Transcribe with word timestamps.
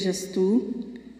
Sejas 0.00 0.30
tu, 0.32 0.62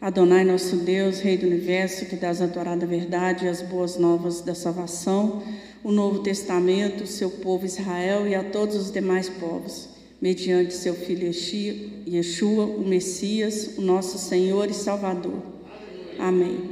Adonai 0.01 0.43
nosso 0.43 0.77
Deus, 0.77 1.21
Rei 1.21 1.37
do 1.37 1.47
universo, 1.47 2.07
que 2.07 2.17
dás 2.17 2.41
a 2.41 2.45
adorada 2.45 2.87
verdade 2.87 3.45
e 3.45 3.49
as 3.49 3.61
boas 3.61 3.99
novas 3.99 4.41
da 4.41 4.55
salvação, 4.55 5.43
o 5.85 5.93
Novo 5.93 6.21
Testamento, 6.21 7.05
o 7.05 7.07
seu 7.07 7.29
povo 7.29 7.67
Israel 7.67 8.27
e 8.27 8.35
a 8.35 8.43
todos 8.43 8.77
os 8.77 8.91
demais 8.91 9.29
povos, 9.29 9.91
mediante 10.19 10.73
seu 10.73 10.95
filho 10.95 11.31
Yeshua, 12.09 12.65
o 12.65 12.89
Messias, 12.89 13.77
o 13.77 13.83
nosso 13.83 14.17
Senhor 14.17 14.71
e 14.71 14.75
Salvador. 14.75 15.43
Amém. 16.19 16.71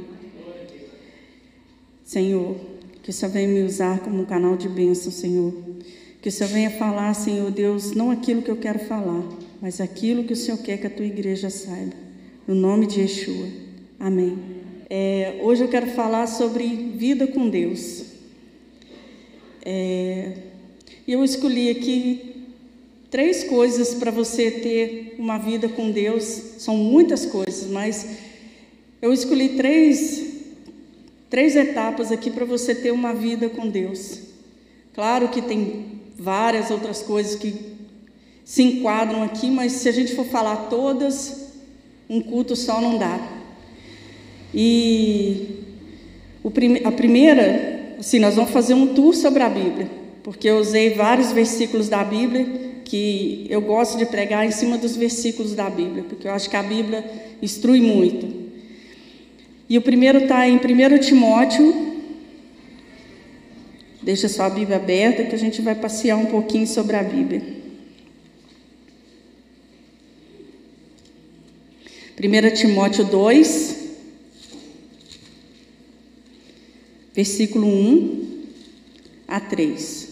Senhor, 2.03 2.55
que 3.03 3.11
o 3.11 3.13
Senhor 3.13 3.31
venha 3.31 3.47
me 3.47 3.61
usar 3.61 3.99
como 3.99 4.19
um 4.19 4.25
canal 4.25 4.57
de 4.57 4.67
bênção, 4.67 5.11
Senhor. 5.11 5.53
Que 6.23 6.29
o 6.29 6.31
Senhor 6.31 6.49
venha 6.49 6.71
falar, 6.71 7.13
Senhor 7.13 7.51
Deus, 7.51 7.91
não 7.91 8.09
aquilo 8.09 8.41
que 8.41 8.49
eu 8.49 8.57
quero 8.57 8.79
falar, 8.79 9.23
mas 9.61 9.81
aquilo 9.81 10.23
que 10.23 10.33
o 10.33 10.35
Senhor 10.35 10.57
quer 10.57 10.77
que 10.77 10.87
a 10.87 10.89
tua 10.89 11.05
igreja 11.05 11.49
saiba. 11.49 11.93
No 12.47 12.55
nome 12.55 12.87
de 12.87 13.01
Yeshua. 13.01 13.47
Amém. 13.99 14.37
É, 14.89 15.39
hoje 15.41 15.63
eu 15.63 15.67
quero 15.67 15.87
falar 15.87 16.27
sobre 16.27 16.65
vida 16.95 17.27
com 17.27 17.49
Deus. 17.49 18.05
É, 19.63 20.33
eu 21.07 21.23
escolhi 21.23 21.69
aqui 21.69 22.47
três 23.11 23.43
coisas 23.43 23.93
para 23.93 24.09
você 24.11 24.49
ter 24.49 25.15
uma 25.19 25.37
vida 25.37 25.67
com 25.67 25.91
Deus. 25.91 26.23
São 26.57 26.77
muitas 26.77 27.25
coisas, 27.25 27.69
mas 27.69 28.17
eu 29.01 29.13
escolhi 29.13 29.49
três, 29.49 30.23
três 31.29 31.55
etapas 31.55 32.11
aqui 32.11 32.31
para 32.31 32.45
você 32.45 32.73
ter 32.73 32.91
uma 32.91 33.13
vida 33.13 33.49
com 33.49 33.69
Deus. 33.69 34.21
Claro 34.93 35.29
que 35.29 35.41
tem 35.41 36.01
várias 36.17 36.71
outras 36.71 37.01
coisas 37.01 37.35
que 37.35 37.78
se 38.49 38.63
enquadram 38.63 39.21
aqui, 39.21 39.47
mas 39.47 39.73
se 39.73 39.87
a 39.87 39.91
gente 39.91 40.15
for 40.15 40.25
falar 40.25 40.69
todas, 40.71 41.51
um 42.09 42.19
culto 42.19 42.55
só 42.55 42.81
não 42.81 42.97
dá. 42.97 43.19
E 44.51 45.65
a 46.83 46.91
primeira, 46.91 47.93
assim, 47.99 48.17
nós 48.17 48.37
vamos 48.37 48.49
fazer 48.49 48.73
um 48.73 48.87
tour 48.95 49.13
sobre 49.13 49.43
a 49.43 49.49
Bíblia, 49.49 49.87
porque 50.23 50.49
eu 50.49 50.57
usei 50.57 50.95
vários 50.95 51.31
versículos 51.31 51.89
da 51.89 52.03
Bíblia 52.03 52.79
que 52.85 53.45
eu 53.51 53.61
gosto 53.61 53.99
de 53.99 54.07
pregar 54.07 54.43
em 54.47 54.51
cima 54.51 54.79
dos 54.79 54.97
versículos 54.97 55.53
da 55.53 55.69
Bíblia, 55.69 56.03
porque 56.09 56.27
eu 56.27 56.31
acho 56.31 56.49
que 56.49 56.55
a 56.55 56.63
Bíblia 56.63 57.05
instrui 57.43 57.79
muito. 57.79 58.49
E 59.69 59.77
o 59.77 59.81
primeiro 59.83 60.23
está 60.23 60.49
em 60.49 60.55
1 60.55 60.97
Timóteo. 60.97 62.01
Deixa 64.01 64.27
sua 64.27 64.49
Bíblia 64.49 64.77
aberta 64.77 65.25
que 65.25 65.35
a 65.35 65.37
gente 65.37 65.61
vai 65.61 65.75
passear 65.75 66.17
um 66.17 66.25
pouquinho 66.25 66.65
sobre 66.65 66.95
a 66.95 67.03
Bíblia. 67.03 67.58
1 72.21 72.53
Timóteo 72.53 73.05
2, 73.05 73.77
versículo 77.15 77.65
1 77.65 78.43
a 79.25 79.39
3. 79.39 80.09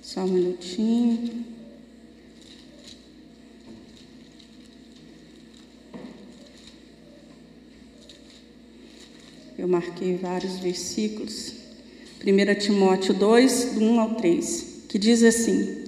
Só 0.00 0.22
um 0.22 0.28
minutinho. 0.28 1.44
Eu 9.58 9.68
marquei 9.68 10.16
vários 10.16 10.56
versículos. 10.56 11.52
1 12.26 12.58
Timóteo 12.58 13.12
2, 13.12 13.74
do 13.74 13.82
1 13.82 14.00
ao 14.00 14.14
3 14.14 14.73
que 14.94 14.98
diz 15.00 15.24
assim: 15.24 15.78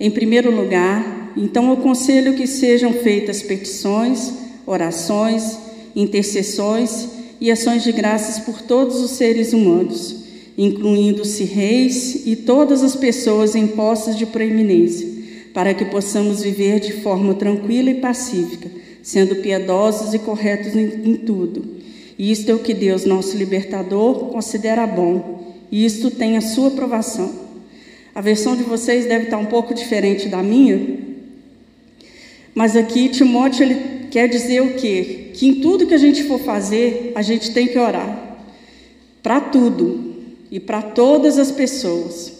Em 0.00 0.10
primeiro 0.10 0.50
lugar, 0.50 1.32
então 1.36 1.70
aconselho 1.70 2.34
que 2.34 2.44
sejam 2.44 2.92
feitas 2.92 3.40
petições, 3.40 4.32
orações, 4.66 5.56
intercessões 5.94 7.06
e 7.40 7.52
ações 7.52 7.84
de 7.84 7.92
graças 7.92 8.44
por 8.44 8.60
todos 8.60 9.00
os 9.00 9.12
seres 9.12 9.52
humanos, 9.52 10.24
incluindo-se 10.58 11.44
reis 11.44 12.26
e 12.26 12.34
todas 12.34 12.82
as 12.82 12.96
pessoas 12.96 13.54
em 13.54 13.68
postos 13.68 14.18
de 14.18 14.26
proeminência, 14.26 15.08
para 15.54 15.72
que 15.72 15.84
possamos 15.84 16.42
viver 16.42 16.80
de 16.80 16.94
forma 16.94 17.34
tranquila 17.34 17.90
e 17.90 18.00
pacífica, 18.00 18.68
sendo 19.04 19.36
piedosos 19.36 20.14
e 20.14 20.18
corretos 20.18 20.74
em, 20.74 21.12
em 21.12 21.14
tudo. 21.14 21.76
Isto 22.18 22.50
é 22.50 22.54
o 22.54 22.58
que 22.58 22.74
Deus, 22.74 23.04
nosso 23.04 23.36
libertador, 23.36 24.30
considera 24.30 24.84
bom, 24.84 25.54
e 25.70 25.84
isto 25.84 26.10
tem 26.10 26.36
a 26.36 26.40
sua 26.40 26.66
aprovação. 26.66 27.51
A 28.14 28.20
versão 28.20 28.54
de 28.54 28.62
vocês 28.62 29.06
deve 29.06 29.24
estar 29.24 29.38
um 29.38 29.46
pouco 29.46 29.72
diferente 29.72 30.28
da 30.28 30.42
minha. 30.42 30.98
Mas 32.54 32.76
aqui 32.76 33.08
Timóteo 33.08 33.64
ele 33.64 34.08
quer 34.10 34.28
dizer 34.28 34.60
o 34.60 34.74
quê? 34.74 35.30
Que 35.34 35.46
em 35.48 35.54
tudo 35.60 35.86
que 35.86 35.94
a 35.94 35.98
gente 35.98 36.24
for 36.24 36.38
fazer, 36.38 37.12
a 37.14 37.22
gente 37.22 37.52
tem 37.52 37.66
que 37.66 37.78
orar. 37.78 38.38
Para 39.22 39.40
tudo 39.40 40.14
e 40.50 40.60
para 40.60 40.82
todas 40.82 41.38
as 41.38 41.50
pessoas. 41.50 42.32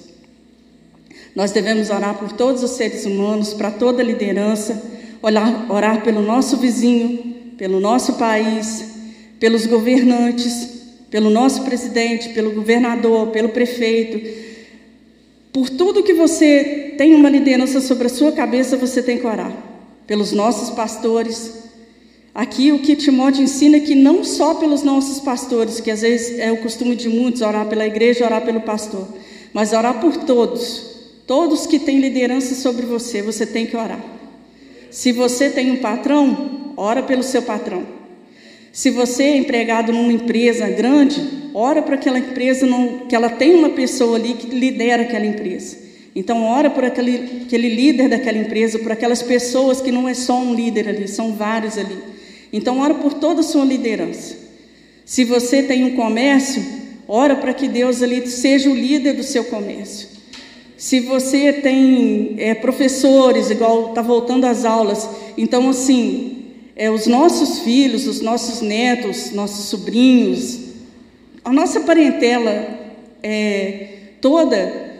Nós 1.34 1.50
devemos 1.50 1.88
orar 1.88 2.18
por 2.18 2.32
todos 2.32 2.62
os 2.62 2.72
seres 2.72 3.06
humanos, 3.06 3.54
para 3.54 3.70
toda 3.70 4.02
a 4.02 4.04
liderança, 4.04 4.82
orar, 5.22 5.72
orar 5.72 6.02
pelo 6.02 6.20
nosso 6.20 6.58
vizinho, 6.58 7.54
pelo 7.56 7.80
nosso 7.80 8.14
país, 8.14 8.84
pelos 9.40 9.64
governantes, 9.64 10.68
pelo 11.10 11.30
nosso 11.30 11.62
presidente, 11.62 12.30
pelo 12.30 12.52
governador, 12.52 13.28
pelo 13.28 13.48
prefeito, 13.48 14.51
por 15.52 15.68
tudo 15.68 16.02
que 16.02 16.14
você 16.14 16.94
tem 16.96 17.14
uma 17.14 17.28
liderança 17.28 17.80
sobre 17.80 18.06
a 18.06 18.10
sua 18.10 18.32
cabeça, 18.32 18.76
você 18.76 19.02
tem 19.02 19.18
que 19.18 19.26
orar. 19.26 19.52
Pelos 20.06 20.32
nossos 20.32 20.70
pastores. 20.70 21.62
Aqui 22.34 22.72
o 22.72 22.78
que 22.78 22.96
Timóteo 22.96 23.42
ensina 23.42 23.76
é 23.76 23.80
que 23.80 23.94
não 23.94 24.24
só 24.24 24.54
pelos 24.54 24.82
nossos 24.82 25.20
pastores, 25.20 25.80
que 25.80 25.90
às 25.90 26.00
vezes 26.00 26.38
é 26.38 26.50
o 26.50 26.62
costume 26.62 26.96
de 26.96 27.08
muitos 27.08 27.42
orar 27.42 27.66
pela 27.66 27.86
igreja, 27.86 28.24
orar 28.24 28.42
pelo 28.42 28.62
pastor, 28.62 29.06
mas 29.52 29.74
orar 29.74 30.00
por 30.00 30.16
todos. 30.16 30.90
Todos 31.26 31.66
que 31.66 31.78
têm 31.78 32.00
liderança 32.00 32.54
sobre 32.54 32.86
você, 32.86 33.20
você 33.20 33.44
tem 33.44 33.66
que 33.66 33.76
orar. 33.76 34.02
Se 34.90 35.12
você 35.12 35.50
tem 35.50 35.70
um 35.70 35.76
patrão, 35.76 36.72
ora 36.76 37.02
pelo 37.02 37.22
seu 37.22 37.42
patrão. 37.42 38.01
Se 38.72 38.90
você 38.90 39.24
é 39.24 39.36
empregado 39.36 39.92
numa 39.92 40.12
empresa 40.12 40.66
grande, 40.66 41.20
ora 41.52 41.82
para 41.82 41.96
aquela 41.96 42.18
empresa 42.18 42.66
não, 42.66 43.00
que 43.00 43.14
ela 43.14 43.28
tenha 43.28 43.56
uma 43.58 43.70
pessoa 43.70 44.16
ali 44.16 44.32
que 44.32 44.46
lidera 44.46 45.02
aquela 45.02 45.26
empresa. 45.26 45.76
Então 46.16 46.44
ora 46.44 46.70
por 46.70 46.82
aquele, 46.82 47.42
aquele 47.44 47.68
líder 47.68 48.08
daquela 48.08 48.38
empresa, 48.38 48.78
por 48.78 48.90
aquelas 48.90 49.22
pessoas 49.22 49.82
que 49.82 49.92
não 49.92 50.08
é 50.08 50.14
só 50.14 50.38
um 50.40 50.54
líder 50.54 50.88
ali, 50.88 51.06
são 51.06 51.34
vários 51.34 51.76
ali. 51.76 51.98
Então 52.50 52.80
ora 52.80 52.94
por 52.94 53.12
toda 53.14 53.40
a 53.40 53.44
sua 53.44 53.64
liderança. 53.64 54.36
Se 55.04 55.24
você 55.24 55.62
tem 55.62 55.84
um 55.84 55.94
comércio, 55.94 56.64
ora 57.06 57.36
para 57.36 57.52
que 57.52 57.68
Deus 57.68 58.02
ali 58.02 58.26
seja 58.26 58.70
o 58.70 58.74
líder 58.74 59.12
do 59.12 59.22
seu 59.22 59.44
comércio. 59.44 60.08
Se 60.78 61.00
você 61.00 61.52
tem 61.52 62.34
é, 62.38 62.54
professores, 62.54 63.50
igual 63.50 63.90
está 63.90 64.00
voltando 64.02 64.46
às 64.46 64.64
aulas, 64.64 65.08
então 65.36 65.68
assim, 65.68 66.41
é, 66.82 66.90
os 66.90 67.06
nossos 67.06 67.60
filhos, 67.60 68.08
os 68.08 68.20
nossos 68.20 68.60
netos, 68.60 69.30
nossos 69.30 69.66
sobrinhos, 69.66 70.58
a 71.44 71.52
nossa 71.52 71.78
parentela 71.82 72.50
é, 73.22 73.86
toda, 74.20 74.90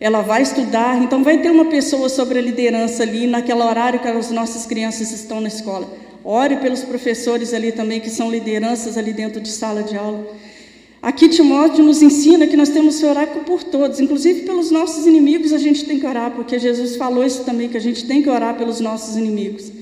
ela 0.00 0.22
vai 0.22 0.42
estudar, 0.42 1.00
então 1.00 1.22
vai 1.22 1.38
ter 1.38 1.52
uma 1.52 1.66
pessoa 1.66 2.08
sobre 2.08 2.40
a 2.40 2.42
liderança 2.42 3.04
ali 3.04 3.28
naquele 3.28 3.62
horário 3.62 4.00
que 4.00 4.08
as 4.08 4.32
nossas 4.32 4.66
crianças 4.66 5.12
estão 5.12 5.40
na 5.40 5.46
escola. 5.46 5.88
Ore 6.24 6.56
pelos 6.56 6.82
professores 6.82 7.54
ali 7.54 7.70
também, 7.70 8.00
que 8.00 8.10
são 8.10 8.28
lideranças 8.28 8.98
ali 8.98 9.12
dentro 9.12 9.40
de 9.40 9.50
sala 9.50 9.84
de 9.84 9.96
aula. 9.96 10.26
Aqui 11.00 11.28
Timóteo 11.28 11.84
nos 11.84 12.02
ensina 12.02 12.48
que 12.48 12.56
nós 12.56 12.70
temos 12.70 12.98
que 12.98 13.06
orar 13.06 13.28
por 13.46 13.62
todos, 13.62 14.00
inclusive 14.00 14.40
pelos 14.40 14.72
nossos 14.72 15.06
inimigos 15.06 15.52
a 15.52 15.58
gente 15.58 15.84
tem 15.84 16.00
que 16.00 16.06
orar, 16.06 16.32
porque 16.32 16.58
Jesus 16.58 16.96
falou 16.96 17.24
isso 17.24 17.44
também, 17.44 17.68
que 17.68 17.76
a 17.76 17.80
gente 17.80 18.04
tem 18.04 18.20
que 18.20 18.28
orar 18.28 18.56
pelos 18.56 18.80
nossos 18.80 19.16
inimigos. 19.16 19.78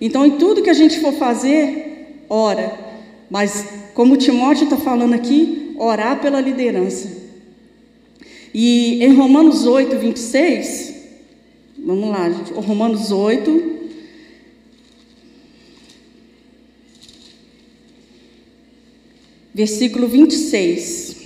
Então, 0.00 0.24
em 0.26 0.32
tudo 0.38 0.62
que 0.62 0.70
a 0.70 0.74
gente 0.74 1.00
for 1.00 1.12
fazer, 1.14 2.24
ora. 2.28 2.78
Mas, 3.30 3.66
como 3.94 4.16
Timóteo 4.16 4.64
está 4.64 4.76
falando 4.76 5.14
aqui, 5.14 5.74
orar 5.78 6.20
pela 6.20 6.40
liderança. 6.40 7.24
E 8.52 9.02
em 9.02 9.14
Romanos 9.14 9.66
8, 9.66 9.98
26, 9.98 10.94
vamos 11.78 12.08
lá, 12.08 12.30
gente. 12.30 12.52
Romanos 12.52 13.10
8. 13.10 13.74
Versículo 19.52 20.06
26. 20.06 21.24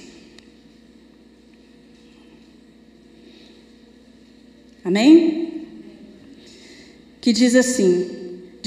Amém? 4.84 5.66
Que 7.20 7.30
diz 7.32 7.54
assim: 7.54 8.17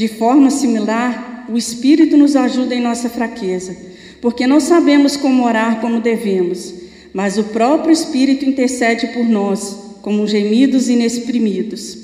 de 0.02 0.08
forma 0.08 0.50
similar, 0.50 1.46
o 1.48 1.56
Espírito 1.56 2.18
nos 2.18 2.36
ajuda 2.36 2.74
em 2.74 2.82
nossa 2.82 3.08
fraqueza, 3.08 3.78
porque 4.20 4.48
não 4.48 4.60
sabemos 4.60 5.16
como 5.16 5.46
orar 5.46 5.80
como 5.80 6.02
devemos, 6.02 6.74
mas 7.14 7.38
o 7.38 7.44
próprio 7.44 7.92
Espírito 7.94 8.44
intercede 8.44 9.10
por 9.10 9.24
nós 9.24 9.78
como 10.02 10.26
gemidos 10.26 10.90
inexprimidos, 10.90 11.96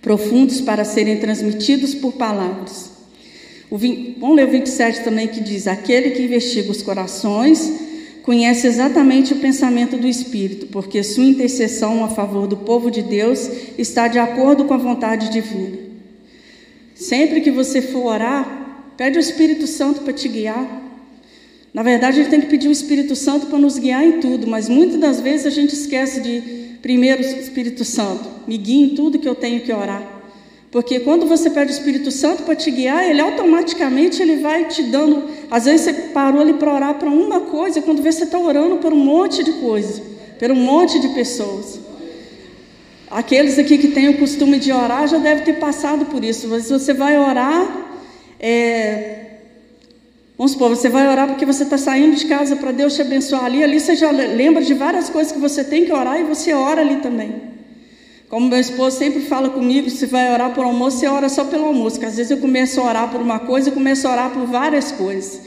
profundos 0.00 0.60
para 0.60 0.84
serem 0.84 1.18
transmitidos 1.18 1.92
por 1.92 2.12
palavras. 2.12 2.92
O, 3.68 3.76
vamos 4.20 4.36
ler 4.36 4.46
o 4.46 4.50
27 4.52 5.02
também 5.02 5.26
que 5.26 5.40
diz: 5.40 5.66
Aquele 5.66 6.10
que 6.10 6.22
investiga 6.22 6.70
os 6.70 6.82
corações 6.82 7.80
conhece 8.22 8.64
exatamente 8.64 9.32
o 9.32 9.40
pensamento 9.40 9.96
do 9.96 10.06
Espírito, 10.06 10.66
porque 10.66 11.02
sua 11.02 11.24
intercessão 11.24 12.04
a 12.04 12.08
favor 12.10 12.46
do 12.46 12.58
povo 12.58 12.92
de 12.92 13.02
Deus 13.02 13.50
está 13.76 14.06
de 14.06 14.20
acordo 14.20 14.66
com 14.66 14.74
a 14.74 14.78
vontade 14.78 15.30
divina. 15.30 15.85
Sempre 16.96 17.42
que 17.42 17.50
você 17.50 17.82
for 17.82 18.06
orar, 18.06 18.94
pede 18.96 19.18
o 19.18 19.20
Espírito 19.20 19.66
Santo 19.66 20.00
para 20.00 20.14
te 20.14 20.28
guiar. 20.28 20.82
Na 21.72 21.82
verdade, 21.82 22.18
a 22.18 22.22
gente 22.22 22.30
tem 22.30 22.40
que 22.40 22.46
pedir 22.46 22.68
o 22.68 22.72
Espírito 22.72 23.14
Santo 23.14 23.48
para 23.48 23.58
nos 23.58 23.78
guiar 23.78 24.02
em 24.02 24.18
tudo, 24.18 24.46
mas 24.46 24.66
muitas 24.66 24.98
das 24.98 25.20
vezes 25.20 25.44
a 25.44 25.50
gente 25.50 25.74
esquece 25.74 26.22
de, 26.22 26.78
primeiro, 26.80 27.20
Espírito 27.20 27.84
Santo, 27.84 28.26
me 28.48 28.56
guie 28.56 28.82
em 28.82 28.94
tudo 28.94 29.18
que 29.18 29.28
eu 29.28 29.34
tenho 29.34 29.60
que 29.60 29.70
orar. 29.70 30.02
Porque 30.70 31.00
quando 31.00 31.26
você 31.26 31.50
pede 31.50 31.70
o 31.70 31.74
Espírito 31.74 32.10
Santo 32.10 32.44
para 32.44 32.56
te 32.56 32.70
guiar, 32.70 33.04
ele 33.08 33.20
automaticamente 33.20 34.22
ele 34.22 34.36
vai 34.36 34.66
te 34.66 34.82
dando. 34.84 35.24
Às 35.50 35.66
vezes 35.66 35.82
você 35.82 35.92
parou 36.14 36.40
ali 36.40 36.54
para 36.54 36.72
orar 36.72 36.94
para 36.94 37.10
uma 37.10 37.40
coisa, 37.40 37.82
quando 37.82 38.02
vê 38.02 38.10
você 38.10 38.24
está 38.24 38.38
orando 38.38 38.76
por 38.76 38.94
um 38.94 38.98
monte 39.04 39.44
de 39.44 39.52
coisa, 39.52 40.02
por 40.38 40.50
um 40.50 40.56
monte 40.56 40.98
de 40.98 41.10
pessoas. 41.10 41.78
Aqueles 43.10 43.58
aqui 43.58 43.78
que 43.78 43.88
têm 43.88 44.08
o 44.08 44.18
costume 44.18 44.58
de 44.58 44.72
orar 44.72 45.06
já 45.06 45.18
devem 45.18 45.44
ter 45.44 45.54
passado 45.54 46.06
por 46.06 46.24
isso. 46.24 46.48
Mas 46.48 46.68
você 46.68 46.92
vai 46.92 47.18
orar, 47.18 47.86
é, 48.40 49.26
vamos 50.36 50.52
supor, 50.52 50.70
você 50.70 50.88
vai 50.88 51.08
orar 51.08 51.28
porque 51.28 51.46
você 51.46 51.62
está 51.62 51.78
saindo 51.78 52.16
de 52.16 52.26
casa 52.26 52.56
para 52.56 52.72
Deus 52.72 52.94
te 52.94 53.02
abençoar 53.02 53.44
ali. 53.44 53.62
Ali 53.62 53.78
você 53.78 53.94
já 53.94 54.10
lembra 54.10 54.62
de 54.62 54.74
várias 54.74 55.08
coisas 55.08 55.32
que 55.32 55.38
você 55.38 55.62
tem 55.62 55.84
que 55.84 55.92
orar 55.92 56.18
e 56.20 56.24
você 56.24 56.52
ora 56.52 56.80
ali 56.80 56.96
também. 56.96 57.56
Como 58.28 58.48
meu 58.48 58.58
esposo 58.58 58.98
sempre 58.98 59.20
fala 59.20 59.50
comigo, 59.50 59.88
se 59.88 60.04
vai 60.06 60.32
orar 60.32 60.52
por 60.52 60.64
almoço, 60.64 60.98
você 60.98 61.06
ora 61.06 61.28
só 61.28 61.44
pelo 61.44 61.66
almoço. 61.66 61.96
Porque 61.96 62.06
às 62.06 62.16
vezes 62.16 62.32
eu 62.32 62.38
começo 62.38 62.80
a 62.80 62.84
orar 62.84 63.10
por 63.10 63.20
uma 63.20 63.38
coisa, 63.38 63.68
eu 63.68 63.72
começo 63.72 64.08
a 64.08 64.10
orar 64.10 64.30
por 64.30 64.46
várias 64.46 64.90
coisas. 64.90 65.42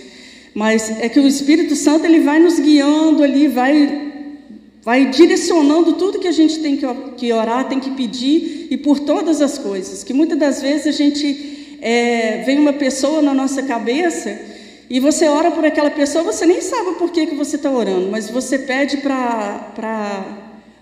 Mas 0.53 0.89
é 1.01 1.09
que 1.09 1.19
o 1.19 1.27
Espírito 1.27 1.75
Santo 1.75 2.05
ele 2.05 2.21
vai 2.21 2.39
nos 2.39 2.57
guiando 2.57 3.21
ali, 3.21 3.47
vai, 3.49 4.08
vai 4.83 5.09
direcionando 5.09 5.93
tudo 5.93 6.19
que 6.19 6.27
a 6.27 6.31
gente 6.31 6.59
tem 6.59 6.79
que 7.17 7.33
orar, 7.33 7.67
tem 7.67 7.79
que 7.79 7.91
pedir 7.91 8.67
e 8.71 8.77
por 8.77 8.99
todas 8.99 9.41
as 9.41 9.57
coisas. 9.57 10.03
Que 10.03 10.13
muitas 10.13 10.37
das 10.37 10.61
vezes 10.61 10.87
a 10.87 10.91
gente 10.91 11.77
é, 11.81 12.43
vem 12.43 12.59
uma 12.59 12.73
pessoa 12.73 13.21
na 13.21 13.33
nossa 13.33 13.63
cabeça 13.63 14.39
e 14.89 14.99
você 14.99 15.27
ora 15.27 15.51
por 15.51 15.63
aquela 15.63 15.91
pessoa, 15.91 16.23
você 16.23 16.45
nem 16.45 16.61
sabe 16.61 16.95
por 16.97 17.11
que, 17.11 17.27
que 17.27 17.35
você 17.35 17.57
está 17.57 17.69
orando, 17.69 18.09
mas 18.09 18.29
você 18.29 18.57
pede 18.57 18.97
para. 18.97 20.25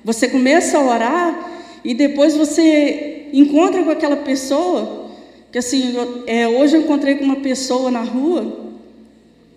Você 0.03 0.29
começa 0.29 0.77
a 0.77 0.81
orar 0.81 1.51
e 1.83 1.93
depois 1.93 2.35
você 2.37 3.27
encontra 3.33 3.83
com 3.83 3.89
aquela 3.89 4.15
pessoa, 4.15 5.09
que 5.51 5.57
assim, 5.57 5.93
é, 6.25 6.47
hoje 6.47 6.77
eu 6.77 6.81
encontrei 6.81 7.15
com 7.15 7.25
uma 7.25 7.37
pessoa 7.37 7.91
na 7.91 8.01
rua 8.01 8.71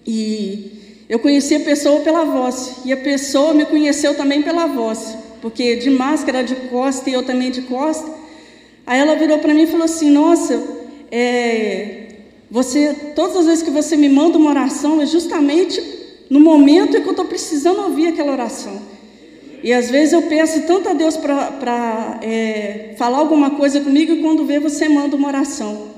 e 0.04 0.79
eu 1.10 1.18
conheci 1.18 1.56
a 1.56 1.60
pessoa 1.60 1.98
pela 2.02 2.24
voz, 2.24 2.82
e 2.84 2.92
a 2.92 2.96
pessoa 2.96 3.52
me 3.52 3.66
conheceu 3.66 4.14
também 4.14 4.42
pela 4.42 4.66
voz, 4.66 5.16
porque 5.42 5.74
de 5.74 5.90
máscara 5.90 6.44
de 6.44 6.54
costa 6.54 7.10
e 7.10 7.12
eu 7.12 7.24
também 7.24 7.50
de 7.50 7.62
costa. 7.62 8.08
Aí 8.86 9.00
ela 9.00 9.16
virou 9.16 9.40
para 9.40 9.52
mim 9.52 9.62
e 9.62 9.66
falou 9.66 9.86
assim: 9.86 10.08
Nossa, 10.08 10.62
é, 11.10 12.10
você, 12.48 13.12
todas 13.16 13.38
as 13.38 13.46
vezes 13.46 13.62
que 13.64 13.72
você 13.72 13.96
me 13.96 14.08
manda 14.08 14.38
uma 14.38 14.50
oração, 14.50 15.02
é 15.02 15.06
justamente 15.06 15.82
no 16.30 16.38
momento 16.38 16.96
em 16.96 17.00
que 17.02 17.08
eu 17.08 17.10
estou 17.10 17.24
precisando 17.24 17.82
ouvir 17.82 18.06
aquela 18.06 18.30
oração. 18.30 18.80
E 19.64 19.72
às 19.72 19.90
vezes 19.90 20.12
eu 20.12 20.22
peço 20.22 20.62
tanto 20.62 20.90
a 20.90 20.92
Deus 20.92 21.16
para 21.16 22.20
é, 22.22 22.94
falar 22.96 23.18
alguma 23.18 23.50
coisa 23.50 23.80
comigo 23.80 24.12
e 24.12 24.22
quando 24.22 24.46
vê 24.46 24.60
você 24.60 24.88
manda 24.88 25.16
uma 25.16 25.26
oração. 25.26 25.88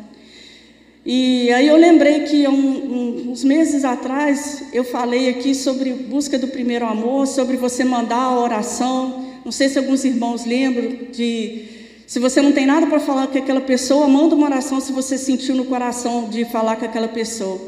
E 1.05 1.51
aí 1.51 1.67
eu 1.67 1.77
lembrei 1.77 2.21
que 2.21 2.47
um, 2.47 2.53
um, 2.55 3.31
uns 3.33 3.43
meses 3.43 3.85
atrás 3.85 4.65
eu 4.73 4.85
falei 4.85 5.29
aqui 5.29 5.55
sobre 5.55 5.93
busca 5.93 6.39
do 6.39 6.47
primeiro 6.49 6.87
amor, 6.87 7.27
sobre 7.27 7.57
você 7.57 7.85
mandar 7.85 8.21
a 8.21 8.39
oração. 8.39 9.25
Não 9.45 9.51
sei 9.51 9.69
se 9.69 9.79
alguns 9.79 10.05
irmãos 10.05 10.45
lembram 10.45 10.97
de 11.11 11.65
se 12.07 12.19
você 12.21 12.41
não 12.41 12.53
tem 12.53 12.67
nada 12.67 12.87
para 12.87 13.01
falar 13.01 13.27
com 13.27 13.39
aquela 13.39 13.61
pessoa, 13.61 14.07
manda 14.07 14.35
uma 14.35 14.47
oração 14.47 14.81
se 14.81 14.93
você 14.93 15.19
sentiu 15.19 15.57
no 15.57 15.65
coração 15.65 16.29
de 16.29 16.45
falar 16.45 16.77
com 16.77 16.85
aquela 16.85 17.09
pessoa. 17.09 17.61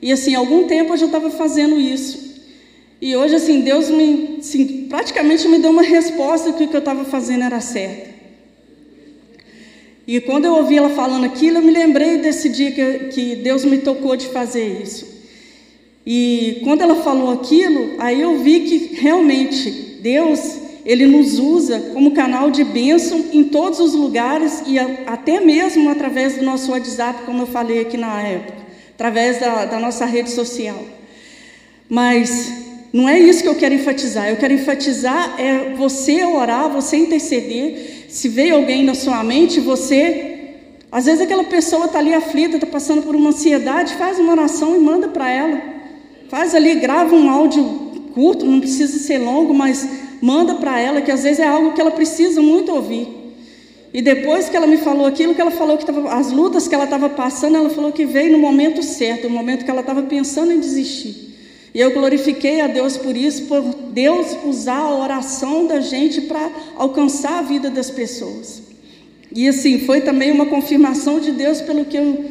E 0.00 0.12
assim, 0.12 0.34
algum 0.34 0.66
tempo 0.66 0.92
eu 0.92 0.96
já 0.96 1.06
estava 1.06 1.30
fazendo 1.30 1.80
isso. 1.80 2.30
E 3.00 3.16
hoje, 3.16 3.34
assim, 3.34 3.62
Deus 3.62 3.88
me, 3.88 4.36
assim, 4.38 4.86
praticamente 4.88 5.48
me 5.48 5.58
deu 5.58 5.70
uma 5.70 5.82
resposta 5.82 6.52
que 6.52 6.64
o 6.64 6.68
que 6.68 6.76
eu 6.76 6.80
estava 6.80 7.04
fazendo 7.04 7.44
era 7.44 7.60
certo. 7.60 8.09
E 10.06 10.20
quando 10.20 10.44
eu 10.44 10.54
ouvi 10.54 10.76
ela 10.76 10.90
falando 10.90 11.24
aquilo, 11.24 11.58
eu 11.58 11.62
me 11.62 11.70
lembrei 11.70 12.18
desse 12.18 12.48
dia 12.48 12.70
que, 12.72 12.98
que 13.10 13.36
Deus 13.36 13.64
me 13.64 13.78
tocou 13.78 14.16
de 14.16 14.26
fazer 14.28 14.82
isso. 14.82 15.06
E 16.06 16.60
quando 16.64 16.80
ela 16.80 16.96
falou 16.96 17.30
aquilo, 17.30 17.94
aí 17.98 18.20
eu 18.20 18.38
vi 18.38 18.60
que 18.60 19.00
realmente 19.00 19.98
Deus, 20.00 20.58
Ele 20.84 21.06
nos 21.06 21.38
usa 21.38 21.78
como 21.92 22.12
canal 22.12 22.50
de 22.50 22.64
bênção 22.64 23.26
em 23.32 23.44
todos 23.44 23.78
os 23.80 23.94
lugares 23.94 24.62
e 24.66 24.78
até 24.78 25.40
mesmo 25.40 25.90
através 25.90 26.36
do 26.36 26.44
nosso 26.44 26.72
WhatsApp, 26.72 27.22
como 27.24 27.42
eu 27.42 27.46
falei 27.46 27.80
aqui 27.80 27.96
na 27.96 28.20
época, 28.22 28.58
através 28.94 29.38
da, 29.38 29.66
da 29.66 29.78
nossa 29.78 30.06
rede 30.06 30.30
social. 30.30 30.82
Mas 31.88 32.50
não 32.92 33.08
é 33.08 33.18
isso 33.18 33.42
que 33.42 33.48
eu 33.48 33.54
quero 33.54 33.74
enfatizar. 33.74 34.28
Eu 34.28 34.36
quero 34.36 34.54
enfatizar 34.54 35.40
é 35.40 35.74
você 35.76 36.24
orar, 36.24 36.68
você 36.70 36.96
interceder. 36.96 37.99
Se 38.10 38.28
veio 38.28 38.56
alguém 38.56 38.84
na 38.84 38.94
sua 38.94 39.22
mente, 39.22 39.60
você. 39.60 40.56
Às 40.90 41.04
vezes 41.04 41.20
aquela 41.20 41.44
pessoa 41.44 41.86
está 41.86 42.00
ali 42.00 42.12
aflita, 42.12 42.56
está 42.56 42.66
passando 42.66 43.02
por 43.02 43.14
uma 43.14 43.30
ansiedade, 43.30 43.94
faz 43.94 44.18
uma 44.18 44.32
oração 44.32 44.74
e 44.74 44.80
manda 44.80 45.06
para 45.06 45.30
ela. 45.30 45.62
Faz 46.28 46.52
ali, 46.52 46.74
grava 46.74 47.14
um 47.14 47.30
áudio 47.30 47.62
curto, 48.12 48.44
não 48.44 48.58
precisa 48.58 48.98
ser 48.98 49.18
longo, 49.18 49.54
mas 49.54 49.88
manda 50.20 50.56
para 50.56 50.80
ela, 50.80 51.00
que 51.00 51.12
às 51.12 51.22
vezes 51.22 51.38
é 51.38 51.46
algo 51.46 51.72
que 51.72 51.80
ela 51.80 51.92
precisa 51.92 52.42
muito 52.42 52.72
ouvir. 52.72 53.06
E 53.94 54.02
depois 54.02 54.48
que 54.48 54.56
ela 54.56 54.66
me 54.66 54.76
falou 54.76 55.06
aquilo 55.06 55.34
que 55.34 55.40
ela 55.40 55.52
falou, 55.52 55.78
que 55.78 55.86
tava, 55.86 56.12
as 56.12 56.32
lutas 56.32 56.66
que 56.66 56.74
ela 56.74 56.84
estava 56.84 57.08
passando, 57.08 57.56
ela 57.56 57.70
falou 57.70 57.92
que 57.92 58.04
veio 58.04 58.32
no 58.32 58.38
momento 58.38 58.82
certo, 58.82 59.28
no 59.28 59.34
momento 59.34 59.64
que 59.64 59.70
ela 59.70 59.82
estava 59.82 60.02
pensando 60.02 60.52
em 60.52 60.58
desistir. 60.58 61.29
E 61.74 61.80
eu 61.80 61.92
glorifiquei 61.92 62.60
a 62.60 62.66
Deus 62.66 62.96
por 62.96 63.16
isso, 63.16 63.44
por 63.44 63.62
Deus 63.92 64.36
usar 64.44 64.78
a 64.78 64.98
oração 64.98 65.66
da 65.66 65.80
gente 65.80 66.22
para 66.22 66.50
alcançar 66.76 67.38
a 67.38 67.42
vida 67.42 67.70
das 67.70 67.90
pessoas. 67.90 68.62
E 69.32 69.46
assim, 69.48 69.78
foi 69.80 70.00
também 70.00 70.32
uma 70.32 70.46
confirmação 70.46 71.20
de 71.20 71.30
Deus 71.30 71.60
pelo 71.60 71.84
que 71.84 71.96
eu, 71.96 72.24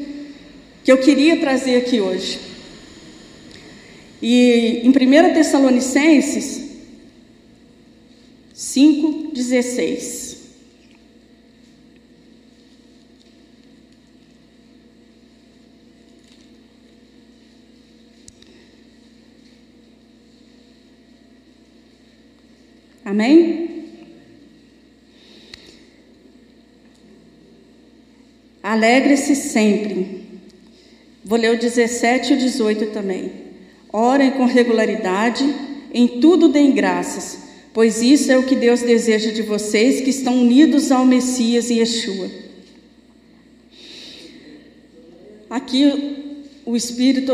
que 0.84 0.91
eu 0.91 0.98
queria 0.98 1.38
trazer 1.38 1.77
aqui 1.77 2.01
hoje. 2.01 2.39
E 4.22 4.81
em 4.84 4.89
1 4.89 5.34
Tessalonicenses 5.34 6.69
5,16. 8.53 10.38
Amém? 23.10 23.86
Alegre-se 28.62 29.36
sempre. 29.36 30.28
Vou 31.25 31.39
ler 31.39 31.56
o 31.56 31.58
17 31.58 32.34
e 32.34 32.36
o 32.36 32.39
18 32.39 32.92
também. 32.92 33.32
Orem 33.92 34.30
com 34.30 34.46
regularidade, 34.46 35.44
em 35.92 36.20
tudo 36.20 36.50
deem 36.50 36.72
graças, 36.72 37.39
pois 37.74 38.00
isso 38.00 38.32
é 38.32 38.38
o 38.38 38.46
que 38.46 38.56
Deus 38.56 38.84
deseja 38.84 39.32
de 39.32 39.42
vocês 39.42 40.01
que 40.01 40.12
estão 40.12 40.39
unidos 40.39 40.92
ao 40.92 41.04
Messias 41.04 41.72
e 41.72 41.80
Yeshua. 41.80 42.30
Aqui 45.50 46.44
o 46.63 46.75
Espírito, 46.75 47.34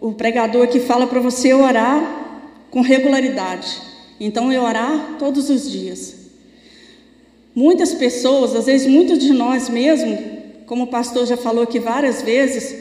o, 0.00 0.14
pregador 0.14 0.68
que 0.68 0.80
fala 0.80 1.06
para 1.06 1.20
você 1.20 1.52
orar 1.52 2.48
com 2.70 2.80
regularidade. 2.80 3.89
Então, 4.20 4.52
eu 4.52 4.62
orar 4.62 5.16
todos 5.18 5.48
os 5.48 5.70
dias. 5.70 6.14
Muitas 7.54 7.94
pessoas, 7.94 8.54
às 8.54 8.66
vezes 8.66 8.86
muitos 8.86 9.18
de 9.18 9.32
nós 9.32 9.68
mesmo, 9.68 10.16
como 10.66 10.84
o 10.84 10.86
pastor 10.86 11.26
já 11.26 11.36
falou 11.36 11.64
aqui 11.64 11.80
várias 11.80 12.22
vezes, 12.22 12.76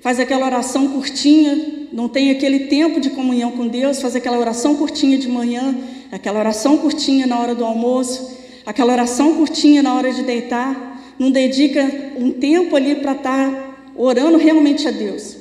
faz 0.00 0.20
aquela 0.20 0.46
oração 0.46 0.88
curtinha, 0.92 1.88
não 1.92 2.08
tem 2.08 2.30
aquele 2.30 2.60
tempo 2.60 3.00
de 3.00 3.10
comunhão 3.10 3.50
com 3.52 3.66
Deus, 3.66 4.00
faz 4.00 4.14
aquela 4.14 4.38
oração 4.38 4.76
curtinha 4.76 5.18
de 5.18 5.28
manhã, 5.28 5.76
aquela 6.12 6.38
oração 6.38 6.78
curtinha 6.78 7.26
na 7.26 7.40
hora 7.40 7.54
do 7.54 7.64
almoço, 7.64 8.38
aquela 8.64 8.92
oração 8.92 9.34
curtinha 9.34 9.82
na 9.82 9.94
hora 9.94 10.12
de 10.12 10.22
deitar, 10.22 11.14
não 11.18 11.30
dedica 11.30 12.14
um 12.16 12.30
tempo 12.30 12.76
ali 12.76 12.96
para 12.96 13.12
estar 13.12 13.50
tá 13.50 13.76
orando 13.96 14.38
realmente 14.38 14.86
a 14.86 14.90
Deus. 14.90 15.36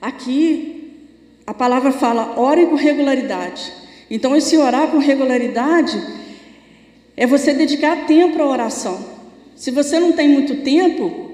Aqui 0.00 0.67
a 1.48 1.54
palavra 1.54 1.90
fala, 1.90 2.38
ore 2.38 2.66
com 2.66 2.74
regularidade. 2.74 3.72
Então, 4.10 4.36
esse 4.36 4.54
orar 4.58 4.88
com 4.88 4.98
regularidade 4.98 5.98
é 7.16 7.26
você 7.26 7.54
dedicar 7.54 8.04
tempo 8.06 8.42
à 8.42 8.46
oração. 8.46 9.02
Se 9.56 9.70
você 9.70 9.98
não 9.98 10.12
tem 10.12 10.28
muito 10.28 10.56
tempo, 10.56 11.30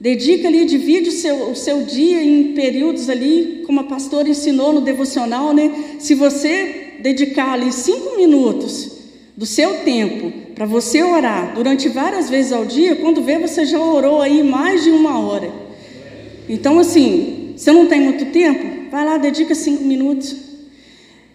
dedica 0.00 0.46
ali, 0.46 0.64
divide 0.64 1.08
o 1.08 1.12
seu, 1.12 1.50
o 1.50 1.56
seu 1.56 1.82
dia 1.82 2.22
em 2.22 2.54
períodos 2.54 3.10
ali, 3.10 3.64
como 3.66 3.80
a 3.80 3.84
pastora 3.84 4.28
ensinou 4.28 4.72
no 4.72 4.80
devocional, 4.80 5.52
né? 5.52 5.96
Se 5.98 6.14
você 6.14 6.92
dedicar 7.00 7.54
ali 7.54 7.72
cinco 7.72 8.16
minutos 8.16 8.92
do 9.36 9.44
seu 9.44 9.78
tempo 9.78 10.32
para 10.54 10.64
você 10.64 11.02
orar 11.02 11.56
durante 11.56 11.88
várias 11.88 12.30
vezes 12.30 12.52
ao 12.52 12.64
dia, 12.64 12.94
quando 12.94 13.20
vê 13.20 13.36
você 13.36 13.64
já 13.64 13.80
orou 13.80 14.22
aí 14.22 14.44
mais 14.44 14.84
de 14.84 14.90
uma 14.90 15.18
hora. 15.18 15.50
Então, 16.48 16.78
assim, 16.78 17.52
você 17.56 17.72
não 17.72 17.86
tem 17.86 18.00
muito 18.00 18.26
tempo? 18.26 18.73
Vai 18.94 19.04
lá, 19.04 19.16
dedica 19.16 19.56
cinco 19.56 19.82
minutos. 19.82 20.36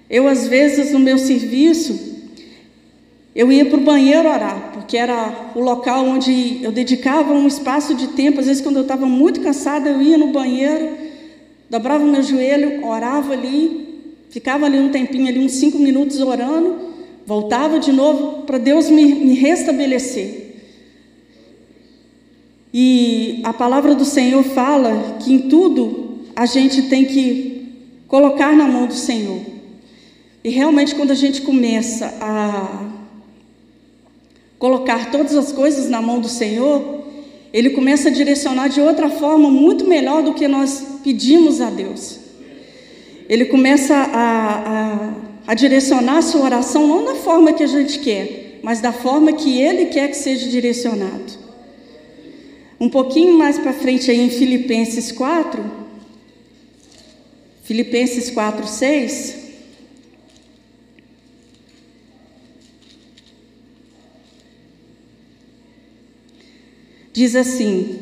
Eu, 0.10 0.30
às 0.30 0.48
vezes, 0.48 0.94
no 0.94 1.00
meu 1.00 1.18
serviço, 1.18 1.94
eu 3.36 3.52
ia 3.52 3.66
para 3.66 3.78
o 3.78 3.82
banheiro 3.82 4.30
orar, 4.30 4.72
porque 4.72 4.96
era 4.96 5.52
o 5.54 5.60
local 5.60 6.06
onde 6.06 6.64
eu 6.64 6.72
dedicava 6.72 7.34
um 7.34 7.46
espaço 7.46 7.94
de 7.94 8.08
tempo. 8.08 8.40
Às 8.40 8.46
vezes, 8.46 8.62
quando 8.62 8.78
eu 8.78 8.84
estava 8.84 9.06
muito 9.06 9.42
cansada, 9.42 9.90
eu 9.90 10.02
ia 10.02 10.18
no 10.18 10.28
banheiro, 10.28 10.96
dobrava 11.70 12.06
meu 12.06 12.24
joelho, 12.24 12.86
orava 12.86 13.34
ali, 13.34 14.06
ficava 14.30 14.66
ali 14.66 14.80
um 14.80 14.88
tempinho, 14.88 15.28
ali 15.28 15.40
uns 15.40 15.52
cinco 15.52 15.80
minutos 15.80 16.22
orando, 16.22 16.78
voltava 17.26 17.78
de 17.78 17.92
novo 17.92 18.44
para 18.44 18.58
Deus 18.58 18.90
me, 18.90 19.04
me 19.04 19.34
restabelecer. 19.34 20.62
E 22.74 23.42
a 23.44 23.52
palavra 23.52 23.94
do 23.94 24.06
Senhor 24.06 24.46
fala 24.46 25.18
que 25.20 25.34
em 25.34 25.50
tudo 25.50 26.22
a 26.34 26.46
gente 26.46 26.84
tem 26.84 27.04
que 27.04 27.49
colocar 28.10 28.54
na 28.54 28.68
mão 28.68 28.88
do 28.88 28.94
Senhor. 28.94 29.40
E 30.44 30.50
realmente, 30.50 30.96
quando 30.96 31.12
a 31.12 31.16
gente 31.16 31.42
começa 31.44 32.14
a 32.20 32.90
colocar 34.58 35.12
todas 35.12 35.36
as 35.36 35.54
coisas 35.54 35.90
na 35.90 36.02
mão 36.02 36.20
do 36.20 36.28
Senhor, 36.28 37.04
Ele 37.54 37.70
começa 37.70 38.10
a 38.10 38.12
direcionar 38.12 38.68
de 38.68 38.82
outra 38.82 39.10
forma 39.10 39.50
muito 39.50 39.88
melhor 39.88 40.24
do 40.24 40.34
que 40.34 40.48
nós 40.48 41.00
pedimos 41.04 41.62
a 41.62 41.70
Deus. 41.70 42.20
Ele 43.30 43.46
começa 43.46 43.96
a, 43.96 44.10
a, 44.16 45.14
a 45.48 45.54
direcionar 45.54 46.18
a 46.18 46.22
sua 46.24 46.42
oração 46.42 46.88
não 46.88 47.06
da 47.06 47.16
forma 47.16 47.54
que 47.54 47.64
a 47.64 47.68
gente 47.68 48.00
quer, 48.00 48.60
mas 48.64 48.82
da 48.82 48.92
forma 48.92 49.34
que 49.34 49.62
Ele 49.62 49.86
quer 49.86 50.10
que 50.10 50.18
seja 50.18 50.50
direcionado. 50.50 51.38
Um 52.80 52.90
pouquinho 52.90 53.38
mais 53.38 53.60
para 53.60 53.72
frente 53.72 54.10
aí 54.10 54.20
em 54.20 54.30
Filipenses 54.30 55.12
4, 55.12 55.89
Filipenses 57.70 58.32
4, 58.32 58.68
6. 58.68 59.36
Diz 67.14 67.36
assim: 67.36 68.00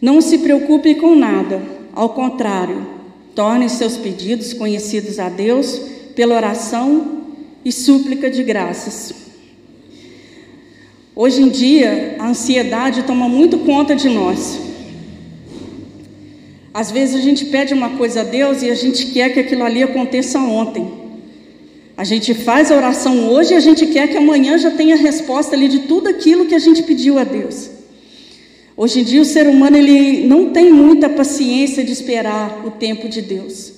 Não 0.00 0.22
se 0.22 0.38
preocupe 0.38 0.94
com 0.94 1.14
nada, 1.14 1.60
ao 1.92 2.14
contrário, 2.14 2.86
torne 3.34 3.68
seus 3.68 3.98
pedidos 3.98 4.54
conhecidos 4.54 5.18
a 5.18 5.28
Deus 5.28 5.78
pela 6.16 6.34
oração 6.34 7.26
e 7.62 7.70
súplica 7.70 8.30
de 8.30 8.42
graças. 8.42 9.12
Hoje 11.14 11.42
em 11.42 11.50
dia, 11.50 12.16
a 12.18 12.28
ansiedade 12.28 13.02
toma 13.02 13.28
muito 13.28 13.58
conta 13.58 13.94
de 13.94 14.08
nós. 14.08 14.69
Às 16.72 16.90
vezes 16.90 17.16
a 17.16 17.20
gente 17.20 17.46
pede 17.46 17.74
uma 17.74 17.90
coisa 17.90 18.20
a 18.20 18.24
Deus 18.24 18.62
e 18.62 18.70
a 18.70 18.74
gente 18.74 19.06
quer 19.06 19.32
que 19.32 19.40
aquilo 19.40 19.64
ali 19.64 19.82
aconteça 19.82 20.38
ontem. 20.38 20.88
A 21.96 22.04
gente 22.04 22.32
faz 22.32 22.70
a 22.70 22.76
oração 22.76 23.28
hoje 23.28 23.52
e 23.52 23.56
a 23.56 23.60
gente 23.60 23.86
quer 23.88 24.08
que 24.08 24.16
amanhã 24.16 24.56
já 24.56 24.70
tenha 24.70 24.94
a 24.94 24.98
resposta 24.98 25.54
ali 25.54 25.68
de 25.68 25.80
tudo 25.80 26.08
aquilo 26.08 26.46
que 26.46 26.54
a 26.54 26.58
gente 26.58 26.82
pediu 26.84 27.18
a 27.18 27.24
Deus. 27.24 27.70
Hoje 28.76 29.00
em 29.00 29.04
dia 29.04 29.20
o 29.20 29.24
ser 29.24 29.46
humano 29.48 29.76
ele 29.76 30.26
não 30.26 30.50
tem 30.50 30.72
muita 30.72 31.08
paciência 31.10 31.84
de 31.84 31.92
esperar 31.92 32.64
o 32.64 32.70
tempo 32.70 33.08
de 33.08 33.20
Deus. 33.20 33.72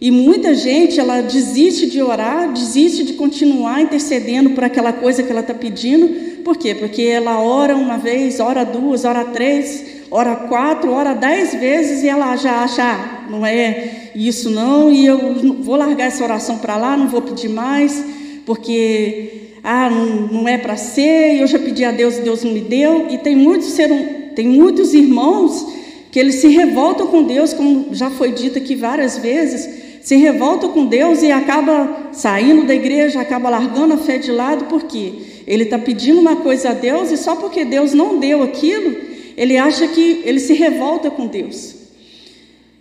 E 0.00 0.10
muita 0.10 0.54
gente 0.54 0.98
ela 0.98 1.20
desiste 1.20 1.84
de 1.90 2.00
orar, 2.00 2.50
desiste 2.50 3.02
de 3.04 3.12
continuar 3.14 3.82
intercedendo 3.82 4.50
por 4.50 4.64
aquela 4.64 4.94
coisa 4.94 5.22
que 5.22 5.30
ela 5.30 5.42
está 5.42 5.52
pedindo. 5.52 6.40
Por 6.42 6.56
quê? 6.56 6.74
Porque 6.74 7.02
ela 7.02 7.42
ora 7.42 7.76
uma 7.76 7.98
vez, 7.98 8.40
ora 8.40 8.64
duas, 8.64 9.04
ora 9.04 9.26
três, 9.26 9.99
ora 10.10 10.34
quatro, 10.34 10.92
ora 10.92 11.14
dez 11.14 11.54
vezes 11.54 12.02
e 12.02 12.08
ela 12.08 12.36
já 12.36 12.62
acha, 12.62 12.82
ah, 12.82 13.26
não 13.30 13.46
é 13.46 14.10
isso 14.14 14.50
não, 14.50 14.90
e 14.90 15.06
eu 15.06 15.34
vou 15.62 15.76
largar 15.76 16.06
essa 16.06 16.24
oração 16.24 16.58
para 16.58 16.76
lá, 16.76 16.96
não 16.96 17.08
vou 17.08 17.22
pedir 17.22 17.48
mais, 17.48 18.04
porque 18.44 19.54
ah, 19.62 19.88
não, 19.90 20.40
não 20.40 20.48
é 20.48 20.58
para 20.58 20.76
ser, 20.76 21.40
eu 21.40 21.46
já 21.46 21.58
pedi 21.58 21.84
a 21.84 21.92
Deus 21.92 22.16
e 22.18 22.22
Deus 22.22 22.42
não 22.42 22.52
me 22.52 22.60
deu. 22.60 23.06
E 23.10 23.18
tem 23.18 23.36
muitos 23.36 23.68
ser, 23.72 24.32
tem 24.34 24.48
muitos 24.48 24.94
irmãos 24.94 25.66
que 26.10 26.18
eles 26.18 26.36
se 26.36 26.48
revoltam 26.48 27.06
com 27.06 27.22
Deus, 27.22 27.52
como 27.52 27.88
já 27.92 28.10
foi 28.10 28.32
dito 28.32 28.58
aqui 28.58 28.74
várias 28.74 29.18
vezes, 29.18 29.68
se 30.02 30.16
revoltam 30.16 30.70
com 30.70 30.86
Deus 30.86 31.22
e 31.22 31.30
acaba 31.30 32.08
saindo 32.12 32.66
da 32.66 32.74
igreja, 32.74 33.20
acaba 33.20 33.48
largando 33.48 33.94
a 33.94 33.98
fé 33.98 34.18
de 34.18 34.32
lado, 34.32 34.64
porque 34.64 35.12
ele 35.46 35.64
está 35.64 35.78
pedindo 35.78 36.20
uma 36.20 36.36
coisa 36.36 36.70
a 36.70 36.72
Deus 36.72 37.10
e 37.10 37.16
só 37.16 37.36
porque 37.36 37.64
Deus 37.64 37.92
não 37.92 38.18
deu 38.18 38.42
aquilo, 38.42 39.09
ele 39.36 39.56
acha 39.56 39.86
que 39.88 40.22
ele 40.24 40.40
se 40.40 40.52
revolta 40.54 41.10
com 41.10 41.26
Deus. 41.26 41.76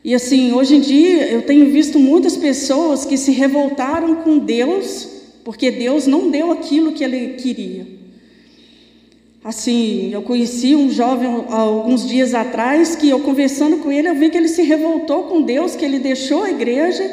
E 0.03 0.15
assim, 0.15 0.53
hoje 0.53 0.75
em 0.75 0.79
dia 0.79 1.27
eu 1.27 1.41
tenho 1.41 1.69
visto 1.71 1.99
muitas 1.99 2.37
pessoas 2.37 3.05
que 3.05 3.17
se 3.17 3.31
revoltaram 3.31 4.15
com 4.15 4.37
Deus 4.37 5.19
porque 5.43 5.71
Deus 5.71 6.05
não 6.05 6.29
deu 6.29 6.51
aquilo 6.51 6.91
que 6.91 7.03
ele 7.03 7.33
queria. 7.33 7.87
Assim, 9.43 10.11
eu 10.13 10.21
conheci 10.21 10.75
um 10.75 10.91
jovem 10.91 11.45
alguns 11.49 12.07
dias 12.07 12.33
atrás 12.33 12.95
que 12.95 13.09
eu 13.09 13.21
conversando 13.21 13.77
com 13.77 13.91
ele, 13.91 14.09
eu 14.09 14.15
vi 14.15 14.29
que 14.29 14.37
ele 14.37 14.49
se 14.49 14.61
revoltou 14.63 15.23
com 15.23 15.41
Deus, 15.41 15.75
que 15.75 15.85
ele 15.85 15.97
deixou 15.97 16.43
a 16.43 16.51
igreja, 16.51 17.09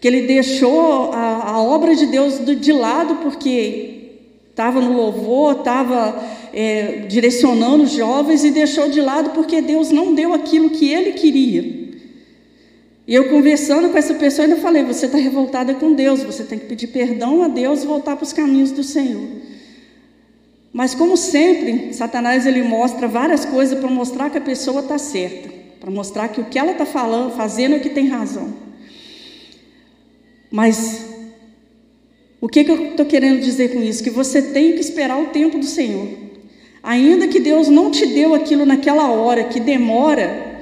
que 0.00 0.06
ele 0.06 0.22
deixou 0.22 1.12
a, 1.12 1.50
a 1.50 1.60
obra 1.60 1.96
de 1.96 2.06
Deus 2.06 2.40
de 2.44 2.72
lado 2.72 3.16
porque 3.16 4.12
estava 4.50 4.80
no 4.80 4.92
louvor, 4.92 5.58
estava 5.58 6.24
é, 6.60 7.06
direcionando 7.06 7.84
os 7.84 7.92
jovens 7.92 8.42
e 8.42 8.50
deixou 8.50 8.90
de 8.90 9.00
lado 9.00 9.30
porque 9.30 9.62
Deus 9.62 9.92
não 9.92 10.12
deu 10.12 10.32
aquilo 10.32 10.70
que 10.70 10.92
ele 10.92 11.12
queria. 11.12 11.62
E 13.06 13.14
eu 13.14 13.28
conversando 13.28 13.88
com 13.90 13.96
essa 13.96 14.12
pessoa, 14.14 14.44
ainda 14.44 14.56
falei: 14.56 14.82
você 14.82 15.06
está 15.06 15.18
revoltada 15.18 15.72
com 15.74 15.92
Deus, 15.92 16.24
você 16.24 16.42
tem 16.42 16.58
que 16.58 16.66
pedir 16.66 16.88
perdão 16.88 17.44
a 17.44 17.48
Deus 17.48 17.84
e 17.84 17.86
voltar 17.86 18.16
para 18.16 18.24
os 18.24 18.32
caminhos 18.32 18.72
do 18.72 18.82
Senhor. 18.82 19.22
Mas 20.72 20.96
como 20.96 21.16
sempre, 21.16 21.94
Satanás 21.94 22.44
ele 22.44 22.64
mostra 22.64 23.06
várias 23.06 23.44
coisas 23.44 23.78
para 23.78 23.88
mostrar 23.88 24.28
que 24.28 24.38
a 24.38 24.40
pessoa 24.40 24.80
está 24.80 24.98
certa, 24.98 25.50
para 25.78 25.92
mostrar 25.92 26.26
que 26.26 26.40
o 26.40 26.46
que 26.46 26.58
ela 26.58 26.72
está 26.72 26.84
falando, 26.84 27.36
fazendo 27.36 27.76
é 27.76 27.78
que 27.78 27.90
tem 27.90 28.08
razão. 28.08 28.52
Mas 30.50 31.04
o 32.40 32.48
que, 32.48 32.64
que 32.64 32.70
eu 32.72 32.90
estou 32.90 33.06
querendo 33.06 33.40
dizer 33.40 33.72
com 33.72 33.80
isso? 33.80 34.02
Que 34.02 34.10
você 34.10 34.42
tem 34.42 34.72
que 34.72 34.80
esperar 34.80 35.22
o 35.22 35.26
tempo 35.26 35.56
do 35.56 35.64
Senhor. 35.64 36.27
Ainda 36.88 37.28
que 37.28 37.38
Deus 37.38 37.68
não 37.68 37.90
te 37.90 38.06
deu 38.06 38.34
aquilo 38.34 38.64
naquela 38.64 39.10
hora, 39.10 39.44
que 39.44 39.60
demora, 39.60 40.56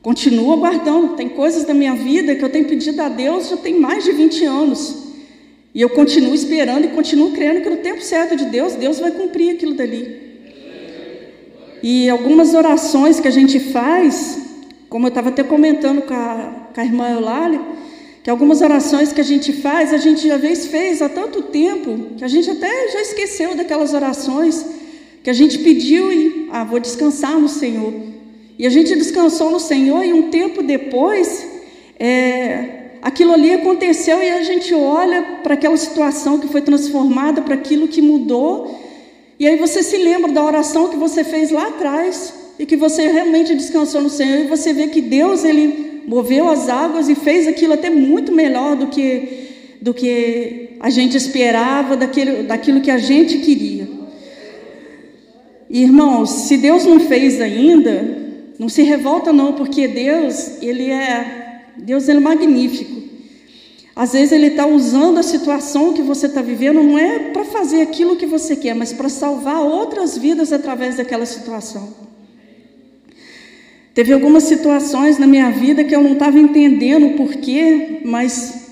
continua 0.00 0.54
guardando. 0.54 1.16
Tem 1.16 1.28
coisas 1.28 1.64
da 1.64 1.74
minha 1.74 1.96
vida 1.96 2.36
que 2.36 2.44
eu 2.44 2.48
tenho 2.48 2.68
pedido 2.68 3.02
a 3.02 3.08
Deus 3.08 3.48
já 3.48 3.56
tem 3.56 3.74
mais 3.74 4.04
de 4.04 4.12
20 4.12 4.44
anos. 4.44 4.96
E 5.74 5.80
eu 5.80 5.90
continuo 5.90 6.32
esperando 6.32 6.84
e 6.84 6.88
continuo 6.90 7.32
crendo 7.32 7.60
que 7.60 7.70
no 7.70 7.78
tempo 7.78 8.00
certo 8.00 8.36
de 8.36 8.44
Deus, 8.44 8.74
Deus 8.74 9.00
vai 9.00 9.10
cumprir 9.10 9.56
aquilo 9.56 9.74
dali. 9.74 10.28
E 11.82 12.08
algumas 12.08 12.54
orações 12.54 13.18
que 13.18 13.26
a 13.26 13.32
gente 13.32 13.58
faz, 13.58 14.38
como 14.88 15.06
eu 15.06 15.08
estava 15.08 15.30
até 15.30 15.42
comentando 15.42 16.02
com 16.02 16.14
a, 16.14 16.68
com 16.72 16.80
a 16.80 16.84
irmã 16.84 17.10
Eulália, 17.10 17.60
que 18.22 18.30
algumas 18.30 18.62
orações 18.62 19.12
que 19.12 19.20
a 19.20 19.24
gente 19.24 19.52
faz, 19.54 19.92
a 19.92 19.98
gente 19.98 20.28
já 20.28 20.36
vez 20.36 20.66
fez 20.66 21.02
há 21.02 21.08
tanto 21.08 21.42
tempo, 21.42 22.14
que 22.16 22.22
a 22.22 22.28
gente 22.28 22.48
até 22.48 22.90
já 22.92 23.00
esqueceu 23.00 23.56
daquelas 23.56 23.92
orações, 23.92 24.77
que 25.28 25.30
a 25.30 25.34
gente 25.34 25.58
pediu 25.58 26.10
e, 26.10 26.48
ah, 26.50 26.64
vou 26.64 26.80
descansar 26.80 27.38
no 27.38 27.50
Senhor. 27.50 27.92
E 28.58 28.66
a 28.66 28.70
gente 28.70 28.94
descansou 28.96 29.50
no 29.50 29.60
Senhor 29.60 30.02
e 30.02 30.10
um 30.10 30.30
tempo 30.30 30.62
depois, 30.62 31.46
é, 32.00 32.92
aquilo 33.02 33.34
ali 33.34 33.52
aconteceu 33.52 34.22
e 34.22 34.30
a 34.30 34.42
gente 34.42 34.72
olha 34.72 35.40
para 35.42 35.52
aquela 35.52 35.76
situação 35.76 36.38
que 36.38 36.48
foi 36.48 36.62
transformada, 36.62 37.42
para 37.42 37.56
aquilo 37.56 37.88
que 37.88 38.00
mudou, 38.00 38.80
e 39.38 39.46
aí 39.46 39.58
você 39.58 39.82
se 39.82 39.98
lembra 39.98 40.32
da 40.32 40.42
oração 40.42 40.88
que 40.88 40.96
você 40.96 41.22
fez 41.22 41.50
lá 41.50 41.66
atrás 41.66 42.32
e 42.58 42.64
que 42.64 42.74
você 42.74 43.06
realmente 43.08 43.54
descansou 43.54 44.00
no 44.00 44.08
Senhor 44.08 44.38
e 44.38 44.48
você 44.48 44.72
vê 44.72 44.86
que 44.86 45.02
Deus 45.02 45.44
ele 45.44 46.04
moveu 46.06 46.48
as 46.48 46.70
águas 46.70 47.06
e 47.10 47.14
fez 47.14 47.46
aquilo 47.46 47.74
até 47.74 47.90
muito 47.90 48.32
melhor 48.32 48.76
do 48.76 48.86
que 48.86 49.46
do 49.78 49.92
que 49.92 50.70
a 50.80 50.88
gente 50.88 51.18
esperava, 51.18 51.98
daquilo, 51.98 52.44
daquilo 52.44 52.80
que 52.80 52.90
a 52.90 52.98
gente 52.98 53.38
queria. 53.38 53.87
Irmãos, 55.70 56.30
se 56.30 56.56
Deus 56.56 56.84
não 56.84 56.98
fez 56.98 57.40
ainda, 57.40 58.16
não 58.58 58.68
se 58.68 58.82
revolta 58.82 59.32
não, 59.32 59.52
porque 59.52 59.86
Deus, 59.86 60.62
ele 60.62 60.90
é 60.90 61.62
Deus 61.76 62.08
ele 62.08 62.18
é 62.18 62.20
magnífico. 62.20 62.98
Às 63.94 64.12
vezes 64.12 64.32
ele 64.32 64.46
está 64.46 64.66
usando 64.66 65.18
a 65.18 65.22
situação 65.22 65.92
que 65.92 66.02
você 66.02 66.26
está 66.26 66.40
vivendo, 66.40 66.82
não 66.82 66.98
é 66.98 67.30
para 67.30 67.44
fazer 67.44 67.82
aquilo 67.82 68.16
que 68.16 68.26
você 68.26 68.54
quer, 68.54 68.74
mas 68.74 68.92
para 68.92 69.08
salvar 69.08 69.60
outras 69.60 70.16
vidas 70.16 70.52
através 70.52 70.96
daquela 70.96 71.26
situação. 71.26 71.88
Teve 73.94 74.12
algumas 74.12 74.44
situações 74.44 75.18
na 75.18 75.26
minha 75.26 75.50
vida 75.50 75.82
que 75.82 75.94
eu 75.94 76.00
não 76.00 76.12
estava 76.12 76.38
entendendo 76.38 77.08
o 77.08 77.16
porquê, 77.16 78.00
mas 78.04 78.67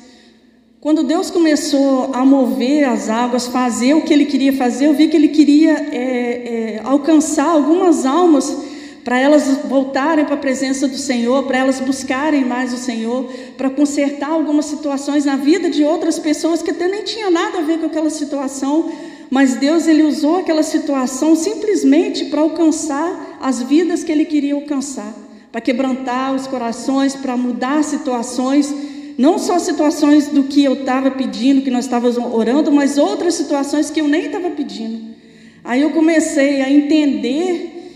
quando 0.87 1.03
Deus 1.03 1.33
começou 1.33 2.13
a 2.15 2.25
mover 2.25 2.85
as 2.85 3.11
águas, 3.11 3.49
fazer 3.49 3.95
o 3.95 4.03
que 4.03 4.15
Ele 4.15 4.25
queria 4.25 4.53
fazer, 4.53 4.87
eu 4.87 4.95
vi 4.95 5.09
que 5.09 5.17
Ele 5.17 5.27
queria 5.27 5.73
é, 5.73 6.77
é, 6.77 6.81
alcançar 6.85 7.47
algumas 7.47 8.07
almas 8.07 8.57
para 9.03 9.19
elas 9.19 9.63
voltarem 9.65 10.25
para 10.25 10.35
a 10.35 10.39
presença 10.39 10.87
do 10.87 10.97
Senhor, 10.97 11.43
para 11.43 11.59
elas 11.59 11.81
buscarem 11.81 12.45
mais 12.45 12.73
o 12.73 12.77
Senhor, 12.77 13.29
para 13.57 13.69
consertar 13.69 14.29
algumas 14.29 14.67
situações 14.67 15.25
na 15.25 15.35
vida 15.35 15.69
de 15.69 15.83
outras 15.83 16.21
pessoas 16.21 16.63
que 16.63 16.71
até 16.71 16.87
nem 16.87 17.03
tinha 17.03 17.33
nada 17.33 17.59
a 17.59 17.63
ver 17.63 17.81
com 17.81 17.87
aquela 17.87 18.09
situação, 18.09 18.89
mas 19.29 19.57
Deus 19.57 19.89
ele 19.89 20.05
usou 20.05 20.39
aquela 20.39 20.63
situação 20.63 21.35
simplesmente 21.35 22.27
para 22.27 22.43
alcançar 22.43 23.39
as 23.41 23.61
vidas 23.61 24.05
que 24.05 24.13
ele 24.13 24.25
queria 24.25 24.55
alcançar, 24.55 25.13
para 25.51 25.61
quebrantar 25.61 26.33
os 26.33 26.47
corações, 26.47 27.17
para 27.17 27.37
mudar 27.37 27.83
situações, 27.83 28.73
não 29.19 29.39
só 29.39 29.59
situações 29.59 30.29
do 30.29 30.45
que 30.45 30.63
eu 30.63 30.75
estava 30.75 31.11
pedindo, 31.11 31.63
que 31.63 31.71
nós 31.71 31.87
estávamos 31.87 32.19
orando, 32.19 32.71
mas 32.71 32.99
outras 32.99 33.35
situações 33.35 33.91
que 33.91 34.01
eu 34.01 34.09
nem 34.09 34.27
estava 34.27 34.51
pedindo. 34.51 35.15
Aí 35.65 35.83
eu 35.83 35.91
comecei 35.91 36.61
a 36.61 36.71
entender 36.71 37.93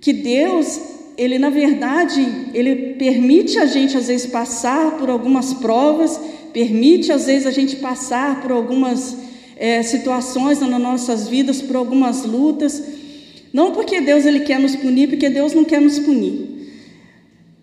que 0.00 0.12
Deus, 0.12 0.80
ele 1.16 1.38
na 1.38 1.48
verdade, 1.48 2.20
ele 2.52 2.94
permite 2.94 3.58
a 3.58 3.66
gente 3.66 3.96
às 3.96 4.08
vezes 4.08 4.26
passar 4.26 4.98
por 4.98 5.08
algumas 5.08 5.54
provas, 5.54 6.20
permite 6.52 7.12
às 7.12 7.26
vezes 7.26 7.46
a 7.46 7.50
gente 7.50 7.76
passar 7.76 8.42
por 8.42 8.50
algumas 8.50 9.16
é, 9.56 9.82
situações 9.82 10.60
nas 10.60 10.80
nossas 10.80 11.28
vidas, 11.28 11.62
por 11.62 11.76
algumas 11.76 12.24
lutas, 12.24 12.82
não 13.52 13.70
porque 13.70 14.00
Deus 14.00 14.26
ele 14.26 14.40
quer 14.40 14.58
nos 14.58 14.74
punir, 14.74 15.08
porque 15.08 15.30
Deus 15.30 15.54
não 15.54 15.64
quer 15.64 15.80
nos 15.80 16.00
punir. 16.00 16.50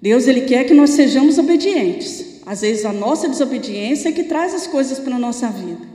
Deus 0.02 0.28
ele 0.28 0.42
quer 0.42 0.64
que 0.64 0.74
nós 0.74 0.92
sejamos 0.92 1.38
obedientes. 1.38 2.31
Às 2.52 2.60
vezes 2.60 2.84
a 2.84 2.92
nossa 2.92 3.30
desobediência 3.30 4.10
é 4.10 4.12
que 4.12 4.24
traz 4.24 4.54
as 4.54 4.68
coisas 4.68 5.00
para 5.00 5.16
a 5.16 5.18
nossa 5.18 5.48
vida. 5.48 5.88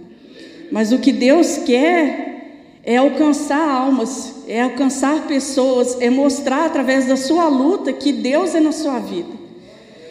Mas 0.72 0.90
o 0.90 0.98
que 0.98 1.12
Deus 1.12 1.58
quer 1.58 2.80
é 2.82 2.96
alcançar 2.96 3.60
almas, 3.68 4.36
é 4.48 4.62
alcançar 4.62 5.26
pessoas, 5.26 6.00
é 6.00 6.08
mostrar 6.08 6.64
através 6.64 7.04
da 7.04 7.14
sua 7.14 7.46
luta 7.46 7.92
que 7.92 8.10
Deus 8.10 8.54
é 8.54 8.60
na 8.60 8.72
sua 8.72 8.98
vida. 8.98 9.28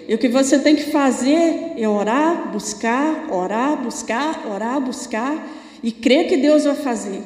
E 0.07 0.13
o 0.13 0.19
que 0.19 0.27
você 0.27 0.59
tem 0.59 0.75
que 0.75 0.91
fazer 0.91 1.73
é 1.77 1.89
orar, 1.89 2.51
buscar, 2.51 3.27
orar, 3.33 3.81
buscar, 3.81 4.45
orar, 4.45 4.79
buscar 4.79 5.51
e 5.81 5.91
crer 5.91 6.27
que 6.27 6.37
Deus 6.37 6.63
vai 6.65 6.75
fazer. 6.75 7.23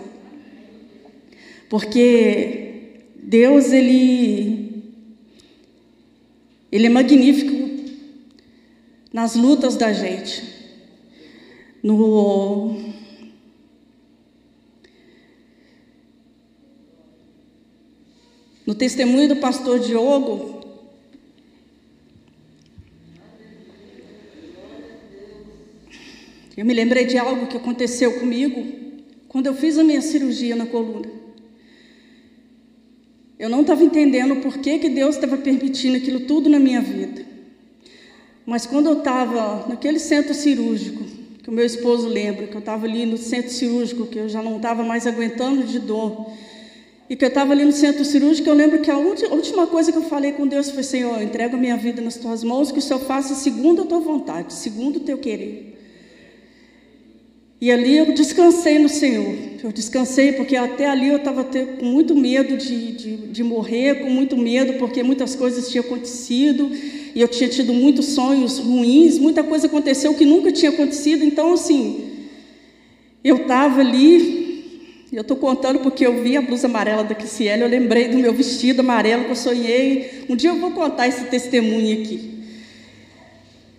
Porque 1.68 3.02
Deus 3.22 3.74
ele 3.74 4.82
ele 6.72 6.86
é 6.86 6.90
magnífico 6.90 7.59
nas 9.12 9.36
lutas 9.36 9.76
da 9.76 9.92
gente. 9.92 10.44
No 11.82 12.90
No 18.70 18.76
testemunho 18.76 19.28
do 19.28 19.38
pastor 19.38 19.80
Diogo, 19.80 20.62
eu 26.56 26.64
me 26.64 26.72
lembrei 26.76 27.08
de 27.08 27.18
algo 27.18 27.48
que 27.48 27.58
aconteceu 27.58 28.20
comigo 28.20 28.64
quando 29.28 29.48
eu 29.48 29.56
fiz 29.56 29.76
a 29.80 29.84
minha 29.84 30.04
cirurgia 30.04 30.56
na 30.56 30.68
coluna. 30.68 31.10
Eu 33.40 33.50
não 33.50 33.62
estava 33.62 33.84
entendendo 33.84 34.36
por 34.36 34.60
que, 34.60 34.78
que 34.78 34.90
Deus 34.90 35.16
estava 35.16 35.36
permitindo 35.36 35.98
aquilo 35.98 36.28
tudo 36.28 36.48
na 36.48 36.60
minha 36.60 36.80
vida. 36.80 37.26
Mas 38.50 38.66
quando 38.66 38.88
eu 38.88 38.98
estava 38.98 39.68
naquele 39.70 40.00
centro 40.00 40.34
cirúrgico, 40.34 41.04
que 41.44 41.50
o 41.50 41.54
meu 41.54 41.64
esposo 41.64 42.08
lembra, 42.08 42.48
que 42.48 42.56
eu 42.56 42.60
estava 42.60 42.88
ali 42.88 43.06
no 43.06 43.16
centro 43.16 43.52
cirúrgico, 43.52 44.08
que 44.08 44.18
eu 44.18 44.28
já 44.28 44.42
não 44.42 44.56
estava 44.56 44.82
mais 44.82 45.06
aguentando 45.06 45.64
de 45.64 45.78
dor, 45.78 46.32
e 47.08 47.16
que 47.16 47.24
eu 47.24 47.30
estava 47.30 47.54
ali 47.54 47.64
no 47.64 47.72
centro 47.72 48.04
cirúrgico, 48.04 48.50
eu 48.50 48.56
lembro 48.56 48.80
que 48.82 48.90
a 48.90 48.98
última 48.98 49.68
coisa 49.68 49.92
que 49.92 50.00
eu 50.00 50.02
falei 50.02 50.32
com 50.32 50.48
Deus 50.48 50.72
foi: 50.72 50.82
Senhor, 50.82 51.20
eu 51.20 51.24
entrego 51.24 51.58
a 51.58 51.60
minha 51.60 51.78
vida 51.78 52.02
nas 52.02 52.16
tuas 52.16 52.44
mãos, 52.44 52.72
que 52.72 52.80
o 52.80 52.82
Senhor 52.82 53.00
faça 53.02 53.36
segundo 53.36 53.84
a 53.84 53.86
tua 53.86 54.00
vontade, 54.00 54.52
segundo 54.52 54.98
o 54.98 55.02
teu 55.02 55.20
querer. 55.20 55.78
E 57.62 57.72
ali 57.72 57.98
eu 57.98 58.14
descansei 58.16 58.80
no 58.80 58.90
Senhor. 58.90 59.36
Eu 59.64 59.72
descansei 59.72 60.32
porque 60.32 60.56
até 60.56 60.90
ali 60.90 61.10
eu 61.10 61.18
estava 61.18 61.44
com 61.44 61.86
muito 61.86 62.16
medo 62.16 62.58
de, 62.58 62.94
de, 62.94 63.18
de, 63.28 63.44
morrer, 63.44 64.00
com 64.00 64.10
muito 64.10 64.36
medo, 64.36 64.74
porque 64.80 65.04
muitas 65.04 65.36
coisas 65.36 65.70
tinham 65.70 65.86
acontecido 65.86 66.72
e 67.20 67.22
eu 67.22 67.28
tinha 67.28 67.50
tido 67.50 67.74
muitos 67.74 68.06
sonhos 68.06 68.60
ruins, 68.60 69.20
muita 69.20 69.44
coisa 69.44 69.68
aconteceu 69.68 70.14
que 70.14 70.24
nunca 70.24 70.54
tinha 70.54 70.72
acontecido. 70.72 71.22
Então, 71.22 71.52
assim, 71.52 72.12
eu 73.22 73.42
estava 73.42 73.82
ali 73.82 75.04
eu 75.12 75.20
estou 75.22 75.36
contando 75.36 75.80
porque 75.80 76.08
eu 76.08 76.24
vi 76.24 76.38
a 76.38 76.42
blusa 76.42 76.68
amarela 76.68 77.04
da 77.04 77.14
Kissiele, 77.14 77.62
eu 77.62 77.68
lembrei 77.68 78.08
do 78.08 78.18
meu 78.18 78.32
vestido 78.32 78.80
amarelo 78.80 79.26
que 79.26 79.32
eu 79.32 79.36
sonhei. 79.36 80.24
Um 80.30 80.36
dia 80.38 80.52
eu 80.52 80.56
vou 80.56 80.72
contar 80.72 81.10
esse 81.10 81.26
testemunho 81.26 82.02
aqui. 82.02 82.40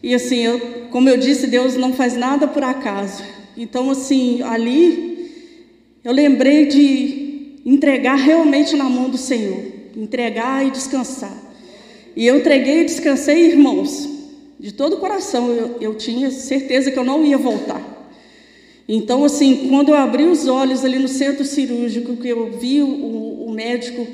E 0.02 0.14
assim, 0.14 0.40
eu, 0.40 0.60
como 0.90 1.08
eu 1.08 1.16
disse, 1.16 1.46
Deus 1.46 1.76
não 1.76 1.94
faz 1.94 2.18
nada 2.18 2.46
por 2.46 2.62
acaso. 2.62 3.24
Então, 3.56 3.90
assim, 3.90 4.42
ali 4.42 5.32
eu 6.04 6.12
lembrei 6.12 6.66
de 6.66 7.62
entregar 7.64 8.16
realmente 8.16 8.76
na 8.76 8.84
mão 8.84 9.08
do 9.08 9.16
Senhor, 9.16 9.64
entregar 9.96 10.66
e 10.66 10.70
descansar. 10.70 11.49
E 12.20 12.26
eu 12.26 12.36
entreguei 12.36 12.82
e 12.82 12.84
descansei, 12.84 13.46
irmãos, 13.46 14.06
de 14.58 14.72
todo 14.72 14.96
o 14.96 14.96
coração. 14.98 15.50
Eu, 15.52 15.78
eu 15.80 15.94
tinha 15.94 16.30
certeza 16.30 16.90
que 16.90 16.98
eu 16.98 17.02
não 17.02 17.24
ia 17.24 17.38
voltar. 17.38 17.80
Então, 18.86 19.24
assim, 19.24 19.70
quando 19.70 19.88
eu 19.88 19.94
abri 19.94 20.24
os 20.24 20.46
olhos 20.46 20.84
ali 20.84 20.98
no 20.98 21.08
centro 21.08 21.46
cirúrgico, 21.46 22.16
que 22.16 22.28
eu 22.28 22.50
vi 22.50 22.82
o, 22.82 23.46
o 23.46 23.50
médico 23.50 24.06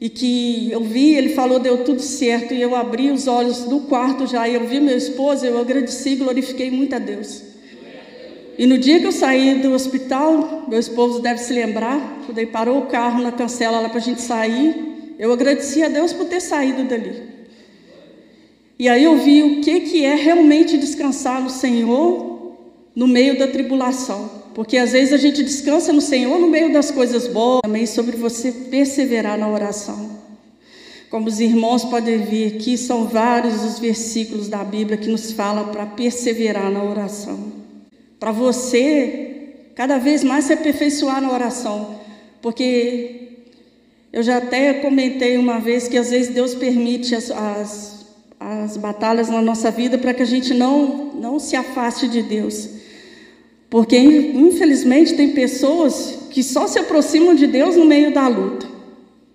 e 0.00 0.08
que 0.08 0.70
eu 0.70 0.84
vi, 0.84 1.16
ele 1.16 1.30
falou, 1.30 1.58
deu 1.58 1.78
tudo 1.78 2.00
certo, 2.00 2.54
e 2.54 2.62
eu 2.62 2.76
abri 2.76 3.10
os 3.10 3.26
olhos 3.26 3.64
do 3.64 3.80
quarto 3.80 4.24
já, 4.24 4.48
e 4.48 4.54
eu 4.54 4.64
vi 4.64 4.78
meu 4.78 4.96
esposo, 4.96 5.44
eu 5.44 5.58
agradeci 5.58 6.14
glorifiquei 6.14 6.70
muito 6.70 6.94
a 6.94 7.00
Deus. 7.00 7.42
E 8.56 8.66
no 8.66 8.78
dia 8.78 9.00
que 9.00 9.06
eu 9.06 9.12
saí 9.12 9.56
do 9.56 9.72
hospital, 9.72 10.66
meu 10.68 10.78
esposo 10.78 11.20
deve 11.20 11.40
se 11.40 11.52
lembrar, 11.52 12.22
quando 12.24 12.38
ele 12.38 12.52
parou 12.52 12.78
o 12.78 12.86
carro 12.86 13.20
na 13.20 13.32
cancela 13.32 13.80
lá 13.80 13.88
para 13.88 13.98
a 13.98 14.02
gente 14.02 14.22
sair, 14.22 14.92
eu 15.18 15.32
agradeci 15.32 15.82
a 15.82 15.88
Deus 15.88 16.12
por 16.12 16.26
ter 16.26 16.40
saído 16.40 16.84
dali. 16.84 17.31
E 18.78 18.88
aí 18.88 19.04
eu 19.04 19.16
vi 19.18 19.42
o 19.42 19.60
que, 19.60 19.80
que 19.80 20.04
é 20.04 20.14
realmente 20.14 20.76
descansar 20.76 21.42
no 21.42 21.50
Senhor 21.50 22.56
no 22.94 23.06
meio 23.06 23.38
da 23.38 23.46
tribulação. 23.46 24.42
Porque 24.54 24.76
às 24.76 24.92
vezes 24.92 25.12
a 25.12 25.16
gente 25.16 25.42
descansa 25.42 25.92
no 25.92 26.00
Senhor 26.00 26.38
no 26.38 26.48
meio 26.48 26.72
das 26.72 26.90
coisas 26.90 27.26
boas, 27.26 27.60
também 27.62 27.86
sobre 27.86 28.16
você 28.16 28.52
perseverar 28.52 29.38
na 29.38 29.48
oração. 29.48 30.10
Como 31.10 31.28
os 31.28 31.40
irmãos 31.40 31.84
podem 31.84 32.18
ver 32.18 32.54
aqui, 32.54 32.76
são 32.76 33.06
vários 33.06 33.62
os 33.64 33.78
versículos 33.78 34.48
da 34.48 34.64
Bíblia 34.64 34.96
que 34.96 35.10
nos 35.10 35.32
falam 35.32 35.68
para 35.68 35.86
perseverar 35.86 36.70
na 36.70 36.82
oração. 36.82 37.52
Para 38.18 38.32
você, 38.32 39.32
cada 39.74 39.98
vez 39.98 40.24
mais 40.24 40.46
se 40.46 40.52
aperfeiçoar 40.52 41.20
na 41.20 41.30
oração. 41.30 42.00
Porque 42.40 43.22
eu 44.12 44.22
já 44.22 44.38
até 44.38 44.74
comentei 44.74 45.38
uma 45.38 45.58
vez 45.58 45.88
que 45.88 45.96
às 45.96 46.10
vezes 46.10 46.34
Deus 46.34 46.54
permite 46.54 47.14
as, 47.14 47.30
as, 47.30 48.01
as 48.42 48.76
batalhas 48.76 49.28
na 49.28 49.40
nossa 49.40 49.70
vida 49.70 49.96
para 49.96 50.12
que 50.12 50.22
a 50.22 50.26
gente 50.26 50.52
não, 50.52 51.12
não 51.14 51.38
se 51.38 51.54
afaste 51.56 52.08
de 52.08 52.22
Deus. 52.22 52.68
Porque, 53.70 53.96
infelizmente, 53.96 55.14
tem 55.14 55.30
pessoas 55.30 56.26
que 56.30 56.42
só 56.42 56.66
se 56.66 56.78
aproximam 56.78 57.34
de 57.34 57.46
Deus 57.46 57.76
no 57.76 57.86
meio 57.86 58.12
da 58.12 58.28
luta. 58.28 58.66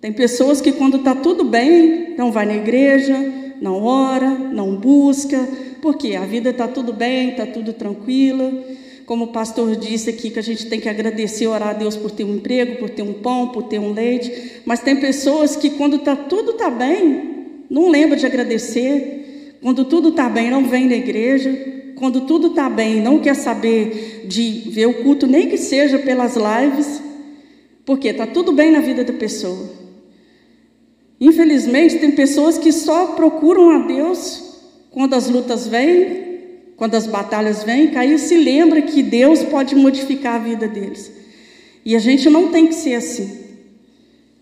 Tem 0.00 0.12
pessoas 0.12 0.60
que, 0.60 0.70
quando 0.70 0.98
está 0.98 1.14
tudo 1.14 1.44
bem, 1.44 2.14
não 2.16 2.30
vai 2.30 2.46
na 2.46 2.54
igreja, 2.54 3.16
não 3.60 3.82
ora, 3.82 4.30
não 4.30 4.76
busca, 4.76 5.48
porque 5.82 6.14
a 6.14 6.24
vida 6.24 6.50
está 6.50 6.68
tudo 6.68 6.92
bem, 6.92 7.30
está 7.30 7.46
tudo 7.46 7.72
tranquila. 7.72 8.52
Como 9.04 9.24
o 9.24 9.32
pastor 9.32 9.74
disse 9.74 10.10
aqui, 10.10 10.30
que 10.30 10.38
a 10.38 10.42
gente 10.42 10.66
tem 10.66 10.78
que 10.78 10.88
agradecer, 10.88 11.46
orar 11.46 11.70
a 11.70 11.72
Deus 11.72 11.96
por 11.96 12.10
ter 12.10 12.24
um 12.24 12.36
emprego, 12.36 12.76
por 12.76 12.90
ter 12.90 13.02
um 13.02 13.14
pão, 13.14 13.48
por 13.48 13.64
ter 13.64 13.80
um 13.80 13.92
leite. 13.92 14.60
Mas 14.64 14.80
tem 14.80 14.94
pessoas 14.96 15.56
que, 15.56 15.70
quando 15.70 15.98
tá, 15.98 16.14
tudo 16.14 16.52
está 16.52 16.70
bem, 16.70 17.37
não 17.68 17.88
lembra 17.88 18.16
de 18.16 18.26
agradecer. 18.26 19.56
Quando 19.60 19.84
tudo 19.84 20.10
está 20.10 20.28
bem, 20.28 20.50
não 20.50 20.68
vem 20.68 20.86
na 20.86 20.96
igreja. 20.96 21.92
Quando 21.96 22.22
tudo 22.22 22.48
está 22.48 22.70
bem, 22.70 23.00
não 23.00 23.18
quer 23.18 23.34
saber 23.34 24.24
de 24.26 24.70
ver 24.70 24.86
o 24.86 25.02
culto, 25.02 25.26
nem 25.26 25.48
que 25.48 25.58
seja 25.58 25.98
pelas 25.98 26.36
lives, 26.36 27.02
porque 27.84 28.08
está 28.08 28.26
tudo 28.26 28.52
bem 28.52 28.70
na 28.70 28.80
vida 28.80 29.02
da 29.04 29.12
pessoa. 29.12 29.68
Infelizmente, 31.20 31.98
tem 31.98 32.12
pessoas 32.12 32.56
que 32.56 32.70
só 32.70 33.08
procuram 33.08 33.70
a 33.70 33.78
Deus 33.86 34.48
quando 34.90 35.14
as 35.14 35.28
lutas 35.28 35.66
vêm, 35.66 36.28
quando 36.76 36.94
as 36.94 37.08
batalhas 37.08 37.64
vêm, 37.64 37.88
Caim 37.88 38.16
se 38.18 38.36
lembra 38.36 38.82
que 38.82 39.02
Deus 39.02 39.42
pode 39.42 39.74
modificar 39.74 40.36
a 40.36 40.38
vida 40.38 40.68
deles. 40.68 41.10
E 41.84 41.96
a 41.96 41.98
gente 41.98 42.30
não 42.30 42.48
tem 42.48 42.68
que 42.68 42.74
ser 42.74 42.94
assim. 42.94 43.47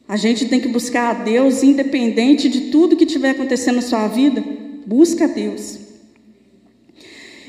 A 0.09 0.16
gente 0.16 0.47
tem 0.47 0.61
que 0.61 0.69
buscar 0.69 1.11
a 1.11 1.25
Deus 1.25 1.62
independente 1.62 2.49
de 2.49 2.71
tudo 2.71 2.97
que 2.97 3.05
estiver 3.05 3.31
acontecendo 3.31 3.77
na 3.77 3.83
sua 3.83 4.07
vida. 4.07 4.42
Busca 4.87 5.25
a 5.25 5.29
Deus. 5.29 5.79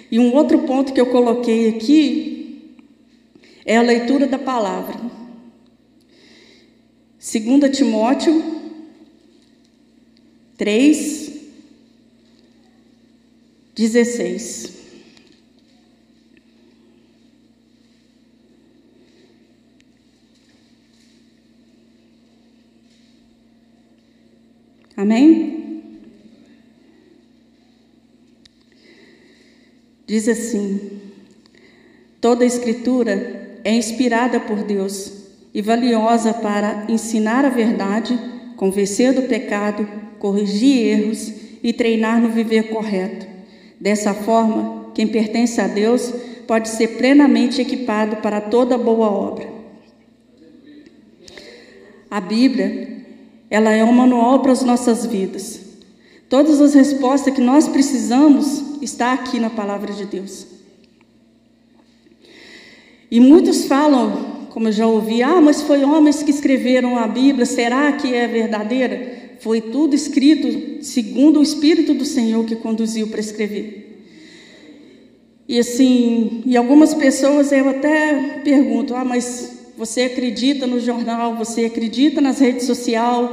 E 0.09 0.17
um 0.17 0.33
outro 0.33 0.59
ponto 0.59 0.93
que 0.93 0.99
eu 0.99 1.07
coloquei 1.07 1.69
aqui 1.69 2.73
é 3.65 3.77
a 3.77 3.81
leitura 3.81 4.25
da 4.25 4.39
palavra. 4.39 4.95
2 7.19 7.77
Timóteo 7.77 8.43
3, 10.57 11.33
16. 13.75 14.86
Amém? 24.97 25.83
Diz 30.07 30.27
assim: 30.27 30.99
toda 32.19 32.43
a 32.43 32.47
Escritura 32.47 33.59
é 33.63 33.71
inspirada 33.75 34.39
por 34.39 34.63
Deus 34.63 35.13
e 35.53 35.61
valiosa 35.61 36.33
para 36.33 36.87
ensinar 36.89 37.45
a 37.45 37.49
verdade, 37.49 38.17
convencer 38.55 39.13
do 39.13 39.23
pecado, 39.23 39.87
corrigir 40.17 40.87
erros 40.87 41.31
e 41.61 41.71
treinar 41.71 42.19
no 42.19 42.29
viver 42.29 42.69
correto. 42.69 43.27
Dessa 43.79 44.15
forma, 44.15 44.91
quem 44.95 45.07
pertence 45.07 45.61
a 45.61 45.67
Deus 45.67 46.11
pode 46.47 46.69
ser 46.69 46.97
plenamente 46.97 47.61
equipado 47.61 48.15
para 48.17 48.41
toda 48.41 48.79
boa 48.79 49.11
obra. 49.11 49.47
A 52.09 52.19
Bíblia 52.19 52.96
ela 53.49 53.71
é 53.71 53.83
um 53.83 53.91
manual 53.91 54.39
para 54.39 54.51
as 54.51 54.63
nossas 54.63 55.05
vidas. 55.05 55.61
Todas 56.29 56.59
as 56.59 56.73
respostas 56.73 57.33
que 57.33 57.41
nós 57.41 57.67
precisamos 57.67 58.63
está 58.81 59.13
aqui 59.13 59.39
na 59.39 59.49
palavra 59.49 59.93
de 59.93 60.05
Deus. 60.05 60.45
E 63.09 63.19
muitos 63.21 63.65
falam, 63.65 64.47
como 64.49 64.67
eu 64.67 64.71
já 64.73 64.85
ouvi, 64.85 65.23
ah, 65.23 65.39
mas 65.39 65.61
foi 65.61 65.83
homens 65.83 66.21
que 66.21 66.31
escreveram 66.31 66.97
a 66.97 67.07
Bíblia, 67.07 67.45
será 67.45 67.93
que 67.93 68.13
é 68.13 68.27
verdadeira? 68.27 69.37
Foi 69.39 69.61
tudo 69.61 69.95
escrito 69.95 70.83
segundo 70.83 71.39
o 71.39 71.43
Espírito 71.43 71.93
do 71.93 72.03
Senhor 72.03 72.43
que 72.43 72.55
conduziu 72.57 73.07
para 73.07 73.21
escrever. 73.21 74.03
E 75.47 75.57
assim, 75.57 76.43
e 76.45 76.57
algumas 76.57 76.93
pessoas 76.93 77.53
eu 77.53 77.69
até 77.69 78.41
pergunto, 78.43 78.93
ah, 78.93 79.05
mas 79.05 79.56
você 79.77 80.01
acredita 80.01 80.65
no 80.65 80.79
jornal, 80.79 81.35
você 81.35 81.65
acredita 81.65 82.19
nas 82.19 82.39
redes 82.39 82.65
sociais. 82.65 83.29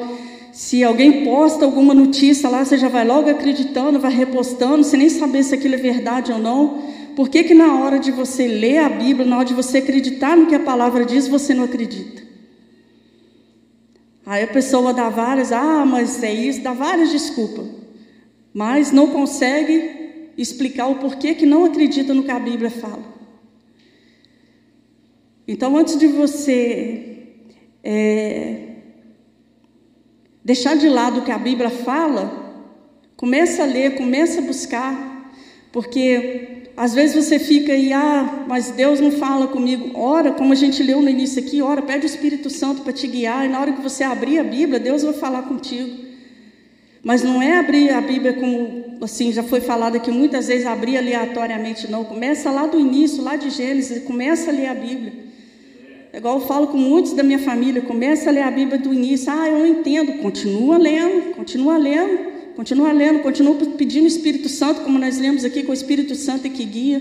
Se 0.52 0.84
alguém 0.84 1.24
posta 1.24 1.64
alguma 1.64 1.94
notícia 1.94 2.50
lá, 2.50 2.62
você 2.62 2.76
já 2.76 2.88
vai 2.88 3.04
logo 3.04 3.30
acreditando, 3.30 3.98
vai 3.98 4.12
repostando, 4.12 4.84
sem 4.84 4.98
nem 4.98 5.08
saber 5.08 5.42
se 5.42 5.54
aquilo 5.54 5.74
é 5.74 5.78
verdade 5.78 6.30
ou 6.30 6.38
não. 6.38 6.82
Por 7.16 7.30
que, 7.30 7.44
que 7.44 7.54
na 7.54 7.80
hora 7.80 7.98
de 7.98 8.10
você 8.10 8.46
ler 8.46 8.78
a 8.78 8.90
Bíblia, 8.90 9.26
na 9.26 9.38
hora 9.38 9.46
de 9.46 9.54
você 9.54 9.78
acreditar 9.78 10.36
no 10.36 10.46
que 10.46 10.54
a 10.54 10.60
palavra 10.60 11.06
diz, 11.06 11.26
você 11.26 11.54
não 11.54 11.64
acredita? 11.64 12.22
Aí 14.26 14.44
a 14.44 14.48
pessoa 14.48 14.92
dá 14.92 15.08
várias, 15.08 15.50
ah, 15.50 15.86
mas 15.86 16.22
é 16.22 16.32
isso, 16.32 16.60
dá 16.60 16.74
várias 16.74 17.10
desculpas, 17.10 17.66
mas 18.52 18.92
não 18.92 19.06
consegue 19.06 20.32
explicar 20.36 20.88
o 20.88 20.96
porquê 20.96 21.34
que 21.34 21.46
não 21.46 21.64
acredita 21.64 22.12
no 22.12 22.22
que 22.22 22.30
a 22.30 22.38
Bíblia 22.38 22.70
fala. 22.70 23.13
Então, 25.46 25.76
antes 25.76 25.98
de 25.98 26.06
você 26.06 27.18
é, 27.82 28.64
deixar 30.42 30.74
de 30.76 30.88
lado 30.88 31.20
o 31.20 31.24
que 31.24 31.30
a 31.30 31.38
Bíblia 31.38 31.70
fala, 31.70 32.44
começa 33.16 33.62
a 33.62 33.66
ler, 33.66 33.94
começa 33.96 34.40
a 34.40 34.42
buscar, 34.42 35.32
porque 35.70 36.70
às 36.76 36.94
vezes 36.94 37.14
você 37.14 37.38
fica 37.38 37.72
aí, 37.72 37.92
ah, 37.92 38.44
mas 38.48 38.70
Deus 38.70 39.00
não 39.00 39.12
fala 39.12 39.46
comigo. 39.46 39.98
Ora, 39.98 40.32
como 40.32 40.52
a 40.52 40.56
gente 40.56 40.82
leu 40.82 41.00
no 41.00 41.08
início 41.08 41.42
aqui, 41.42 41.62
ora, 41.62 41.82
pede 41.82 42.04
o 42.04 42.08
Espírito 42.08 42.50
Santo 42.50 42.82
para 42.82 42.92
te 42.92 43.06
guiar, 43.06 43.44
e 43.44 43.48
na 43.48 43.60
hora 43.60 43.72
que 43.72 43.82
você 43.82 44.02
abrir 44.02 44.38
a 44.38 44.44
Bíblia, 44.44 44.80
Deus 44.80 45.02
vai 45.02 45.12
falar 45.12 45.42
contigo. 45.42 46.04
Mas 47.02 47.22
não 47.22 47.42
é 47.42 47.58
abrir 47.58 47.90
a 47.90 48.00
Bíblia 48.00 48.32
como, 48.32 48.98
assim, 49.02 49.30
já 49.30 49.42
foi 49.42 49.60
falado 49.60 49.96
aqui 49.96 50.10
muitas 50.10 50.48
vezes, 50.48 50.66
abrir 50.66 50.96
aleatoriamente, 50.96 51.90
não. 51.90 52.02
Começa 52.02 52.50
lá 52.50 52.66
do 52.66 52.80
início, 52.80 53.22
lá 53.22 53.36
de 53.36 53.50
Gênesis, 53.50 54.02
começa 54.04 54.50
a 54.50 54.54
ler 54.54 54.68
a 54.68 54.74
Bíblia. 54.74 55.23
É 56.14 56.18
igual 56.18 56.38
eu 56.38 56.46
falo 56.46 56.68
com 56.68 56.78
muitos 56.78 57.12
da 57.12 57.24
minha 57.24 57.40
família, 57.40 57.82
começa 57.82 58.30
a 58.30 58.32
ler 58.32 58.42
a 58.42 58.50
Bíblia 58.52 58.78
do 58.78 58.94
início. 58.94 59.32
Ah, 59.32 59.48
eu 59.48 59.58
não 59.58 59.66
entendo. 59.66 60.12
Continua 60.18 60.78
lendo, 60.78 61.34
continua 61.34 61.76
lendo, 61.76 62.18
continua 62.54 62.92
lendo, 62.92 63.18
continua 63.18 63.56
pedindo 63.76 64.04
o 64.04 64.06
Espírito 64.06 64.48
Santo, 64.48 64.82
como 64.82 64.96
nós 64.96 65.18
lemos 65.18 65.44
aqui, 65.44 65.64
com 65.64 65.72
o 65.72 65.74
Espírito 65.74 66.14
Santo 66.14 66.48
que 66.48 66.64
guia. 66.64 67.00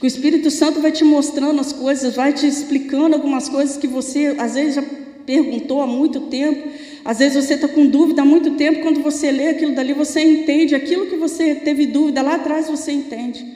Que 0.00 0.04
o 0.04 0.08
Espírito 0.08 0.50
Santo 0.50 0.80
vai 0.80 0.90
te 0.90 1.04
mostrando 1.04 1.60
as 1.60 1.72
coisas, 1.72 2.16
vai 2.16 2.32
te 2.32 2.48
explicando 2.48 3.14
algumas 3.14 3.48
coisas 3.48 3.76
que 3.76 3.86
você 3.86 4.34
às 4.36 4.54
vezes 4.54 4.74
já 4.74 4.82
perguntou 5.24 5.80
há 5.80 5.86
muito 5.86 6.22
tempo. 6.22 6.68
Às 7.04 7.20
vezes 7.20 7.44
você 7.44 7.54
está 7.54 7.68
com 7.68 7.86
dúvida 7.86 8.22
há 8.22 8.24
muito 8.24 8.56
tempo, 8.56 8.80
quando 8.80 9.00
você 9.00 9.30
lê 9.30 9.50
aquilo 9.50 9.72
dali, 9.72 9.92
você 9.92 10.20
entende 10.20 10.74
aquilo 10.74 11.06
que 11.06 11.14
você 11.14 11.54
teve 11.54 11.86
dúvida 11.86 12.22
lá 12.22 12.34
atrás, 12.34 12.68
você 12.68 12.90
entende. 12.90 13.46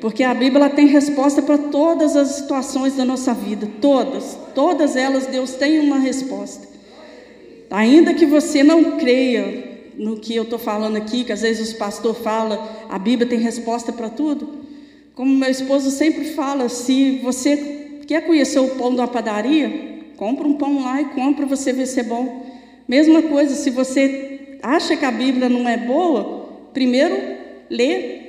Porque 0.00 0.24
a 0.24 0.32
Bíblia 0.32 0.70
tem 0.70 0.86
resposta 0.86 1.42
para 1.42 1.58
todas 1.58 2.16
as 2.16 2.28
situações 2.28 2.96
da 2.96 3.04
nossa 3.04 3.34
vida, 3.34 3.68
todas, 3.80 4.36
todas 4.54 4.96
elas 4.96 5.26
Deus 5.26 5.52
tem 5.52 5.78
uma 5.78 5.98
resposta. 5.98 6.66
Ainda 7.70 8.14
que 8.14 8.24
você 8.24 8.64
não 8.64 8.96
creia 8.96 9.70
no 9.96 10.18
que 10.18 10.34
eu 10.34 10.44
estou 10.44 10.58
falando 10.58 10.96
aqui, 10.96 11.22
que 11.22 11.32
às 11.32 11.42
vezes 11.42 11.68
os 11.68 11.74
pastores 11.74 12.18
falam, 12.18 12.58
a 12.88 12.98
Bíblia 12.98 13.28
tem 13.28 13.38
resposta 13.38 13.92
para 13.92 14.08
tudo. 14.08 14.60
Como 15.14 15.36
meu 15.36 15.50
esposo 15.50 15.90
sempre 15.90 16.24
fala, 16.30 16.70
se 16.70 17.18
você 17.22 18.00
quer 18.06 18.26
conhecer 18.26 18.58
o 18.58 18.68
pão 18.70 18.94
da 18.94 19.06
padaria, 19.06 20.00
compra 20.16 20.48
um 20.48 20.54
pão 20.54 20.82
lá 20.82 21.00
e 21.02 21.06
compra, 21.06 21.44
você 21.44 21.72
ver 21.72 21.86
se 21.86 22.00
é 22.00 22.02
bom. 22.02 22.46
Mesma 22.88 23.22
coisa, 23.22 23.54
se 23.54 23.68
você 23.68 24.56
acha 24.62 24.96
que 24.96 25.04
a 25.04 25.10
Bíblia 25.10 25.48
não 25.50 25.68
é 25.68 25.76
boa, 25.76 26.48
primeiro 26.72 27.16
lê 27.68 28.19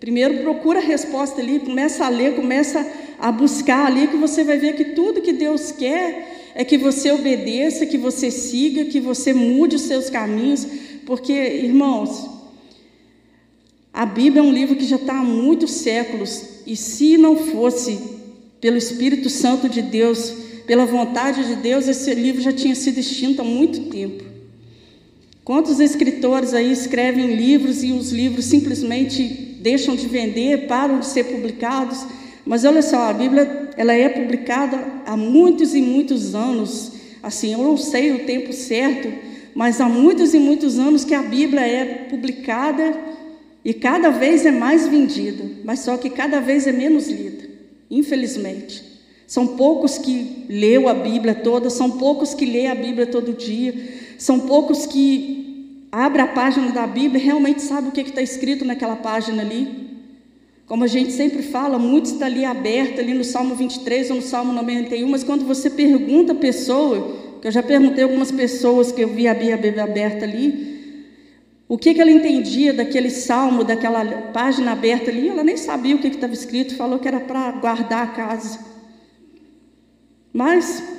Primeiro 0.00 0.42
procura 0.42 0.80
a 0.80 0.82
resposta 0.82 1.40
ali, 1.40 1.60
começa 1.60 2.04
a 2.04 2.08
ler, 2.08 2.34
começa 2.34 2.86
a 3.18 3.32
buscar 3.32 3.86
ali, 3.86 4.08
que 4.08 4.16
você 4.16 4.44
vai 4.44 4.58
ver 4.58 4.74
que 4.74 4.86
tudo 4.86 5.22
que 5.22 5.32
Deus 5.32 5.72
quer 5.72 6.52
é 6.54 6.64
que 6.64 6.78
você 6.78 7.10
obedeça, 7.10 7.86
que 7.86 7.98
você 7.98 8.30
siga, 8.30 8.84
que 8.84 9.00
você 9.00 9.32
mude 9.32 9.76
os 9.76 9.82
seus 9.82 10.10
caminhos, 10.10 10.66
porque, 11.06 11.32
irmãos, 11.32 12.30
a 13.92 14.04
Bíblia 14.04 14.40
é 14.40 14.44
um 14.44 14.52
livro 14.52 14.76
que 14.76 14.84
já 14.84 14.96
está 14.96 15.18
há 15.18 15.22
muitos 15.22 15.70
séculos, 15.70 16.62
e 16.66 16.76
se 16.76 17.16
não 17.16 17.36
fosse 17.36 17.98
pelo 18.60 18.76
Espírito 18.76 19.28
Santo 19.28 19.68
de 19.68 19.82
Deus, 19.82 20.32
pela 20.66 20.86
vontade 20.86 21.46
de 21.46 21.56
Deus, 21.56 21.86
esse 21.86 22.14
livro 22.14 22.40
já 22.40 22.52
tinha 22.52 22.74
sido 22.74 22.98
extinto 22.98 23.42
há 23.42 23.44
muito 23.44 23.90
tempo. 23.90 24.24
Quantos 25.44 25.78
escritores 25.78 26.54
aí 26.54 26.72
escrevem 26.72 27.36
livros 27.36 27.84
e 27.84 27.92
os 27.92 28.10
livros 28.10 28.46
simplesmente 28.46 29.43
deixam 29.64 29.96
de 29.96 30.06
vender, 30.06 30.66
param 30.66 31.00
de 31.00 31.06
ser 31.06 31.24
publicados. 31.24 32.06
Mas 32.44 32.66
olha 32.66 32.82
só, 32.82 33.08
a 33.08 33.14
Bíblia 33.14 33.70
ela 33.78 33.94
é 33.94 34.10
publicada 34.10 34.78
há 35.06 35.16
muitos 35.16 35.74
e 35.74 35.80
muitos 35.80 36.34
anos. 36.34 36.92
Assim, 37.22 37.54
eu 37.54 37.58
não 37.60 37.78
sei 37.78 38.12
o 38.12 38.26
tempo 38.26 38.52
certo, 38.52 39.10
mas 39.54 39.80
há 39.80 39.88
muitos 39.88 40.34
e 40.34 40.38
muitos 40.38 40.78
anos 40.78 41.02
que 41.02 41.14
a 41.14 41.22
Bíblia 41.22 41.62
é 41.62 41.84
publicada 42.10 42.94
e 43.64 43.72
cada 43.72 44.10
vez 44.10 44.44
é 44.44 44.50
mais 44.50 44.86
vendida, 44.86 45.42
mas 45.64 45.78
só 45.80 45.96
que 45.96 46.10
cada 46.10 46.40
vez 46.40 46.66
é 46.66 46.72
menos 46.72 47.08
lida, 47.08 47.48
infelizmente. 47.90 48.84
São 49.26 49.46
poucos 49.56 49.96
que 49.96 50.44
leu 50.46 50.86
a 50.86 50.92
Bíblia 50.92 51.34
toda, 51.34 51.70
são 51.70 51.92
poucos 51.92 52.34
que 52.34 52.44
lê 52.44 52.66
a 52.66 52.74
Bíblia 52.74 53.06
todo 53.06 53.32
dia, 53.32 53.74
são 54.18 54.40
poucos 54.40 54.84
que 54.84 55.43
abre 55.94 56.20
a 56.20 56.26
página 56.26 56.72
da 56.72 56.88
Bíblia 56.88 57.22
e 57.22 57.24
realmente 57.24 57.62
sabe 57.62 57.88
o 57.88 57.92
que 57.92 58.00
está 58.00 58.20
escrito 58.20 58.64
naquela 58.64 58.96
página 58.96 59.42
ali. 59.42 59.94
Como 60.66 60.82
a 60.82 60.88
gente 60.88 61.12
sempre 61.12 61.40
fala, 61.40 61.78
muito 61.78 62.06
está 62.06 62.26
ali 62.26 62.44
aberto, 62.44 62.98
ali 62.98 63.14
no 63.14 63.22
Salmo 63.22 63.54
23 63.54 64.10
ou 64.10 64.16
no 64.16 64.22
Salmo 64.22 64.52
91, 64.52 65.08
mas 65.08 65.22
quando 65.22 65.44
você 65.44 65.70
pergunta 65.70 66.32
a 66.32 66.34
pessoa, 66.34 67.16
que 67.40 67.46
eu 67.46 67.52
já 67.52 67.62
perguntei 67.62 68.02
algumas 68.02 68.32
pessoas 68.32 68.90
que 68.90 69.02
eu 69.02 69.08
vi 69.08 69.28
a 69.28 69.34
Bíblia 69.34 69.84
aberta 69.84 70.24
ali, 70.24 70.74
o 71.68 71.78
que, 71.78 71.94
que 71.94 72.00
ela 72.00 72.10
entendia 72.10 72.72
daquele 72.72 73.10
salmo, 73.10 73.62
daquela 73.62 74.04
página 74.32 74.72
aberta 74.72 75.12
ali, 75.12 75.28
ela 75.28 75.44
nem 75.44 75.56
sabia 75.56 75.94
o 75.94 75.98
que 76.00 76.08
estava 76.08 76.34
escrito, 76.34 76.74
falou 76.74 76.98
que 76.98 77.06
era 77.06 77.20
para 77.20 77.52
guardar 77.52 78.02
a 78.02 78.08
casa. 78.08 78.58
Mas 80.32 80.93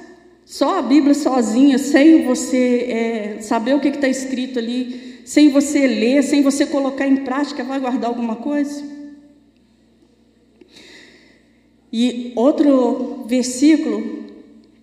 só 0.45 0.77
a 0.77 0.81
Bíblia 0.83 1.15
sozinha, 1.15 1.79
sem 1.79 2.23
você 2.23 3.37
é, 3.37 3.41
saber 3.41 3.73
o 3.73 3.79
que 3.79 3.87
está 3.87 4.07
escrito 4.07 4.59
ali, 4.59 5.21
sem 5.25 5.49
você 5.49 5.87
ler, 5.87 6.21
sem 6.21 6.43
você 6.43 6.67
colocar 6.67 7.07
em 7.07 7.17
prática, 7.17 7.63
vai 7.63 7.79
guardar 7.79 8.11
alguma 8.11 8.35
coisa? 8.35 8.83
E 11.91 12.31
outro 12.35 13.25
versículo 13.25 14.25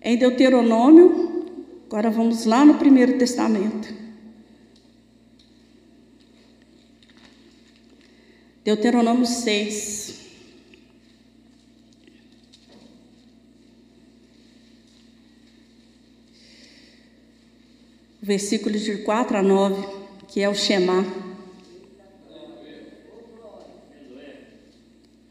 é 0.01 0.11
em 0.11 0.17
Deuteronômio, 0.17 1.45
agora 1.85 2.09
vamos 2.09 2.43
lá 2.45 2.65
no 2.65 2.73
Primeiro 2.73 3.17
Testamento. 3.17 3.93
Deuteronômio 8.65 9.25
6. 9.25 10.02
Versículos 18.25 18.79
de 18.79 18.99
4 18.99 19.35
a 19.35 19.43
9, 19.43 19.85
que 20.29 20.39
é 20.39 20.47
o 20.47 20.55
Shema. 20.55 21.05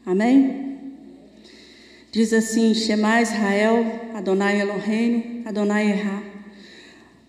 Amém? 0.05 0.93
Diz 2.11 2.31
assim: 2.31 2.71
Shema 2.75 3.19
Israel, 3.19 3.83
Adonai 4.13 4.61
Eloheinu, 4.61 5.41
Adonai 5.43 5.89
Erra. 5.89 6.21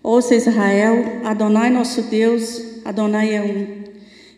Ouça 0.03 0.35
Israel, 0.35 1.25
Adonai 1.25 1.71
nosso 1.71 2.03
Deus, 2.03 2.85
Adonai 2.85 3.33
é 3.33 3.41
um. 3.41 3.85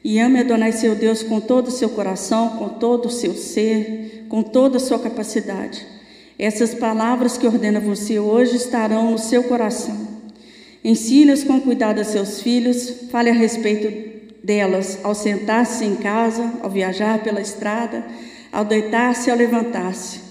E 0.06 0.20
ame 0.20 0.40
Adonai 0.40 0.72
seu 0.72 0.96
Deus 0.96 1.24
com 1.24 1.42
todo 1.42 1.68
o 1.68 1.72
seu 1.72 1.90
coração, 1.90 2.52
com 2.52 2.70
todo 2.70 3.08
o 3.08 3.12
seu 3.12 3.34
ser, 3.34 4.28
com 4.30 4.42
toda 4.42 4.78
a 4.78 4.80
sua 4.80 4.98
capacidade. 4.98 5.86
Essas 6.40 6.74
palavras 6.74 7.38
que 7.38 7.46
ordena 7.46 7.82
você 7.82 8.18
hoje 8.18 8.56
estarão 8.56 9.12
no 9.12 9.18
seu 9.18 9.44
coração. 9.44 10.17
Ensine-as 10.88 11.44
com 11.44 11.60
cuidado 11.60 12.00
a 12.00 12.04
seus 12.06 12.42
filhos, 12.42 12.90
fale 13.12 13.30
a 13.30 13.34
respeito 13.34 14.40
delas 14.42 14.98
ao 15.04 15.14
sentar-se 15.14 15.84
em 15.84 15.98
casa, 15.98 16.54
ao 16.64 16.70
viajar 16.70 17.22
pela 17.22 17.42
estrada, 17.42 18.06
ao 18.54 18.64
deitar-se 18.64 19.30
ao 19.30 19.36
levantar-se. 19.36 20.22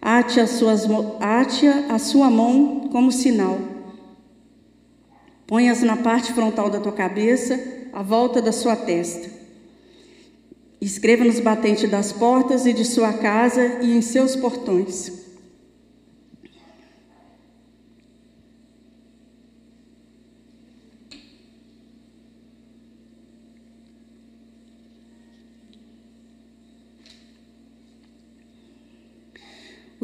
Ate, 0.00 0.40
as 0.40 0.52
suas, 0.52 0.86
ate 1.20 1.68
a 1.68 1.98
sua 1.98 2.30
mão 2.30 2.88
como 2.90 3.12
sinal. 3.12 3.58
Põe-as 5.46 5.82
na 5.82 5.98
parte 5.98 6.32
frontal 6.32 6.70
da 6.70 6.80
tua 6.80 6.92
cabeça, 6.92 7.60
à 7.92 8.02
volta 8.02 8.40
da 8.40 8.52
sua 8.52 8.74
testa. 8.74 9.28
Escreva 10.80 11.24
nos 11.24 11.40
batentes 11.40 11.90
das 11.90 12.10
portas 12.10 12.64
e 12.64 12.72
de 12.72 12.86
sua 12.86 13.12
casa 13.12 13.80
e 13.82 13.94
em 13.94 14.00
seus 14.00 14.34
portões. 14.34 15.25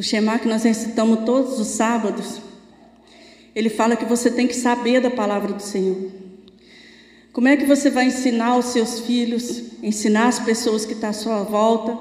O 0.02 0.04
Shema 0.04 0.36
que 0.36 0.48
nós 0.48 0.64
recitamos 0.64 1.24
todos 1.24 1.60
os 1.60 1.68
sábados, 1.68 2.42
ele 3.54 3.70
fala 3.70 3.94
que 3.94 4.04
você 4.04 4.32
tem 4.32 4.48
que 4.48 4.56
saber 4.56 5.00
da 5.00 5.12
palavra 5.12 5.52
do 5.52 5.62
Senhor. 5.62 6.10
Como 7.32 7.46
é 7.46 7.56
que 7.56 7.64
você 7.64 7.88
vai 7.88 8.06
ensinar 8.06 8.56
os 8.56 8.64
seus 8.72 8.98
filhos, 8.98 9.62
ensinar 9.80 10.26
as 10.26 10.40
pessoas 10.40 10.84
que 10.84 10.94
estão 10.94 11.10
à 11.10 11.12
sua 11.12 11.44
volta, 11.44 11.96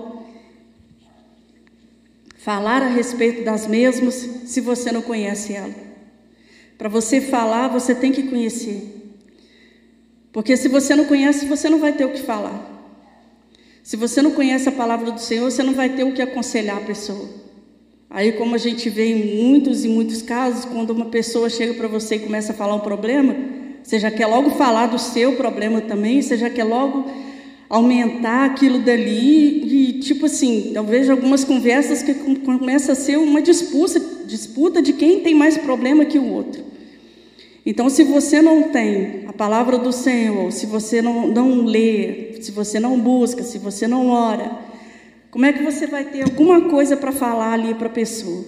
falar 2.39 2.81
a 2.81 2.87
respeito 2.87 3.43
das 3.43 3.67
mesmas, 3.67 4.27
se 4.45 4.59
você 4.61 4.91
não 4.91 5.03
conhece 5.03 5.53
ela? 5.53 5.75
Para 6.79 6.89
você 6.89 7.21
falar, 7.21 7.67
você 7.67 7.93
tem 7.93 8.11
que 8.11 8.23
conhecer. 8.23 9.13
Porque 10.33 10.57
se 10.57 10.67
você 10.67 10.95
não 10.95 11.05
conhece, 11.05 11.45
você 11.45 11.69
não 11.69 11.77
vai 11.77 11.93
ter 11.93 12.05
o 12.05 12.13
que 12.13 12.23
falar. 12.23 12.67
Se 13.83 13.95
você 13.95 14.23
não 14.23 14.31
conhece 14.31 14.67
a 14.67 14.71
palavra 14.71 15.11
do 15.11 15.21
Senhor, 15.21 15.51
você 15.51 15.61
não 15.61 15.75
vai 15.75 15.89
ter 15.89 16.03
o 16.03 16.13
que 16.13 16.21
aconselhar 16.23 16.77
a 16.79 16.81
pessoa. 16.81 17.40
Aí, 18.13 18.33
como 18.33 18.55
a 18.55 18.57
gente 18.57 18.89
vê 18.89 19.05
em 19.05 19.41
muitos 19.41 19.85
e 19.85 19.87
muitos 19.87 20.21
casos, 20.21 20.65
quando 20.65 20.89
uma 20.89 21.05
pessoa 21.05 21.49
chega 21.49 21.73
para 21.75 21.87
você 21.87 22.15
e 22.15 22.19
começa 22.19 22.51
a 22.51 22.55
falar 22.55 22.75
um 22.75 22.81
problema, 22.81 23.33
você 23.81 23.97
já 23.97 24.11
quer 24.11 24.27
logo 24.27 24.49
falar 24.51 24.87
do 24.87 24.99
seu 24.99 25.37
problema 25.37 25.79
também, 25.79 26.21
você 26.21 26.35
já 26.35 26.49
quer 26.49 26.65
logo 26.65 27.09
aumentar 27.69 28.47
aquilo 28.47 28.79
dali 28.79 29.63
e 29.63 29.93
tipo 30.01 30.25
assim, 30.25 30.73
eu 30.75 30.83
vejo 30.83 31.09
algumas 31.09 31.45
conversas 31.45 32.03
que 32.03 32.13
começa 32.13 32.91
a 32.91 32.95
ser 32.95 33.17
uma 33.17 33.41
disputa, 33.41 33.97
disputa 34.27 34.81
de 34.81 34.91
quem 34.91 35.21
tem 35.21 35.33
mais 35.33 35.57
problema 35.57 36.03
que 36.03 36.19
o 36.19 36.33
outro. 36.33 36.65
Então, 37.65 37.89
se 37.89 38.03
você 38.03 38.41
não 38.41 38.63
tem 38.63 39.23
a 39.25 39.31
palavra 39.31 39.77
do 39.77 39.93
Senhor, 39.93 40.51
se 40.51 40.65
você 40.65 41.01
não, 41.01 41.27
não 41.27 41.63
lê, 41.63 42.33
se 42.41 42.51
você 42.51 42.77
não 42.77 42.99
busca, 42.99 43.41
se 43.41 43.57
você 43.57 43.87
não 43.87 44.09
ora, 44.09 44.51
como 45.31 45.45
é 45.45 45.53
que 45.53 45.63
você 45.63 45.87
vai 45.87 46.03
ter 46.03 46.23
alguma 46.23 46.69
coisa 46.69 46.97
para 46.97 47.13
falar 47.13 47.53
ali 47.53 47.73
para 47.73 47.87
a 47.87 47.91
pessoa? 47.91 48.43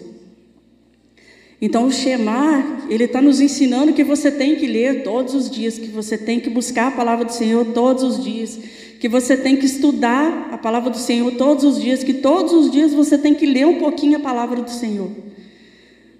Então, 1.61 1.85
o 1.85 1.91
Shemar, 1.93 2.87
ele 2.89 3.05
está 3.05 3.21
nos 3.21 3.39
ensinando 3.39 3.93
que 3.93 4.03
você 4.03 4.29
tem 4.29 4.57
que 4.57 4.67
ler 4.67 5.01
todos 5.01 5.33
os 5.33 5.49
dias, 5.49 5.79
que 5.79 5.87
você 5.87 6.17
tem 6.17 6.37
que 6.41 6.49
buscar 6.49 6.87
a 6.87 6.91
palavra 6.91 7.23
do 7.23 7.31
Senhor 7.31 7.67
todos 7.67 8.03
os 8.03 8.21
dias, 8.21 8.59
que 8.99 9.07
você 9.07 9.37
tem 9.37 9.55
que 9.55 9.65
estudar 9.65 10.49
a 10.51 10.57
palavra 10.57 10.89
do 10.89 10.97
Senhor 10.97 11.31
todos 11.35 11.63
os 11.63 11.81
dias, 11.81 12.03
que 12.03 12.15
todos 12.15 12.51
os 12.51 12.69
dias 12.69 12.93
você 12.93 13.17
tem 13.17 13.33
que 13.33 13.45
ler 13.45 13.65
um 13.65 13.79
pouquinho 13.79 14.17
a 14.17 14.19
palavra 14.19 14.61
do 14.61 14.69
Senhor. 14.69 15.09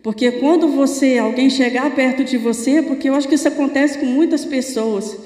Porque 0.02 0.32
quando 0.32 0.70
você, 0.70 1.18
alguém 1.18 1.50
chegar 1.50 1.94
perto 1.94 2.24
de 2.24 2.38
você, 2.38 2.82
porque 2.82 3.10
eu 3.10 3.16
acho 3.16 3.28
que 3.28 3.36
isso 3.36 3.48
acontece 3.50 3.98
com 3.98 4.06
muitas 4.06 4.46
pessoas, 4.46 5.18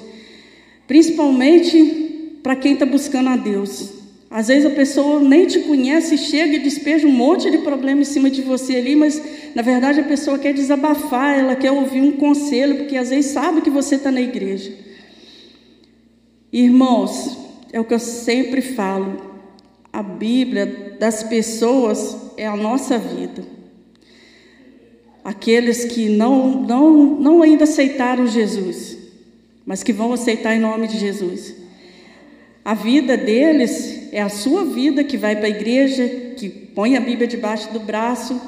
principalmente 0.88 2.40
para 2.42 2.56
quem 2.56 2.74
está 2.74 2.88
buscando 2.88 3.30
a 3.30 3.38
Deus. 3.38 3.97
Às 4.30 4.50
vezes 4.50 4.66
a 4.66 4.76
pessoa 4.76 5.22
nem 5.22 5.48
te 5.48 5.60
conhece, 5.60 6.18
chega 6.18 6.56
e 6.56 6.60
despeja 6.60 7.08
um 7.08 7.12
monte 7.12 7.50
de 7.50 7.60
problema 7.60 8.02
em 8.02 8.06
cima 8.06 8.30
de 8.30 8.42
você 8.42 8.76
ali, 8.76 8.96
mas 8.96 9.22
na 9.56 9.62
verdade 9.62 10.02
a 10.02 10.04
pessoa 10.04 10.38
quer 10.38 10.54
desabafar, 10.54 11.40
ela 11.40 11.56
quer 11.56 11.72
ouvir 11.72 12.02
um 12.02 12.12
conselho, 12.12 12.76
porque 12.76 12.98
às 12.98 13.10
vezes 13.10 13.32
sabe 13.32 13.62
que 13.62 13.70
você 13.70 13.96
está 13.96 14.12
na 14.12 14.22
igreja. 14.22 14.74
Irmãos, 16.52 17.38
é 17.72 17.80
o 17.80 17.86
que 17.86 17.94
eu 17.94 18.00
sempre 18.00 18.62
falo: 18.62 19.18
a 19.94 20.04
Bíblia 20.04 20.98
das 21.00 21.24
pessoas 21.24 22.34
é 22.36 22.46
a 22.46 22.56
nossa 22.56 22.98
vida. 22.98 23.44
Aqueles 25.24 25.86
que 25.86 26.10
não, 26.10 26.62
não, 26.64 27.20
não 27.20 27.42
ainda 27.42 27.64
aceitaram 27.64 28.28
Jesus, 28.28 28.98
mas 29.66 29.84
que 29.84 29.92
vão 29.94 30.14
aceitar 30.14 30.56
em 30.56 30.60
nome 30.60 30.88
de 30.88 30.98
Jesus. 30.98 31.67
A 32.68 32.74
vida 32.74 33.16
deles 33.16 34.10
é 34.12 34.22
a 34.22 34.28
sua 34.28 34.66
vida 34.66 35.02
que 35.02 35.16
vai 35.16 35.38
para 35.38 35.46
a 35.46 35.50
igreja, 35.50 36.06
que 36.36 36.50
põe 36.50 36.98
a 36.98 37.00
Bíblia 37.00 37.26
debaixo 37.26 37.72
do 37.72 37.80
braço. 37.80 38.42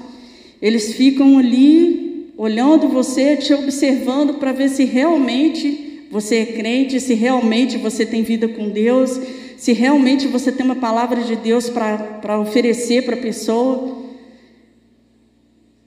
Eles 0.61 0.93
ficam 0.93 1.37
ali 1.37 2.33
olhando 2.35 2.89
você, 2.89 3.37
te 3.37 3.53
observando 3.53 4.33
para 4.33 4.51
ver 4.51 4.67
se 4.67 4.83
realmente 4.83 6.01
você 6.11 6.39
é 6.39 6.45
crente, 6.47 6.99
se 6.99 7.13
realmente 7.13 7.77
você 7.77 8.05
tem 8.05 8.21
vida 8.21 8.49
com 8.49 8.69
Deus, 8.69 9.17
se 9.55 9.71
realmente 9.71 10.27
você 10.27 10.51
tem 10.51 10.65
uma 10.65 10.75
palavra 10.75 11.23
de 11.23 11.37
Deus 11.37 11.69
para 11.69 12.37
oferecer 12.41 13.05
para 13.05 13.15
a 13.15 13.21
pessoa. 13.21 13.99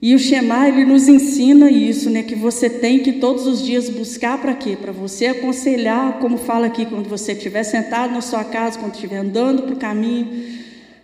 E 0.04 0.16
o 0.16 0.18
Shema, 0.18 0.66
ele 0.68 0.84
nos 0.84 1.06
ensina 1.06 1.70
isso, 1.70 2.10
né? 2.10 2.24
Que 2.24 2.34
você 2.34 2.68
tem 2.68 2.98
que 2.98 3.12
todos 3.12 3.46
os 3.46 3.64
dias 3.64 3.88
buscar 3.88 4.36
para 4.36 4.52
quê? 4.52 4.76
Para 4.76 4.90
você 4.90 5.26
aconselhar, 5.26 6.18
como 6.18 6.38
fala 6.38 6.66
aqui, 6.66 6.84
quando 6.84 7.08
você 7.08 7.30
estiver 7.30 7.62
sentado 7.62 8.12
na 8.12 8.20
sua 8.20 8.42
casa, 8.42 8.80
quando 8.80 8.94
estiver 8.94 9.18
andando 9.18 9.62
para 9.62 9.74
o 9.74 9.78
caminho, 9.78 10.26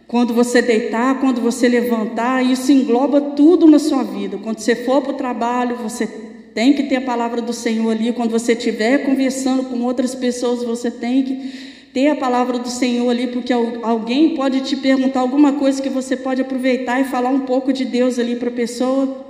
quando 0.09 0.35
você 0.35 0.61
deitar, 0.61 1.21
quando 1.21 1.41
você 1.41 1.69
levantar, 1.69 2.45
isso 2.45 2.73
engloba 2.73 3.21
tudo 3.21 3.69
na 3.69 3.79
sua 3.79 4.03
vida. 4.03 4.37
Quando 4.37 4.59
você 4.59 4.75
for 4.75 5.01
para 5.01 5.13
o 5.13 5.17
trabalho, 5.17 5.77
você 5.77 6.05
tem 6.53 6.73
que 6.73 6.83
ter 6.83 6.97
a 6.97 7.03
palavra 7.03 7.41
do 7.41 7.53
Senhor 7.53 7.89
ali. 7.93 8.13
Quando 8.13 8.33
você 8.33 8.55
estiver 8.55 9.05
conversando 9.07 9.63
com 9.67 9.81
outras 9.85 10.13
pessoas, 10.13 10.65
você 10.65 10.91
tem 10.91 11.23
que 11.23 11.68
ter 11.99 12.11
a 12.11 12.15
palavra 12.15 12.61
do 12.61 12.69
Senhor 12.69 13.11
ali, 13.11 13.27
porque 13.27 13.53
alguém 13.53 14.37
pode 14.37 14.61
te 14.61 14.77
perguntar 14.77 15.19
alguma 15.19 15.55
coisa 15.55 15.83
que 15.83 15.89
você 15.89 16.17
pode 16.17 16.41
aproveitar 16.41 17.01
e 17.01 17.05
falar 17.05 17.31
um 17.31 17.41
pouco 17.41 17.73
de 17.73 17.85
Deus 17.85 18.21
ali 18.21 18.37
para 18.37 18.51
a 18.51 18.53
pessoa. 18.53 19.27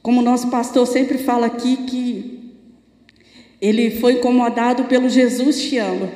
Como 0.00 0.20
o 0.20 0.24
nosso 0.24 0.48
pastor 0.48 0.86
sempre 0.86 1.18
fala 1.18 1.44
aqui, 1.44 1.76
que 1.76 2.54
ele 3.60 3.90
foi 3.90 4.14
incomodado 4.14 4.84
pelo 4.84 5.10
Jesus 5.10 5.60
te 5.60 5.76
ama. 5.76 6.08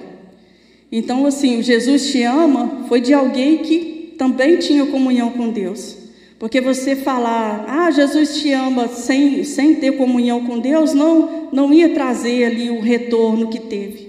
Então, 0.91 1.27
assim, 1.27 1.59
o 1.59 1.63
Jesus 1.63 2.11
te 2.11 2.23
ama 2.23 2.87
foi 2.89 3.03
de 3.03 3.13
alguém 3.13 3.59
que 3.59 4.15
também 4.17 4.57
tinha 4.57 4.87
comunhão 4.87 5.33
com 5.33 5.51
Deus. 5.51 5.99
Porque 6.39 6.63
você 6.63 6.97
falar, 6.97 7.67
ah, 7.69 7.91
Jesus 7.91 8.41
te 8.41 8.51
ama 8.53 8.89
sem, 8.89 9.45
sem 9.45 9.75
ter 9.75 9.99
comunhão 9.99 10.47
com 10.47 10.59
Deus, 10.59 10.95
não, 10.95 11.51
não 11.53 11.75
ia 11.75 11.91
trazer 11.91 12.45
ali 12.45 12.71
o 12.71 12.81
retorno 12.81 13.49
que 13.49 13.61
teve. 13.61 14.04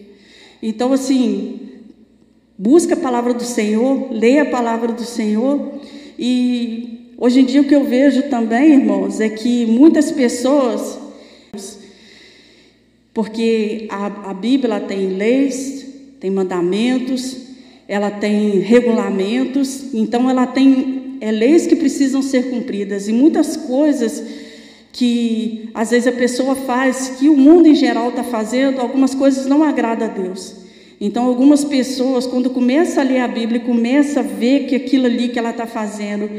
Então, 0.68 0.92
assim, 0.92 1.60
busca 2.58 2.96
a 2.96 2.98
palavra 2.98 3.36
do 3.36 3.44
Senhor, 3.44 4.12
leia 4.12 4.42
a 4.42 4.50
palavra 4.50 4.92
do 4.92 5.04
Senhor. 5.04 5.74
E 6.18 7.12
hoje 7.20 7.42
em 7.42 7.46
dia 7.46 7.62
o 7.62 7.66
que 7.66 7.76
eu 7.76 7.84
vejo 7.84 8.24
também, 8.32 8.72
irmãos, 8.72 9.20
é 9.22 9.30
que 9.30 9.68
muitas 9.68 10.12
pessoas, 10.12 10.98
porque 13.14 13.86
a, 13.92 14.32
a 14.32 14.34
Bíblia 14.34 14.80
tem 14.80 15.10
leis, 15.10 15.86
tem 16.20 16.32
mandamentos, 16.32 17.38
ela 17.88 18.10
tem 18.10 18.58
regulamentos, 18.58 19.94
então 19.94 20.28
ela 20.28 20.48
tem 20.48 21.20
é, 21.22 21.30
leis 21.30 21.68
que 21.68 21.76
precisam 21.76 22.24
ser 22.24 22.50
cumpridas 22.50 23.08
e 23.08 23.14
muitas 23.14 23.56
coisas 23.56 24.24
que 24.96 25.70
às 25.74 25.92
vezes 25.92 26.08
a 26.08 26.12
pessoa 26.14 26.56
faz, 26.56 27.18
que 27.20 27.28
o 27.28 27.36
mundo 27.36 27.68
em 27.68 27.76
geral 27.76 28.12
está 28.12 28.24
fazendo, 28.24 28.80
algumas 28.80 29.14
coisas 29.14 29.46
não 29.46 29.62
agradam 29.62 30.08
a 30.08 30.10
Deus. 30.10 30.56
Então, 31.02 31.26
algumas 31.26 31.66
pessoas, 31.66 32.26
quando 32.26 32.50
começa 32.50 33.02
a 33.02 33.04
ler 33.04 33.20
a 33.20 33.28
Bíblia 33.28 33.60
começa 33.60 34.22
a 34.22 34.24
ver 34.24 34.68
que 34.68 34.74
aquilo 34.74 35.06
ali 35.08 35.28
que 35.28 35.38
ela 35.38 35.50
está 35.50 35.68
fazendo 35.68 36.30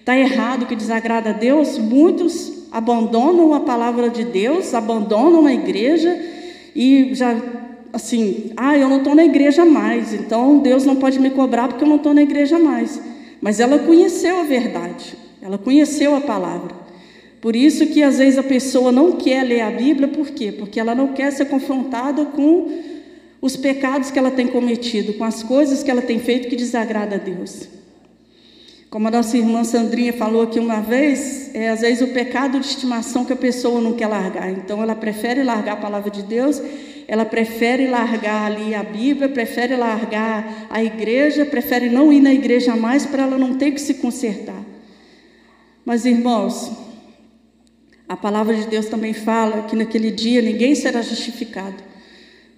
está 0.00 0.18
errado, 0.18 0.66
que 0.66 0.74
desagrada 0.74 1.30
a 1.30 1.32
Deus, 1.32 1.78
muitos 1.78 2.66
abandonam 2.72 3.54
a 3.54 3.60
palavra 3.60 4.10
de 4.10 4.24
Deus, 4.24 4.74
abandonam 4.74 5.46
a 5.46 5.54
igreja 5.54 6.20
e 6.74 7.14
já 7.14 7.40
assim, 7.92 8.50
ah, 8.56 8.76
eu 8.76 8.88
não 8.88 8.98
estou 8.98 9.14
na 9.14 9.24
igreja 9.24 9.64
mais, 9.64 10.12
então 10.12 10.58
Deus 10.58 10.84
não 10.84 10.96
pode 10.96 11.20
me 11.20 11.30
cobrar 11.30 11.68
porque 11.68 11.84
eu 11.84 11.88
não 11.88 11.96
estou 11.96 12.12
na 12.12 12.22
igreja 12.22 12.58
mais. 12.58 13.00
Mas 13.40 13.60
ela 13.60 13.78
conheceu 13.78 14.40
a 14.40 14.42
verdade, 14.42 15.14
ela 15.40 15.58
conheceu 15.58 16.12
a 16.16 16.20
palavra. 16.20 16.79
Por 17.40 17.56
isso 17.56 17.86
que 17.86 18.02
às 18.02 18.18
vezes 18.18 18.38
a 18.38 18.42
pessoa 18.42 18.92
não 18.92 19.12
quer 19.12 19.42
ler 19.42 19.62
a 19.62 19.70
Bíblia, 19.70 20.08
por 20.08 20.30
quê? 20.30 20.52
Porque 20.52 20.78
ela 20.78 20.94
não 20.94 21.08
quer 21.08 21.32
ser 21.32 21.46
confrontada 21.46 22.26
com 22.26 22.68
os 23.40 23.56
pecados 23.56 24.10
que 24.10 24.18
ela 24.18 24.30
tem 24.30 24.46
cometido, 24.46 25.14
com 25.14 25.24
as 25.24 25.42
coisas 25.42 25.82
que 25.82 25.90
ela 25.90 26.02
tem 26.02 26.18
feito 26.18 26.48
que 26.48 26.56
desagrada 26.56 27.16
a 27.16 27.18
Deus. 27.18 27.68
Como 28.90 29.08
a 29.08 29.10
nossa 29.10 29.38
irmã 29.38 29.64
Sandrinha 29.64 30.12
falou 30.12 30.42
aqui 30.42 30.58
uma 30.58 30.80
vez, 30.80 31.54
é 31.54 31.70
às 31.70 31.80
vezes 31.80 32.02
o 32.02 32.12
pecado 32.12 32.60
de 32.60 32.66
estimação 32.66 33.24
que 33.24 33.32
a 33.32 33.36
pessoa 33.36 33.80
não 33.80 33.94
quer 33.94 34.08
largar. 34.08 34.50
Então 34.50 34.82
ela 34.82 34.94
prefere 34.94 35.42
largar 35.42 35.74
a 35.74 35.76
palavra 35.76 36.10
de 36.10 36.22
Deus 36.22 36.60
ela 37.10 37.24
prefere 37.24 37.88
largar 37.88 38.52
ali 38.52 38.72
a 38.72 38.84
Bíblia, 38.84 39.28
prefere 39.28 39.74
largar 39.74 40.68
a 40.70 40.80
igreja, 40.80 41.44
prefere 41.44 41.90
não 41.90 42.12
ir 42.12 42.20
na 42.20 42.32
igreja 42.32 42.76
mais 42.76 43.04
para 43.04 43.24
ela 43.24 43.36
não 43.36 43.58
ter 43.58 43.72
que 43.72 43.80
se 43.80 43.94
consertar. 43.94 44.62
Mas 45.84 46.04
irmãos, 46.04 46.70
a 48.10 48.16
palavra 48.16 48.56
de 48.56 48.66
Deus 48.66 48.86
também 48.86 49.12
fala 49.12 49.62
que 49.68 49.76
naquele 49.76 50.10
dia 50.10 50.42
ninguém 50.42 50.74
será 50.74 51.00
justificado, 51.00 51.76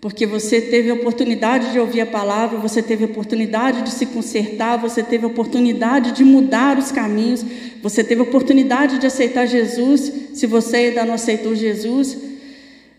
porque 0.01 0.25
você 0.25 0.63
teve 0.63 0.89
a 0.89 0.95
oportunidade 0.95 1.73
de 1.73 1.79
ouvir 1.79 2.01
a 2.01 2.07
palavra, 2.07 2.59
você 2.59 2.83
teve 2.83 3.05
a 3.05 3.07
oportunidade 3.07 3.83
de 3.83 3.91
se 3.91 4.07
consertar, 4.07 4.79
você 4.79 5.03
teve 5.03 5.27
a 5.27 5.29
oportunidade 5.29 6.13
de 6.13 6.25
mudar 6.25 6.79
os 6.79 6.91
caminhos, 6.91 7.45
você 7.83 8.03
teve 8.03 8.23
a 8.23 8.25
oportunidade 8.25 8.99
de 8.99 9.07
aceitar 9.07 9.45
Jesus. 9.45 10.11
Se 10.33 10.47
você 10.47 10.77
ainda 10.77 11.05
não 11.05 11.13
aceitou 11.13 11.55
Jesus, 11.55 12.17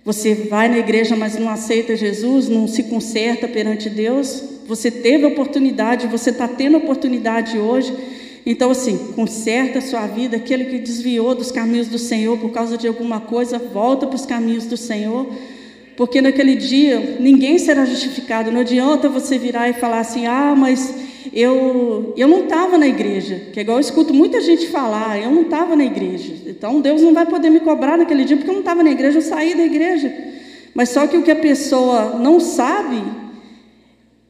você 0.06 0.36
vai 0.36 0.70
na 0.70 0.78
igreja, 0.78 1.16
mas 1.16 1.36
não 1.36 1.50
aceita 1.50 1.96
Jesus, 1.96 2.48
não 2.48 2.68
se 2.68 2.84
conserta 2.84 3.48
perante 3.48 3.90
Deus. 3.90 4.44
Você 4.68 4.92
teve 4.92 5.26
oportunidade, 5.26 6.06
você 6.06 6.30
está 6.30 6.48
tendo 6.48 6.78
oportunidade 6.78 7.58
hoje. 7.58 7.92
Então, 8.46 8.72
assim, 8.72 8.98
conserta 9.16 9.80
a 9.80 9.82
sua 9.82 10.06
vida. 10.08 10.38
Aquele 10.38 10.66
que 10.66 10.80
desviou 10.80 11.34
dos 11.34 11.52
caminhos 11.52 11.88
do 11.88 11.98
Senhor 11.98 12.38
por 12.38 12.52
causa 12.52 12.78
de 12.78 12.88
alguma 12.88 13.22
coisa, 13.22 13.58
volta 13.58 14.06
para 14.06 14.16
os 14.16 14.26
caminhos 14.26 14.66
do 14.66 14.76
Senhor. 14.76 15.28
Porque 15.96 16.22
naquele 16.22 16.56
dia 16.56 17.18
ninguém 17.20 17.58
será 17.58 17.86
justificado. 17.86 18.52
Não 18.52 18.62
adianta 18.62 19.08
você 19.08 19.38
virar 19.38 19.70
e 19.70 19.74
falar 19.74 20.00
assim: 20.00 20.26
ah, 20.26 20.56
mas 20.58 20.94
eu, 21.32 22.14
eu 22.18 22.28
não 22.28 22.44
estava 22.44 22.78
na 22.78 22.88
igreja, 22.88 23.48
que 23.54 23.60
é 23.60 23.64
igual 23.64 23.78
eu 23.78 23.82
escuto 23.82 24.14
muita 24.14 24.42
gente 24.42 24.68
falar, 24.68 25.22
eu 25.22 25.32
não 25.32 25.44
estava 25.44 25.76
na 25.76 25.86
igreja. 25.86 26.34
Então 26.48 26.82
Deus 26.82 27.02
não 27.02 27.14
vai 27.14 27.26
poder 27.26 27.50
me 27.50 27.60
cobrar 27.60 27.98
naquele 27.98 28.26
dia 28.26 28.36
porque 28.36 28.50
eu 28.50 28.54
não 28.54 28.62
estava 28.62 28.84
na 28.84 28.92
igreja, 28.92 29.20
eu 29.20 29.22
saí 29.22 29.56
da 29.56 29.64
igreja. 29.64 30.14
Mas 30.74 30.90
só 30.90 31.06
que 31.06 31.16
o 31.16 31.24
que 31.24 31.32
a 31.32 31.36
pessoa 31.36 32.18
não 32.20 32.40
sabe 32.40 33.02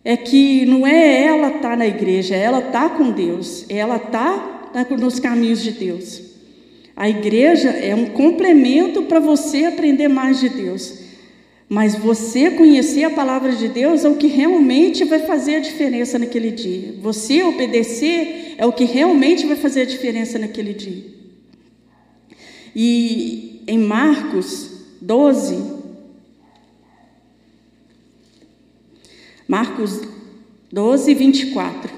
é 0.04 0.18
que 0.18 0.66
não 0.66 0.86
é 0.86 1.24
ela 1.24 1.52
tá 1.52 1.76
na 1.76 1.88
igreja, 1.88 2.36
ela 2.36 2.60
está 2.60 2.90
com 2.90 3.12
Deus, 3.12 3.66
ela 3.70 3.96
está 3.96 4.72
nos 5.00 5.20
caminhos 5.20 5.62
de 5.62 5.72
Deus. 5.72 6.22
A 6.96 7.10
igreja 7.10 7.70
é 7.70 7.96
um 7.96 8.08
complemento 8.08 9.04
para 9.04 9.20
você 9.20 9.66
aprender 9.66 10.08
mais 10.08 10.40
de 10.40 10.50
Deus. 10.50 11.04
Mas 11.70 11.96
você 11.96 12.52
conhecer 12.52 13.04
a 13.04 13.10
palavra 13.10 13.54
de 13.54 13.68
Deus 13.68 14.06
é 14.06 14.10
o 14.10 14.16
que 14.16 14.28
realmente 14.28 15.04
vai 15.06 15.20
fazer 15.20 15.56
a 15.56 15.60
diferença 15.60 16.20
naquele 16.20 16.52
dia. 16.52 16.94
Você 17.02 17.42
obedecer 17.42 18.56
é 18.58 18.66
o 18.66 18.74
que 18.74 18.84
realmente 18.84 19.48
vai 19.48 19.56
fazer 19.56 19.82
a 19.82 19.86
diferença 19.86 20.38
naquele 20.38 20.74
dia. 20.74 21.04
E 22.76 23.64
em 23.68 23.80
Marcos 23.80 24.70
12, 25.02 25.83
Marcos 29.54 30.02
12, 30.72 31.14
24. 31.14 31.94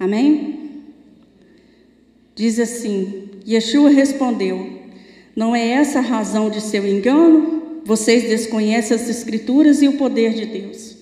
Amém? 0.00 0.84
Diz 2.34 2.58
assim: 2.58 3.28
Yeshua 3.46 3.90
respondeu: 3.90 4.71
Não 5.34 5.54
é 5.54 5.66
essa 5.66 5.98
a 5.98 6.02
razão 6.02 6.50
de 6.50 6.60
seu 6.60 6.86
engano? 6.86 7.80
Vocês 7.84 8.24
desconhecem 8.24 8.96
as 8.96 9.08
Escrituras 9.08 9.82
e 9.82 9.88
o 9.88 9.94
poder 9.94 10.34
de 10.34 10.46
Deus. 10.46 10.96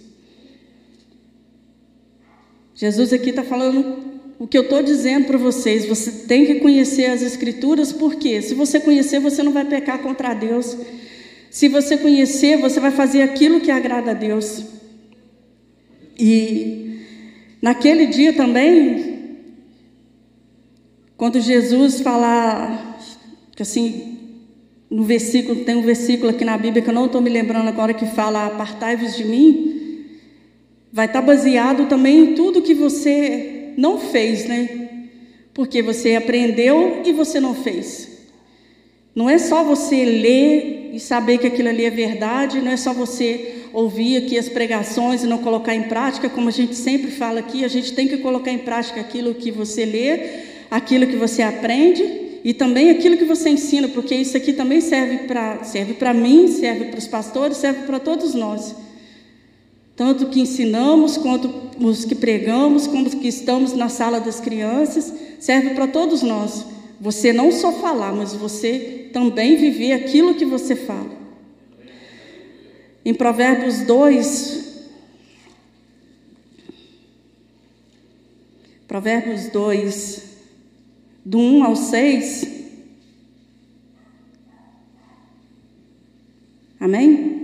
Jesus 2.75 3.12
aqui 3.12 3.31
está 3.31 3.43
falando 3.43 3.99
o 4.38 4.47
que 4.47 4.57
eu 4.57 4.62
estou 4.62 4.83
dizendo 4.83 5.27
para 5.27 5.37
vocês. 5.37 5.87
Você 5.87 6.27
tem 6.27 6.47
que 6.47 6.61
conhecer 6.61 7.07
as 7.07 7.23
Escrituras, 7.23 7.93
porque 7.93 8.40
se 8.40 8.55
você 8.55 8.81
conhecer, 8.81 9.21
você 9.21 9.43
não 9.43 9.53
vai 9.53 9.64
pecar 9.64 9.99
contra 10.01 10.33
Deus. 10.33 10.77
Se 11.51 11.69
você 11.69 11.97
conhecer, 11.97 12.57
você 12.57 12.81
vai 12.81 12.90
fazer 12.90 13.23
aquilo 13.23 13.61
que 13.61 13.71
agrada 13.71 14.12
a 14.12 14.14
Deus. 14.14 14.64
E 16.19 16.81
Naquele 17.61 18.07
dia 18.07 18.33
também, 18.33 19.37
quando 21.16 21.38
Jesus 21.40 22.01
falar, 22.01 22.99
que 23.55 23.62
assim, 23.62 24.10
no 24.91 25.05
versículo, 25.05 25.65
tem 25.65 25.77
um 25.77 25.83
versículo 25.83 26.31
aqui 26.31 26.45
na 26.45 26.59
Bíblia 26.59 26.83
que 26.83 26.91
eu 26.91 26.95
não 26.95 27.07
estou 27.07 27.21
me 27.21 27.31
lembrando 27.31 27.69
agora 27.69 27.95
que 27.95 28.07
fala: 28.07 28.47
Apartai-vos 28.47 29.17
de 29.17 29.25
mim, 29.25 30.07
vai 30.93 31.07
estar 31.07 31.21
tá 31.21 31.27
baseado 31.27 31.87
também 31.87 32.19
em 32.19 32.35
tudo 32.35 32.61
que 32.61 32.75
você 32.75 33.73
não 33.77 34.01
fez, 34.01 34.47
né? 34.47 34.88
Porque 35.55 35.81
você 35.81 36.17
aprendeu 36.17 37.03
e 37.05 37.13
você 37.13 37.38
não 37.38 37.55
fez. 37.55 38.09
Não 39.15 39.31
é 39.31 39.38
só 39.38 39.63
você 39.63 40.05
ler 40.05 40.91
e 40.93 40.99
saber 40.99 41.38
que 41.38 41.47
aquilo 41.47 41.69
ali 41.69 41.85
é 41.85 41.91
verdade, 41.91 42.61
não 42.61 42.73
é 42.73 42.77
só 42.77 42.93
você 42.93 43.55
ouvir 43.73 44.17
aqui 44.17 44.37
as 44.37 44.49
pregações 44.49 45.23
e 45.23 45.27
não 45.27 45.38
colocar 45.38 45.75
em 45.75 45.85
prática, 45.85 46.29
como 46.29 46.49
a 46.49 46.53
gente 46.53 46.75
sempre 46.75 47.13
fala 47.13 47.38
aqui, 47.38 47.65
a 47.65 47.69
gente 47.69 47.93
tem 47.93 48.09
que 48.09 48.17
colocar 48.17 48.51
em 48.51 48.59
prática 48.59 49.01
aquilo 49.01 49.35
que 49.35 49.53
você 49.53 49.85
lê, 49.85 50.21
aquilo 50.69 51.07
que 51.07 51.17
você 51.17 51.43
aprende 51.43 52.19
e 52.43 52.55
também 52.55 52.91
aquilo 52.91 53.17
que 53.17 53.25
você 53.25 53.51
ensina, 53.51 53.88
porque 53.88 54.15
isso 54.15 54.37
aqui 54.37 54.53
também 54.53 54.81
serve 54.81 55.27
para 55.27 55.63
serve 55.65 55.95
para 55.95 56.15
mim, 56.15 56.49
serve 56.49 56.87
para 56.87 56.99
os 56.99 57.07
pastores, 57.07 57.59
serve 57.59 57.87
para 57.87 58.01
todos 58.01 58.35
nós. 58.35 58.75
Tanto 59.95 60.29
que 60.29 60.41
ensinamos, 60.41 61.19
quanto 61.19 61.53
os 61.79 62.07
que 62.07 62.15
pregamos, 62.15 62.87
como 62.87 63.07
os 63.07 63.15
que 63.15 63.29
estamos 63.29 63.75
na 63.75 63.91
sala 63.91 64.19
das 64.19 64.41
crianças, 64.41 65.13
serve 65.38 65.75
para 65.75 65.87
todos 65.87 66.23
nós. 66.23 66.65
Você 66.99 67.33
não 67.33 67.53
só 67.53 67.73
falar, 67.73 68.13
mas 68.15 68.35
você 68.35 69.11
também 69.13 69.57
viver 69.57 69.93
aquilo 69.93 70.35
que 70.35 70.47
você 70.47 70.75
fala. 70.75 71.11
Em 73.05 73.13
Provérbios 73.13 73.83
2, 73.83 74.71
Provérbios 78.88 79.49
2, 79.49 80.29
do 81.25 81.38
1 81.38 81.64
ao 81.64 81.77
6. 81.77 82.46
Amém? 86.79 87.42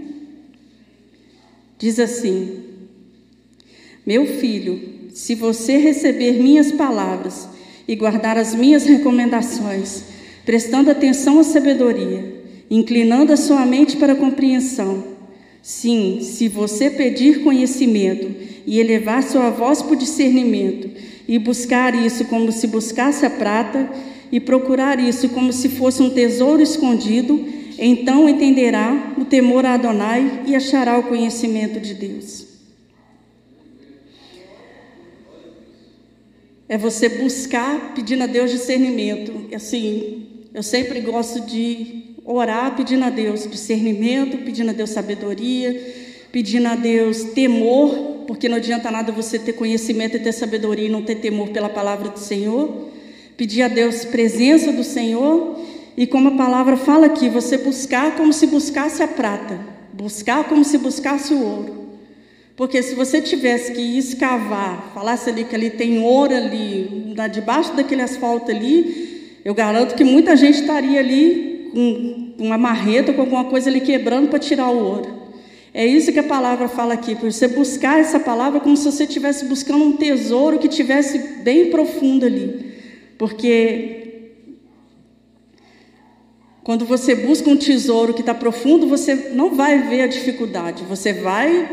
Diz 1.79 1.99
assim: 1.99 2.63
Meu 4.07 4.27
filho, 4.27 5.11
se 5.15 5.35
você 5.35 5.77
receber 5.77 6.43
minhas 6.43 6.73
palavras 6.73 7.49
e 7.87 7.95
guardar 7.95 8.39
as 8.39 8.55
minhas 8.55 8.85
recomendações, 8.85 10.05
prestando 10.45 10.91
atenção 10.91 11.39
à 11.39 11.45
sabedoria, 11.45 12.43
inclinando 12.71 13.33
a 13.33 13.37
sua 13.37 13.65
mente 13.67 13.97
para 13.97 14.15
a 14.15 14.17
compreensão, 14.17 15.17
Sim, 15.67 16.21
se 16.23 16.47
você 16.47 16.89
pedir 16.89 17.43
conhecimento 17.43 18.33
e 18.65 18.79
elevar 18.79 19.25
sua 19.25 19.51
voz 19.51 19.83
por 19.83 19.97
discernimento, 19.97 20.89
e 21.29 21.39
buscar 21.39 21.95
isso 21.95 22.25
como 22.27 22.53
se 22.53 22.67
buscasse 22.67 23.27
a 23.27 23.31
prata, 23.31 23.91
e 24.31 24.41
procurar 24.41 24.99
isso 24.99 25.29
como 25.29 25.53
se 25.53 25.69
fosse 25.69 26.03
um 26.03 26.11
tesouro 26.11 26.61
escondido, 26.61 27.47
Então 27.79 28.29
entenderá 28.29 29.15
o 29.19 29.25
temor 29.25 29.67
a 29.67 29.75
Adonai 29.75 30.45
e 30.47 30.55
achará 30.55 30.99
o 30.99 31.03
conhecimento 31.03 31.79
de 31.79 31.95
Deus. 31.95 32.47
É 36.69 36.77
você 36.79 37.09
buscar 37.09 37.95
pedindo 37.95 38.25
a 38.25 38.27
Deus 38.27 38.51
discernimento. 38.51 39.55
Assim, 39.55 40.27
eu 40.53 40.63
sempre 40.63 41.01
gosto 41.01 41.43
de 41.43 42.15
orar 42.25 42.75
pedindo 42.75 43.05
a 43.05 43.11
Deus 43.11 43.49
discernimento, 43.49 44.39
pedindo 44.39 44.71
a 44.71 44.73
Deus 44.73 44.91
sabedoria, 44.91 45.95
pedindo 46.33 46.67
a 46.67 46.75
Deus 46.75 47.23
temor, 47.35 48.16
porque 48.27 48.49
não 48.49 48.57
adianta 48.57 48.91
nada 48.91 49.13
você 49.13 49.39
ter 49.39 49.53
conhecimento 49.53 50.17
e 50.17 50.21
ter 50.21 50.33
sabedoria 50.33 50.87
e 50.87 50.91
não 50.91 51.03
ter 51.03 51.17
temor 51.17 51.49
pela 51.49 51.69
palavra 51.69 52.09
do 52.09 52.19
Senhor. 52.19 52.89
Pedir 53.37 53.63
a 53.63 53.69
Deus 53.69 54.05
presença 54.05 54.73
do 54.73 54.83
Senhor 54.83 55.59
e 55.97 56.07
como 56.07 56.29
a 56.29 56.33
palavra 56.33 56.77
fala 56.77 57.07
aqui, 57.07 57.29
você 57.29 57.57
buscar 57.57 58.17
como 58.17 58.33
se 58.33 58.47
buscasse 58.47 59.03
a 59.03 59.09
prata, 59.09 59.59
buscar 59.93 60.45
como 60.45 60.63
se 60.63 60.77
buscasse 60.77 61.33
o 61.33 61.43
ouro. 61.43 61.87
Porque 62.55 62.83
se 62.83 62.95
você 62.95 63.21
tivesse 63.21 63.73
que 63.73 63.99
escavar, 63.99 64.91
falasse 64.95 65.31
ali 65.31 65.45
que 65.45 65.55
ali 65.55 65.71
tem 65.71 65.99
ouro 65.99 66.35
ali, 66.35 67.15
debaixo 67.33 67.75
daquele 67.75 68.03
asfalto 68.03 68.51
ali, 68.51 69.41
eu 69.45 69.55
garanto 69.55 69.95
que 69.95 70.05
muita 70.05 70.37
gente 70.37 70.61
estaria 70.61 70.99
ali 70.99 71.71
com 71.73 72.45
uma 72.45 72.59
marreta, 72.59 73.13
com 73.13 73.21
alguma 73.23 73.45
coisa 73.45 73.71
ali 73.71 73.81
quebrando 73.81 74.29
para 74.29 74.39
tirar 74.39 74.69
o 74.69 74.79
ouro. 74.79 75.16
É 75.79 75.85
isso 75.85 76.11
que 76.11 76.19
a 76.19 76.23
palavra 76.23 76.69
fala 76.69 76.95
aqui, 76.95 77.15
para 77.15 77.31
você 77.31 77.47
buscar 77.49 78.01
essa 78.01 78.19
palavra 78.19 78.61
como 78.61 78.75
se 78.79 78.87
você 78.87 79.05
estivesse 79.05 79.45
buscando 79.45 79.85
um 79.85 79.93
tesouro 79.93 80.59
que 80.59 80.69
tivesse 80.69 81.19
bem 81.43 81.69
profundo 81.69 82.25
ali. 82.25 82.73
Porque 83.19 84.31
quando 86.65 86.87
você 86.87 87.15
busca 87.15 87.51
um 87.51 87.59
tesouro 87.59 88.15
que 88.15 88.21
está 88.21 88.33
profundo, 88.33 88.87
você 88.87 89.33
não 89.35 89.55
vai 89.55 89.87
ver 89.87 90.01
a 90.01 90.07
dificuldade. 90.07 90.83
Você 90.85 91.13
vai, 91.13 91.69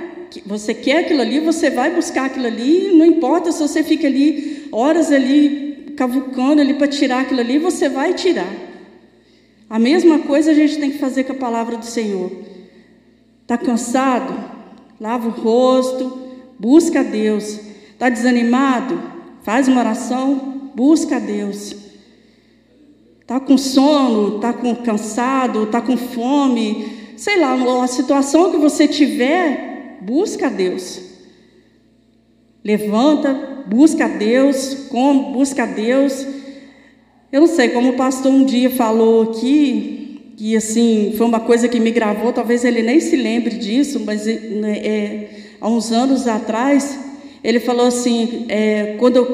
você 0.45 0.74
quer 0.74 1.06
aquilo 1.06 1.22
ali, 1.22 1.39
você 1.39 1.70
vai 1.70 1.95
buscar 1.95 2.26
aquilo 2.26 2.47
ali. 2.47 2.91
Não 2.93 3.06
importa 3.06 3.54
se 3.54 3.62
você 3.62 3.86
fica 3.86 4.06
ali 4.06 4.68
horas 4.70 5.14
ali 5.14 5.93
cavucando 5.95 6.60
ali 6.60 6.74
para 6.74 6.89
tirar 6.89 7.22
aquilo 7.22 7.39
ali, 7.39 7.58
você 7.58 7.88
vai 7.88 8.14
tirar. 8.14 8.54
A 9.70 9.80
mesma 9.80 10.20
coisa 10.20 10.51
a 10.51 10.54
gente 10.54 10.78
tem 10.78 10.91
que 10.91 10.97
fazer 10.97 11.24
com 11.24 11.32
a 11.32 11.36
palavra 11.36 11.78
do 11.78 11.86
Senhor. 11.86 12.51
Está 13.44 13.58
cansado? 13.58 14.34
Lava 15.00 15.28
o 15.28 15.32
rosto, 15.32 16.18
busca 16.58 17.02
a 17.02 17.04
Deus. 17.04 17.60
Está 17.91 18.10
desanimado? 18.10 19.00
Faz 19.44 19.68
uma 19.68 19.82
oração, 19.82 20.72
busca 20.74 21.18
a 21.18 21.20
Deus. 21.20 21.76
Está 23.22 23.39
com 23.39 23.58
sono, 23.58 24.38
está 24.38 24.52
com 24.52 24.76
cansado, 24.76 25.64
está 25.64 25.82
com 25.82 25.96
fome, 25.96 27.14
sei 27.18 27.39
lá, 27.39 27.54
a 27.84 27.88
situação 27.88 28.52
que 28.52 28.58
você 28.58 28.88
tiver, 28.88 30.00
busca 30.02 30.48
a 30.48 30.50
Deus. 30.50 31.02
Levanta, 32.64 33.64
busca 33.68 34.06
a 34.06 34.10
Deus, 34.10 34.88
come, 34.89 35.34
busca 35.34 35.64
a 35.64 35.66
Deus. 35.66 36.26
Eu 37.32 37.41
não 37.41 37.48
sei, 37.48 37.70
como 37.70 37.91
o 37.91 37.98
pastor 37.98 38.32
um 38.32 38.46
dia 38.46 38.70
falou 38.70 39.32
aqui, 39.32 40.03
que 40.36 40.56
assim, 40.56 41.14
foi 41.18 41.26
uma 41.26 41.40
coisa 41.40 41.68
que 41.68 41.80
me 41.80 41.92
gravou, 41.92 42.34
talvez 42.34 42.66
ele 42.66 42.82
nem 42.82 43.00
se 43.00 43.16
lembre 43.16 43.56
disso, 43.56 44.02
mas 44.06 44.26
né, 44.26 44.78
é, 44.78 45.30
há 45.62 45.70
uns 45.70 45.92
anos 45.92 46.28
atrás, 46.28 47.00
ele 47.44 47.60
falou 47.60 47.88
assim, 47.88 48.46
é, 48.50 48.96
quando 49.00 49.18
eu, 49.18 49.26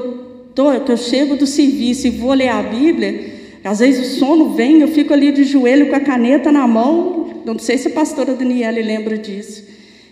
tô, 0.53 0.71
eu 0.71 0.97
chego 0.97 1.35
do 1.35 1.47
serviço 1.47 2.07
e 2.07 2.11
vou 2.11 2.33
ler 2.33 2.49
a 2.49 2.61
Bíblia, 2.61 3.39
às 3.63 3.79
vezes 3.79 4.13
o 4.13 4.19
sono 4.19 4.53
vem, 4.53 4.81
eu 4.81 4.87
fico 4.87 5.13
ali 5.13 5.31
de 5.31 5.43
joelho 5.43 5.89
com 5.89 5.95
a 5.95 5.99
caneta 5.99 6.51
na 6.51 6.65
mão. 6.67 7.41
Não 7.45 7.59
sei 7.59 7.77
se 7.77 7.89
a 7.89 7.91
pastora 7.91 8.33
Daniela 8.33 8.79
lembra 8.79 9.17
disso. 9.17 9.67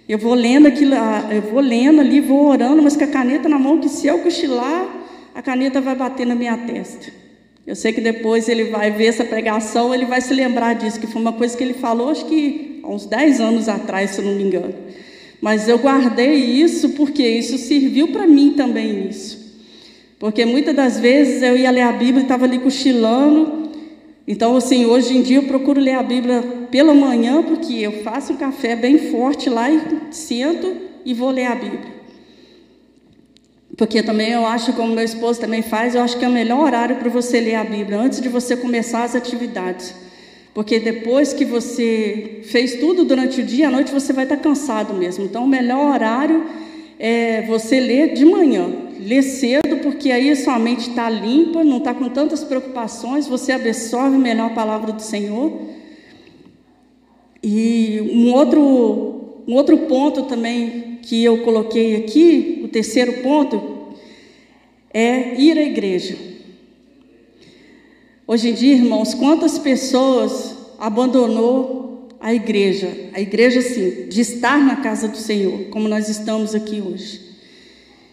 Eu 0.07 0.17
vou 0.17 0.33
lendo 0.33 0.67
aquilo, 0.67 0.95
eu 1.31 1.41
vou 1.41 1.59
lendo 1.59 2.01
ali, 2.01 2.19
vou 2.19 2.47
orando, 2.47 2.81
mas 2.81 2.95
com 2.95 3.03
a 3.03 3.07
caneta 3.07 3.47
na 3.47 3.59
mão, 3.59 3.79
que 3.79 3.89
se 3.89 4.07
eu 4.07 4.19
cochilar, 4.19 4.87
a 5.33 5.41
caneta 5.41 5.79
vai 5.79 5.95
bater 5.95 6.25
na 6.25 6.35
minha 6.35 6.57
testa. 6.57 7.11
Eu 7.67 7.75
sei 7.75 7.91
que 7.91 7.99
depois 7.99 8.47
ele 8.47 8.63
vai 8.69 8.89
ver 8.91 9.07
essa 9.07 9.25
pregação, 9.25 9.93
ele 9.93 10.05
vai 10.05 10.21
se 10.21 10.33
lembrar 10.33 10.73
disso, 10.75 10.97
que 10.97 11.05
foi 11.05 11.21
uma 11.21 11.33
coisa 11.33 11.57
que 11.57 11.61
ele 11.61 11.73
falou, 11.73 12.11
acho 12.11 12.25
que 12.25 12.79
há 12.81 12.87
uns 12.87 13.05
10 13.05 13.41
anos 13.41 13.67
atrás, 13.67 14.11
se 14.11 14.19
eu 14.19 14.25
não 14.25 14.35
me 14.35 14.43
engano. 14.43 14.73
Mas 15.41 15.67
eu 15.67 15.77
guardei 15.77 16.33
isso 16.33 16.91
porque 16.91 17.27
isso 17.27 17.57
serviu 17.57 18.07
para 18.07 18.25
mim 18.25 18.53
também 18.55 19.09
isso. 19.09 19.61
Porque 20.17 20.45
muitas 20.45 20.73
das 20.73 20.97
vezes 20.97 21.43
eu 21.43 21.57
ia 21.57 21.69
ler 21.69 21.81
a 21.81 21.91
Bíblia 21.91 22.21
e 22.21 22.23
estava 22.23 22.45
ali 22.45 22.57
cochilando. 22.57 23.69
Então, 24.25 24.55
assim, 24.55 24.85
hoje 24.85 25.17
em 25.17 25.21
dia 25.21 25.35
eu 25.35 25.43
procuro 25.43 25.81
ler 25.81 25.95
a 25.95 26.03
Bíblia 26.03 26.41
pela 26.71 26.93
manhã, 26.93 27.43
porque 27.43 27.73
eu 27.73 28.01
faço 28.01 28.31
um 28.31 28.37
café 28.37 28.77
bem 28.77 28.97
forte 29.11 29.49
lá 29.49 29.69
e 29.69 29.81
sento 30.11 30.73
e 31.03 31.13
vou 31.13 31.31
ler 31.31 31.47
a 31.47 31.55
Bíblia. 31.55 31.96
Porque 33.77 34.01
também 34.01 34.31
eu 34.31 34.45
acho, 34.45 34.73
como 34.73 34.95
meu 34.95 35.05
esposo 35.05 35.39
também 35.39 35.61
faz, 35.61 35.93
eu 35.93 36.01
acho 36.01 36.17
que 36.17 36.25
é 36.25 36.27
o 36.27 36.31
melhor 36.31 36.65
horário 36.65 36.95
para 36.95 37.09
você 37.09 37.39
ler 37.39 37.55
a 37.55 37.63
Bíblia, 37.63 37.99
antes 37.99 38.19
de 38.19 38.27
você 38.27 38.57
começar 38.57 39.03
as 39.03 39.15
atividades. 39.15 39.93
Porque 40.51 40.79
depois 40.79 41.31
que 41.31 41.45
você 41.45 42.39
fez 42.45 42.77
tudo 42.79 43.05
durante 43.05 43.41
o 43.41 43.43
dia, 43.43 43.67
à 43.67 43.71
noite 43.71 43.91
você 43.91 44.11
vai 44.11 44.23
estar 44.23 44.37
cansado 44.37 44.95
mesmo. 44.95 45.23
Então, 45.23 45.43
o 45.43 45.47
melhor 45.47 45.93
horário 45.93 46.43
é 46.97 47.43
você 47.43 47.79
ler 47.79 48.15
de 48.15 48.25
manhã. 48.25 48.67
Ler 48.99 49.21
cedo, 49.21 49.77
porque 49.83 50.09
aí 50.09 50.35
sua 50.35 50.57
mente 50.57 50.89
está 50.89 51.07
limpa, 51.07 51.63
não 51.63 51.77
está 51.77 51.93
com 51.93 52.09
tantas 52.09 52.43
preocupações, 52.43 53.27
você 53.27 53.51
absorve 53.51 54.17
melhor 54.17 54.47
a 54.47 54.55
palavra 54.55 54.91
do 54.91 55.03
Senhor. 55.03 55.61
E 57.43 58.01
um 58.11 58.33
outro, 58.33 59.43
um 59.47 59.53
outro 59.53 59.77
ponto 59.77 60.23
também 60.23 60.97
que 61.03 61.23
eu 61.23 61.37
coloquei 61.43 61.95
aqui, 61.97 62.56
o 62.67 62.69
terceiro 62.69 63.23
ponto, 63.23 63.95
é 64.93 65.39
ir 65.39 65.57
à 65.57 65.63
igreja. 65.63 66.17
Hoje 68.27 68.49
em 68.49 68.53
dia, 68.53 68.75
irmãos, 68.75 69.13
quantas 69.13 69.57
pessoas 69.57 70.53
abandonou 70.77 72.09
a 72.19 72.33
igreja? 72.33 73.09
A 73.13 73.21
igreja, 73.21 73.61
sim, 73.61 74.09
de 74.09 74.19
estar 74.19 74.59
na 74.59 74.75
casa 74.75 75.07
do 75.07 75.15
Senhor, 75.15 75.69
como 75.69 75.87
nós 75.87 76.09
estamos 76.09 76.53
aqui 76.53 76.81
hoje. 76.81 77.21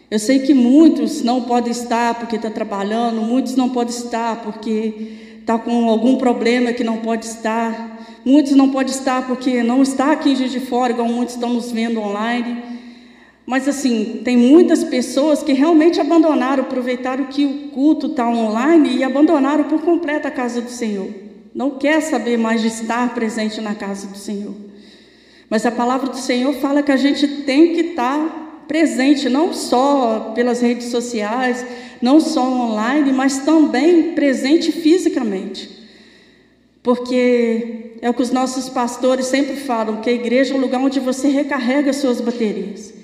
Eu 0.09 0.19
sei 0.19 0.39
que 0.39 0.53
muitos 0.53 1.21
não 1.21 1.41
podem 1.41 1.71
estar 1.71 2.17
porque 2.17 2.37
está 2.37 2.49
trabalhando, 2.49 3.21
muitos 3.21 3.57
não 3.57 3.69
podem 3.69 3.93
estar 3.93 4.41
porque 4.41 4.93
está 5.39 5.59
com 5.59 5.89
algum 5.89 6.15
problema 6.17 6.71
que 6.71 6.83
não 6.83 6.97
pode 6.97 7.25
estar, 7.25 8.07
muitos 8.23 8.53
não 8.53 8.69
podem 8.69 8.93
estar 8.93 9.27
porque 9.27 9.61
não 9.63 9.83
está 9.83 10.13
aqui 10.13 10.29
em 10.29 10.35
Juiz 10.35 10.51
de 10.51 10.61
Fora, 10.61 10.93
igual 10.93 11.09
muitos 11.09 11.35
estão 11.35 11.51
nos 11.51 11.71
vendo 11.71 11.99
online. 11.99 12.74
Mas 13.45 13.67
assim, 13.67 14.21
tem 14.23 14.35
muitas 14.35 14.83
pessoas 14.83 15.43
que 15.43 15.53
realmente 15.53 16.01
abandonaram, 16.01 16.63
aproveitaram 16.63 17.25
que 17.25 17.45
o 17.45 17.69
culto 17.69 18.07
está 18.07 18.27
online 18.27 18.97
e 18.97 19.03
abandonaram 19.03 19.65
por 19.65 19.81
completo 19.81 20.27
a 20.27 20.31
casa 20.31 20.61
do 20.61 20.71
Senhor. 20.71 21.07
Não 21.53 21.71
quer 21.71 22.01
saber 22.01 22.37
mais 22.37 22.61
de 22.61 22.67
estar 22.67 23.13
presente 23.13 23.61
na 23.61 23.75
casa 23.75 24.07
do 24.07 24.17
Senhor. 24.17 24.53
Mas 25.47 25.63
a 25.63 25.71
palavra 25.71 26.09
do 26.09 26.17
Senhor 26.17 26.53
fala 26.55 26.81
que 26.81 26.91
a 26.91 26.97
gente 26.97 27.27
tem 27.43 27.73
que 27.73 27.81
estar 27.81 28.63
presente 28.67 29.29
não 29.29 29.53
só 29.53 30.31
pelas 30.33 30.59
redes 30.59 30.87
sociais, 30.87 31.63
não 32.01 32.19
só 32.19 32.41
online, 32.41 33.13
mas 33.13 33.37
também 33.39 34.13
presente 34.13 34.71
fisicamente. 34.71 35.69
Porque 36.81 37.91
é 38.01 38.09
o 38.09 38.13
que 38.13 38.23
os 38.23 38.31
nossos 38.31 38.69
pastores 38.69 39.27
sempre 39.27 39.55
falam, 39.55 40.01
que 40.01 40.09
a 40.09 40.13
igreja 40.13 40.55
é 40.55 40.57
o 40.57 40.59
lugar 40.59 40.81
onde 40.81 40.99
você 40.99 41.27
recarrega 41.27 41.93
suas 41.93 42.19
baterias. 42.19 42.94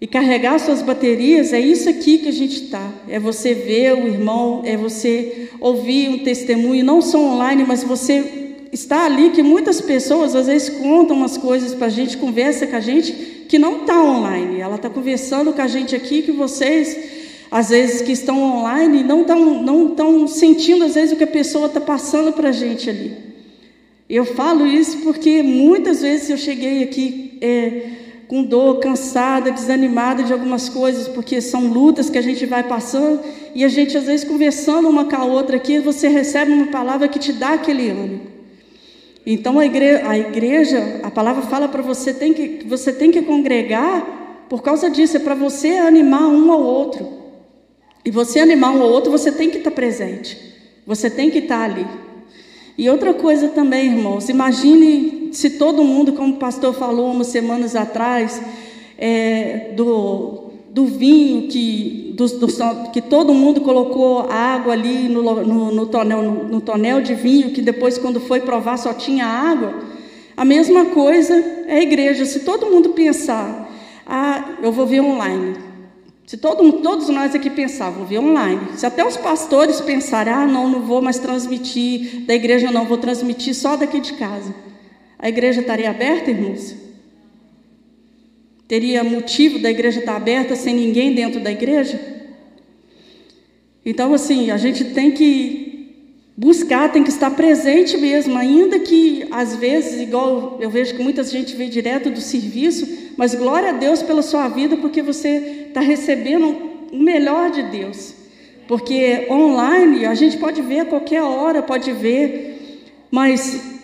E 0.00 0.06
carregar 0.06 0.60
suas 0.60 0.80
baterias 0.80 1.52
é 1.52 1.58
isso 1.58 1.88
aqui 1.88 2.18
que 2.18 2.28
a 2.28 2.32
gente 2.32 2.64
está. 2.64 2.88
É 3.08 3.18
você 3.18 3.52
ver 3.52 3.94
o 3.94 4.06
irmão, 4.06 4.62
é 4.64 4.76
você 4.76 5.48
ouvir 5.58 6.08
um 6.08 6.18
testemunho, 6.18 6.84
não 6.84 7.02
só 7.02 7.18
online, 7.18 7.64
mas 7.66 7.82
você 7.82 8.54
está 8.72 9.06
ali 9.06 9.30
que 9.30 9.42
muitas 9.42 9.80
pessoas 9.80 10.36
às 10.36 10.46
vezes 10.46 10.68
contam 10.68 11.16
umas 11.16 11.36
coisas 11.36 11.74
para 11.74 11.88
a 11.88 11.90
gente, 11.90 12.16
conversa 12.16 12.64
com 12.66 12.76
a 12.76 12.80
gente, 12.80 13.12
que 13.48 13.58
não 13.58 13.80
está 13.80 14.00
online. 14.00 14.60
Ela 14.60 14.76
está 14.76 14.88
conversando 14.88 15.52
com 15.52 15.62
a 15.62 15.66
gente 15.66 15.96
aqui 15.96 16.22
que 16.22 16.30
vocês, 16.30 16.96
às 17.50 17.70
vezes, 17.70 18.00
que 18.00 18.12
estão 18.12 18.40
online, 18.40 19.02
não 19.02 19.22
estão 19.22 19.62
não 19.62 20.28
sentindo, 20.28 20.84
às 20.84 20.94
vezes, 20.94 21.12
o 21.12 21.16
que 21.16 21.24
a 21.24 21.28
pessoa 21.28 21.66
está 21.66 21.80
passando 21.80 22.32
para 22.32 22.50
a 22.50 22.52
gente 22.52 22.88
ali. 22.88 23.16
Eu 24.08 24.24
falo 24.24 24.64
isso 24.64 24.98
porque 24.98 25.42
muitas 25.42 26.02
vezes 26.02 26.30
eu 26.30 26.36
cheguei 26.38 26.84
aqui 26.84 27.36
é, 27.40 27.97
com 28.28 28.42
dor, 28.42 28.78
cansada, 28.78 29.50
desanimada 29.50 30.22
de 30.22 30.32
algumas 30.32 30.68
coisas, 30.68 31.08
porque 31.08 31.40
são 31.40 31.66
lutas 31.66 32.10
que 32.10 32.18
a 32.18 32.22
gente 32.22 32.44
vai 32.44 32.62
passando 32.62 33.20
e 33.54 33.64
a 33.64 33.68
gente, 33.68 33.96
às 33.96 34.04
vezes, 34.04 34.28
conversando 34.28 34.88
uma 34.88 35.06
com 35.06 35.16
a 35.16 35.24
outra 35.24 35.56
aqui, 35.56 35.78
você 35.78 36.08
recebe 36.08 36.52
uma 36.52 36.66
palavra 36.66 37.08
que 37.08 37.18
te 37.18 37.32
dá 37.32 37.54
aquele 37.54 37.88
ânimo. 37.90 38.20
Então 39.26 39.58
a 39.58 39.66
igreja, 39.66 40.08
a, 40.08 40.18
igreja, 40.18 41.00
a 41.02 41.10
palavra 41.10 41.42
fala 41.42 41.68
para 41.68 41.82
você 41.82 42.14
tem 42.14 42.32
que 42.32 42.64
você 42.66 42.92
tem 42.92 43.10
que 43.10 43.20
congregar 43.22 44.46
por 44.48 44.62
causa 44.62 44.88
disso, 44.88 45.16
é 45.16 45.20
para 45.20 45.34
você 45.34 45.68
animar 45.72 46.28
um 46.28 46.50
ao 46.50 46.62
outro. 46.62 47.06
E 48.04 48.10
você 48.10 48.40
animar 48.40 48.74
um 48.74 48.80
ao 48.80 48.88
outro, 48.90 49.10
você 49.10 49.30
tem 49.30 49.50
que 49.50 49.58
estar 49.58 49.70
presente. 49.70 50.38
Você 50.86 51.10
tem 51.10 51.30
que 51.30 51.38
estar 51.38 51.62
ali. 51.62 51.86
E 52.78 52.88
outra 52.88 53.12
coisa 53.12 53.48
também, 53.48 53.86
irmãos, 53.86 54.28
imagine 54.28 55.30
se 55.32 55.50
todo 55.58 55.82
mundo, 55.82 56.12
como 56.12 56.34
o 56.34 56.36
pastor 56.36 56.72
falou 56.72 57.10
umas 57.10 57.26
semanas 57.26 57.74
atrás, 57.74 58.40
é, 58.96 59.72
do, 59.74 60.52
do 60.70 60.86
vinho 60.86 61.48
que, 61.48 62.14
do, 62.16 62.28
do, 62.38 62.46
que 62.92 63.00
todo 63.00 63.34
mundo 63.34 63.62
colocou 63.62 64.30
água 64.30 64.74
ali 64.74 65.08
no, 65.08 65.22
no, 65.44 65.72
no, 65.72 65.86
tonel, 65.86 66.22
no, 66.22 66.44
no 66.44 66.60
tonel 66.60 67.00
de 67.00 67.14
vinho, 67.14 67.50
que 67.50 67.60
depois, 67.60 67.98
quando 67.98 68.20
foi 68.20 68.42
provar, 68.42 68.78
só 68.78 68.94
tinha 68.94 69.26
água. 69.26 69.74
A 70.36 70.44
mesma 70.44 70.84
coisa 70.84 71.34
é 71.66 71.78
a 71.78 71.82
igreja. 71.82 72.24
Se 72.24 72.44
todo 72.44 72.70
mundo 72.70 72.90
pensar, 72.90 73.68
ah, 74.06 74.50
eu 74.62 74.70
vou 74.70 74.86
ver 74.86 75.00
online. 75.00 75.67
Se 76.28 76.36
todo, 76.36 76.70
todos 76.82 77.08
nós 77.08 77.34
aqui 77.34 77.48
pensar, 77.48 77.88
vou 77.88 78.04
ver 78.04 78.18
online. 78.18 78.76
Se 78.76 78.84
até 78.84 79.02
os 79.02 79.16
pastores 79.16 79.80
pensarem, 79.80 80.30
ah, 80.30 80.46
não, 80.46 80.68
não 80.68 80.82
vou 80.82 81.00
mais 81.00 81.18
transmitir 81.18 82.26
da 82.26 82.34
igreja, 82.34 82.70
não, 82.70 82.84
vou 82.84 82.98
transmitir 82.98 83.54
só 83.54 83.76
daqui 83.76 83.98
de 83.98 84.12
casa. 84.12 84.54
A 85.18 85.26
igreja 85.26 85.62
estaria 85.62 85.88
aberta, 85.88 86.30
irmãos? 86.30 86.74
Teria 88.68 89.02
motivo 89.02 89.58
da 89.58 89.70
igreja 89.70 90.00
estar 90.00 90.16
aberta 90.16 90.54
sem 90.54 90.74
ninguém 90.74 91.14
dentro 91.14 91.40
da 91.40 91.50
igreja? 91.50 91.98
Então, 93.82 94.12
assim, 94.12 94.50
a 94.50 94.58
gente 94.58 94.84
tem 94.84 95.12
que 95.12 95.68
buscar, 96.36 96.92
tem 96.92 97.02
que 97.02 97.08
estar 97.08 97.30
presente 97.30 97.96
mesmo, 97.96 98.36
ainda 98.36 98.78
que 98.78 99.26
às 99.30 99.56
vezes, 99.56 99.98
igual 99.98 100.58
eu 100.60 100.68
vejo 100.68 100.94
que 100.94 101.02
muita 101.02 101.24
gente 101.24 101.56
vem 101.56 101.70
direto 101.70 102.10
do 102.10 102.20
serviço, 102.20 102.86
mas 103.16 103.34
glória 103.34 103.70
a 103.70 103.72
Deus 103.72 104.02
pela 104.02 104.20
sua 104.20 104.46
vida, 104.46 104.76
porque 104.76 105.02
você 105.02 105.57
está 105.68 105.80
recebendo 105.80 106.56
o 106.92 106.98
melhor 106.98 107.50
de 107.50 107.62
Deus. 107.62 108.14
Porque 108.66 109.26
online 109.30 110.04
a 110.04 110.14
gente 110.14 110.36
pode 110.36 110.60
ver 110.60 110.80
a 110.80 110.84
qualquer 110.84 111.22
hora, 111.22 111.62
pode 111.62 111.90
ver, 111.92 112.86
mas 113.10 113.78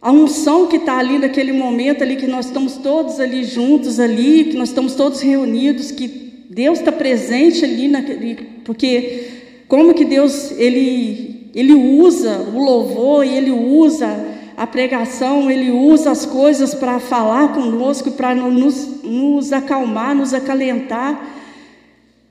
a 0.00 0.12
unção 0.12 0.68
que 0.68 0.76
está 0.76 0.98
ali 0.98 1.18
naquele 1.18 1.52
momento 1.52 2.02
ali, 2.02 2.14
que 2.14 2.28
nós 2.28 2.46
estamos 2.46 2.76
todos 2.76 3.18
ali 3.18 3.42
juntos 3.42 3.98
ali, 3.98 4.44
que 4.44 4.56
nós 4.56 4.68
estamos 4.68 4.94
todos 4.94 5.20
reunidos, 5.20 5.90
que 5.90 6.06
Deus 6.48 6.78
está 6.78 6.92
presente 6.92 7.64
ali, 7.64 7.88
naquele, 7.88 8.36
porque 8.64 9.24
como 9.66 9.94
que 9.94 10.04
Deus 10.04 10.52
ele, 10.52 11.50
ele 11.54 11.74
usa 11.74 12.38
o 12.54 12.64
louvor 12.64 13.26
e 13.26 13.36
ele 13.36 13.50
usa 13.50 14.35
a 14.56 14.66
pregação, 14.66 15.50
ele 15.50 15.70
usa 15.70 16.10
as 16.10 16.24
coisas 16.24 16.74
para 16.74 16.98
falar 16.98 17.52
conosco, 17.52 18.12
para 18.12 18.34
nos, 18.34 19.02
nos 19.02 19.52
acalmar, 19.52 20.14
nos 20.14 20.32
acalentar. 20.32 21.20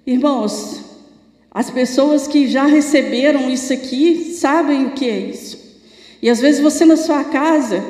Irmãos, 0.07 0.84
as 1.51 1.69
pessoas 1.69 2.28
que 2.28 2.47
já 2.47 2.65
receberam 2.65 3.49
isso 3.49 3.71
aqui 3.71 4.34
sabem 4.34 4.86
o 4.86 4.91
que 4.91 5.07
é 5.07 5.17
isso. 5.19 5.78
E 6.19 6.30
às 6.30 6.39
vezes 6.39 6.59
você 6.61 6.84
na 6.84 6.97
sua 6.97 7.23
casa, 7.23 7.84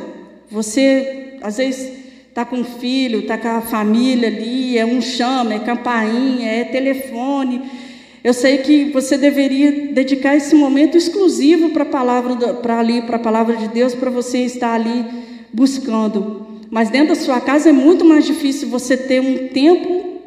você 0.52 1.38
às 1.42 1.56
vezes 1.56 1.94
está 2.28 2.44
com 2.44 2.58
um 2.58 2.66
filho, 2.66 3.20
está 3.20 3.38
com 3.38 3.48
a 3.48 3.62
família 3.62 4.28
ali, 4.28 4.78
é 4.78 4.86
um 4.86 5.02
chama, 5.02 5.54
é 5.54 5.60
campainha, 5.60 6.52
é 6.52 6.66
telefone 6.66 7.85
eu 8.26 8.34
sei 8.34 8.58
que 8.58 8.86
você 8.86 9.20
deveria 9.20 9.94
dedicar 9.94 10.36
esse 10.36 10.56
momento 10.56 10.98
exclusivo 10.98 11.70
para 11.70 11.84
a 11.84 11.86
palavra, 11.86 12.56
para 12.56 12.80
ali, 12.80 13.04
para 13.04 13.18
a 13.18 13.20
palavra 13.20 13.56
de 13.56 13.68
Deus, 13.68 13.94
para 13.94 14.10
você 14.10 14.40
estar 14.40 14.74
ali 14.74 15.06
buscando. 15.54 16.44
Mas 16.72 16.90
dentro 16.90 17.10
da 17.10 17.16
sua 17.22 17.40
casa 17.40 17.70
é 17.70 17.72
muito 17.72 18.04
mais 18.04 18.26
difícil 18.26 18.68
você 18.68 18.98
ter 18.98 19.22
um 19.22 19.50
tempo 19.50 20.22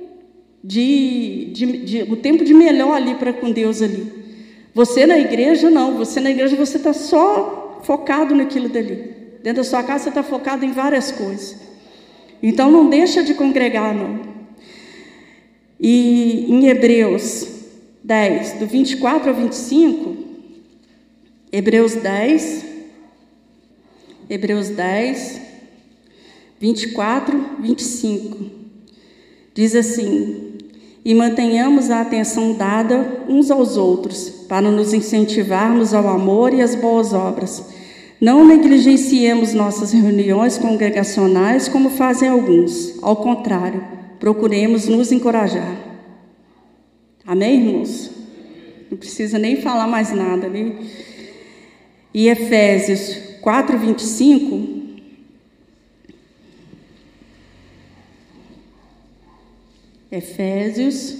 de, 0.62 1.50
de, 1.52 1.66
de 1.78 2.02
o 2.04 2.14
tempo 2.14 2.44
de 2.44 2.54
melhor 2.54 2.92
ali 2.92 3.16
para 3.16 3.32
com 3.32 3.50
Deus 3.50 3.82
ali. 3.82 4.12
Você 4.72 5.04
na 5.04 5.18
igreja 5.18 5.68
não, 5.68 5.96
você 5.96 6.20
na 6.20 6.30
igreja 6.30 6.54
você 6.54 6.76
está 6.76 6.92
só 6.92 7.80
focado 7.82 8.32
naquilo 8.32 8.68
dali. 8.68 9.12
Dentro 9.42 9.56
da 9.56 9.64
sua 9.64 9.82
casa 9.82 10.04
você 10.04 10.10
está 10.10 10.22
focado 10.22 10.64
em 10.64 10.70
várias 10.70 11.10
coisas. 11.10 11.56
Então 12.40 12.70
não 12.70 12.88
deixa 12.88 13.24
de 13.24 13.34
congregar 13.34 13.92
não. 13.92 14.20
E 15.80 16.46
em 16.48 16.68
Hebreus 16.68 17.57
10, 18.08 18.54
do 18.54 18.66
24 18.66 19.28
ao 19.28 19.36
25, 19.36 20.16
Hebreus 21.52 21.94
10, 21.94 22.64
Hebreus 24.30 24.70
10, 24.70 25.40
24, 26.58 27.38
25, 27.60 28.46
diz 29.52 29.74
assim: 29.74 30.54
E 31.04 31.14
mantenhamos 31.14 31.90
a 31.90 32.00
atenção 32.00 32.54
dada 32.54 33.24
uns 33.28 33.50
aos 33.50 33.76
outros, 33.76 34.30
para 34.48 34.70
nos 34.70 34.94
incentivarmos 34.94 35.92
ao 35.92 36.08
amor 36.08 36.54
e 36.54 36.62
às 36.62 36.74
boas 36.74 37.12
obras. 37.12 37.62
Não 38.18 38.42
negligenciemos 38.42 39.52
nossas 39.52 39.92
reuniões 39.92 40.56
congregacionais 40.56 41.68
como 41.68 41.90
fazem 41.90 42.30
alguns, 42.30 42.94
ao 43.02 43.16
contrário, 43.16 43.84
procuremos 44.18 44.88
nos 44.88 45.12
encorajar. 45.12 45.87
Amém, 47.28 47.58
irmãos? 47.58 48.10
Não 48.90 48.96
precisa 48.96 49.38
nem 49.38 49.60
falar 49.60 49.86
mais 49.86 50.10
nada, 50.14 50.48
né? 50.48 50.78
E 52.14 52.26
Efésios 52.26 53.36
4, 53.42 53.78
25. 53.78 54.78
Efésios. 60.10 61.18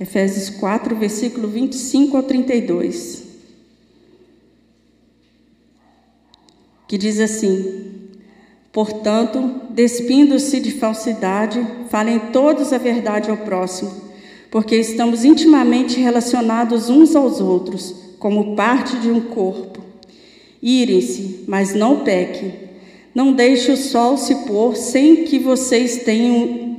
Efésios 0.00 0.50
4, 0.50 0.96
versículo 0.96 1.46
25 1.46 2.16
ao 2.16 2.24
32. 2.24 3.23
Que 6.86 6.98
diz 6.98 7.18
assim: 7.20 7.94
Portanto, 8.72 9.62
despindo-se 9.70 10.58
de 10.58 10.72
falsidade, 10.72 11.64
falem 11.88 12.18
todos 12.32 12.72
a 12.72 12.78
verdade 12.78 13.30
ao 13.30 13.36
próximo, 13.36 13.92
porque 14.50 14.74
estamos 14.74 15.24
intimamente 15.24 16.00
relacionados 16.00 16.90
uns 16.90 17.14
aos 17.14 17.40
outros, 17.40 17.94
como 18.18 18.56
parte 18.56 18.96
de 18.96 19.10
um 19.10 19.20
corpo. 19.20 19.80
Irem-se, 20.60 21.44
mas 21.46 21.74
não 21.74 22.00
pequem. 22.00 22.64
Não 23.14 23.32
deixe 23.32 23.70
o 23.70 23.76
sol 23.76 24.16
se 24.16 24.34
pôr 24.46 24.74
sem 24.74 25.24
que 25.24 25.38
vocês 25.38 25.98
tenham 25.98 26.76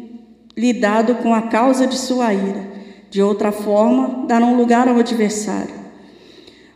lidado 0.58 1.16
com 1.16 1.34
a 1.34 1.44
causa 1.44 1.88
de 1.88 1.96
sua 1.96 2.34
ira. 2.34 2.68
De 3.10 3.22
outra 3.22 3.54
forma, 3.54 4.26
darão 4.28 4.58
lugar 4.58 4.90
ao 4.90 4.98
adversário. 4.98 5.85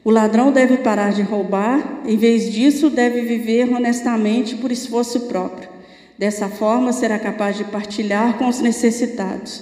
O 0.09 0.11
ladrão 0.11 0.51
deve 0.51 0.77
parar 0.77 1.11
de 1.11 1.21
roubar, 1.21 2.01
em 2.03 2.17
vez 2.17 2.51
disso, 2.51 2.89
deve 2.89 3.21
viver 3.21 3.71
honestamente 3.71 4.55
por 4.55 4.71
esforço 4.71 5.27
próprio. 5.27 5.69
Dessa 6.17 6.49
forma, 6.49 6.91
será 6.91 7.19
capaz 7.19 7.55
de 7.55 7.63
partilhar 7.65 8.35
com 8.39 8.47
os 8.47 8.59
necessitados. 8.59 9.61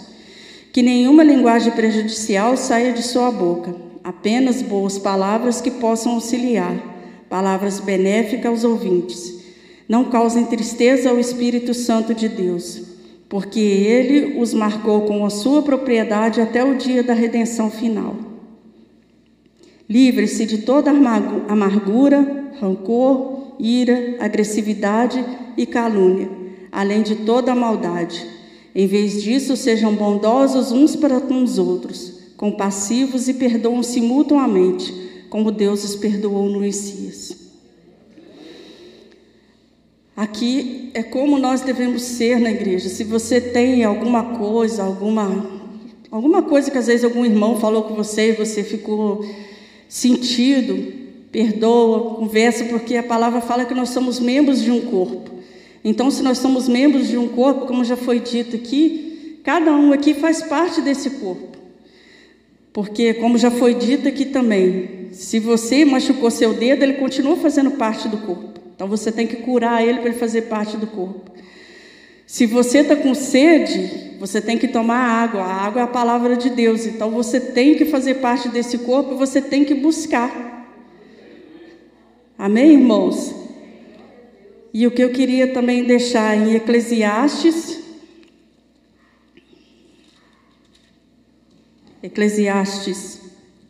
Que 0.72 0.82
nenhuma 0.82 1.22
linguagem 1.22 1.74
prejudicial 1.74 2.56
saia 2.56 2.94
de 2.94 3.04
sua 3.04 3.30
boca, 3.30 3.76
apenas 4.02 4.62
boas 4.62 4.98
palavras 4.98 5.60
que 5.60 5.70
possam 5.70 6.14
auxiliar, 6.14 6.78
palavras 7.30 7.82
benéficas 7.82 8.50
aos 8.50 8.64
ouvintes. 8.64 9.42
Não 9.86 10.06
causem 10.06 10.46
tristeza 10.46 11.10
ao 11.10 11.20
Espírito 11.20 11.74
Santo 11.74 12.14
de 12.14 12.30
Deus, 12.30 12.84
porque 13.28 13.60
ele 13.60 14.40
os 14.40 14.54
marcou 14.54 15.02
com 15.02 15.26
a 15.26 15.30
sua 15.30 15.62
propriedade 15.62 16.40
até 16.40 16.64
o 16.64 16.78
dia 16.78 17.04
da 17.04 17.14
redenção 17.14 17.70
final. 17.70 18.27
Livre-se 19.90 20.46
de 20.46 20.60
toda 20.60 20.92
amargura, 20.92 22.52
rancor, 22.60 23.56
ira, 23.60 24.18
agressividade 24.20 25.24
e 25.56 25.66
calúnia, 25.66 26.30
além 26.72 27.02
de 27.02 27.18
toda 27.18 27.56
maldade. 27.56 28.26
Em 28.76 28.86
vez 28.86 29.24
disso, 29.24 29.56
sejam 29.56 29.96
bondosos 29.96 30.72
uns 30.72 30.96
para 30.96 31.22
com 31.22 31.42
os 31.44 31.58
outros, 31.58 32.34
compassivos 32.36 33.28
e 33.28 33.34
perdoam-se 33.34 34.02
mutuamente, 34.02 34.94
como 35.30 35.52
Deus 35.52 35.84
os 35.84 35.96
perdoou 35.96 36.50
no 36.50 36.60
Messias. 36.60 37.48
Aqui 40.16 40.90
é 40.94 41.04
como 41.04 41.38
nós 41.38 41.62
devemos 41.62 42.02
ser 42.02 42.40
na 42.40 42.50
igreja. 42.50 42.90
Se 42.90 43.04
você 43.04 43.40
tem 43.40 43.84
alguma 43.84 44.36
coisa, 44.36 44.84
alguma 44.84 45.58
alguma 46.10 46.42
coisa 46.42 46.72
que 46.72 46.78
às 46.78 46.88
vezes 46.88 47.04
algum 47.04 47.24
irmão 47.24 47.60
falou 47.60 47.84
com 47.84 47.94
você 47.94 48.30
e 48.32 48.36
você 48.36 48.64
ficou 48.64 49.24
sentido, 49.88 50.94
perdoa, 51.32 52.16
conversa, 52.16 52.66
porque 52.66 52.96
a 52.96 53.04
palavra 53.04 53.42
fala 53.42 53.66
que 53.66 53.74
nós 53.74 53.90
somos 53.90 54.20
membros 54.20 54.62
de 54.62 54.72
um 54.72 54.82
corpo. 54.82 55.32
Então, 55.84 56.10
se 56.12 56.22
nós 56.22 56.38
somos 56.40 56.68
membros 56.68 57.08
de 57.08 57.18
um 57.18 57.28
corpo, 57.28 57.66
como 57.66 57.84
já 57.84 57.96
foi 57.96 58.20
dito 58.20 58.56
aqui, 58.56 59.40
cada 59.44 59.72
um 59.72 59.94
aqui 59.94 60.14
faz 60.14 60.42
parte 60.42 60.82
desse 60.82 61.12
corpo. 61.12 61.58
Porque, 62.74 63.14
como 63.16 63.38
já 63.38 63.50
foi 63.50 63.74
dito 63.74 64.08
aqui 64.08 64.26
também, 64.26 65.08
se 65.12 65.40
você 65.40 65.86
machucou 65.86 66.30
seu 66.30 66.54
dedo, 66.54 66.84
ele 66.84 66.94
continua 66.94 67.36
fazendo 67.38 67.72
parte 67.72 68.08
do 68.08 68.18
corpo. 68.18 68.60
Então, 68.76 68.88
você 68.88 69.12
tem 69.12 69.26
que 69.26 69.38
curar 69.38 69.82
ele 69.82 70.00
para 70.00 70.10
ele 70.10 70.20
fazer 70.20 70.44
parte 70.44 70.78
do 70.78 70.88
corpo. 70.88 71.32
Se 72.28 72.46
você 72.46 72.80
está 72.80 72.94
com 72.94 73.16
sede, 73.16 74.18
você 74.20 74.42
tem 74.42 74.58
que 74.58 74.68
tomar 74.68 75.00
água. 75.00 75.44
A 75.44 75.66
água 75.66 75.82
é 75.82 75.84
a 75.86 75.88
palavra 75.88 76.36
de 76.36 76.50
Deus. 76.50 76.86
Então 76.86 77.10
você 77.10 77.40
tem 77.40 77.76
que 77.76 77.86
fazer 77.86 78.16
parte 78.16 78.50
desse 78.50 78.80
corpo 78.80 79.14
e 79.14 79.18
você 79.18 79.42
tem 79.42 79.64
que 79.64 79.74
buscar. 79.74 80.68
Amém, 82.38 82.74
irmãos? 82.74 83.34
E 84.74 84.86
o 84.86 84.92
que 84.92 85.02
eu 85.02 85.12
queria 85.12 85.54
também 85.54 85.86
deixar 85.86 86.36
em 86.36 86.54
Eclesiastes. 86.54 87.80
Eclesiastes 92.04 93.22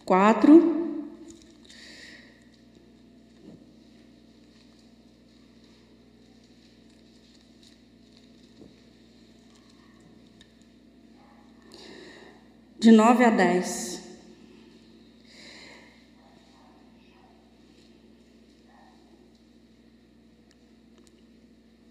4. 0.03 0.76
De 12.87 12.93
nove 12.93 13.25
a 13.25 13.29
dez. 13.29 13.99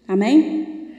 Amém? 0.07 0.95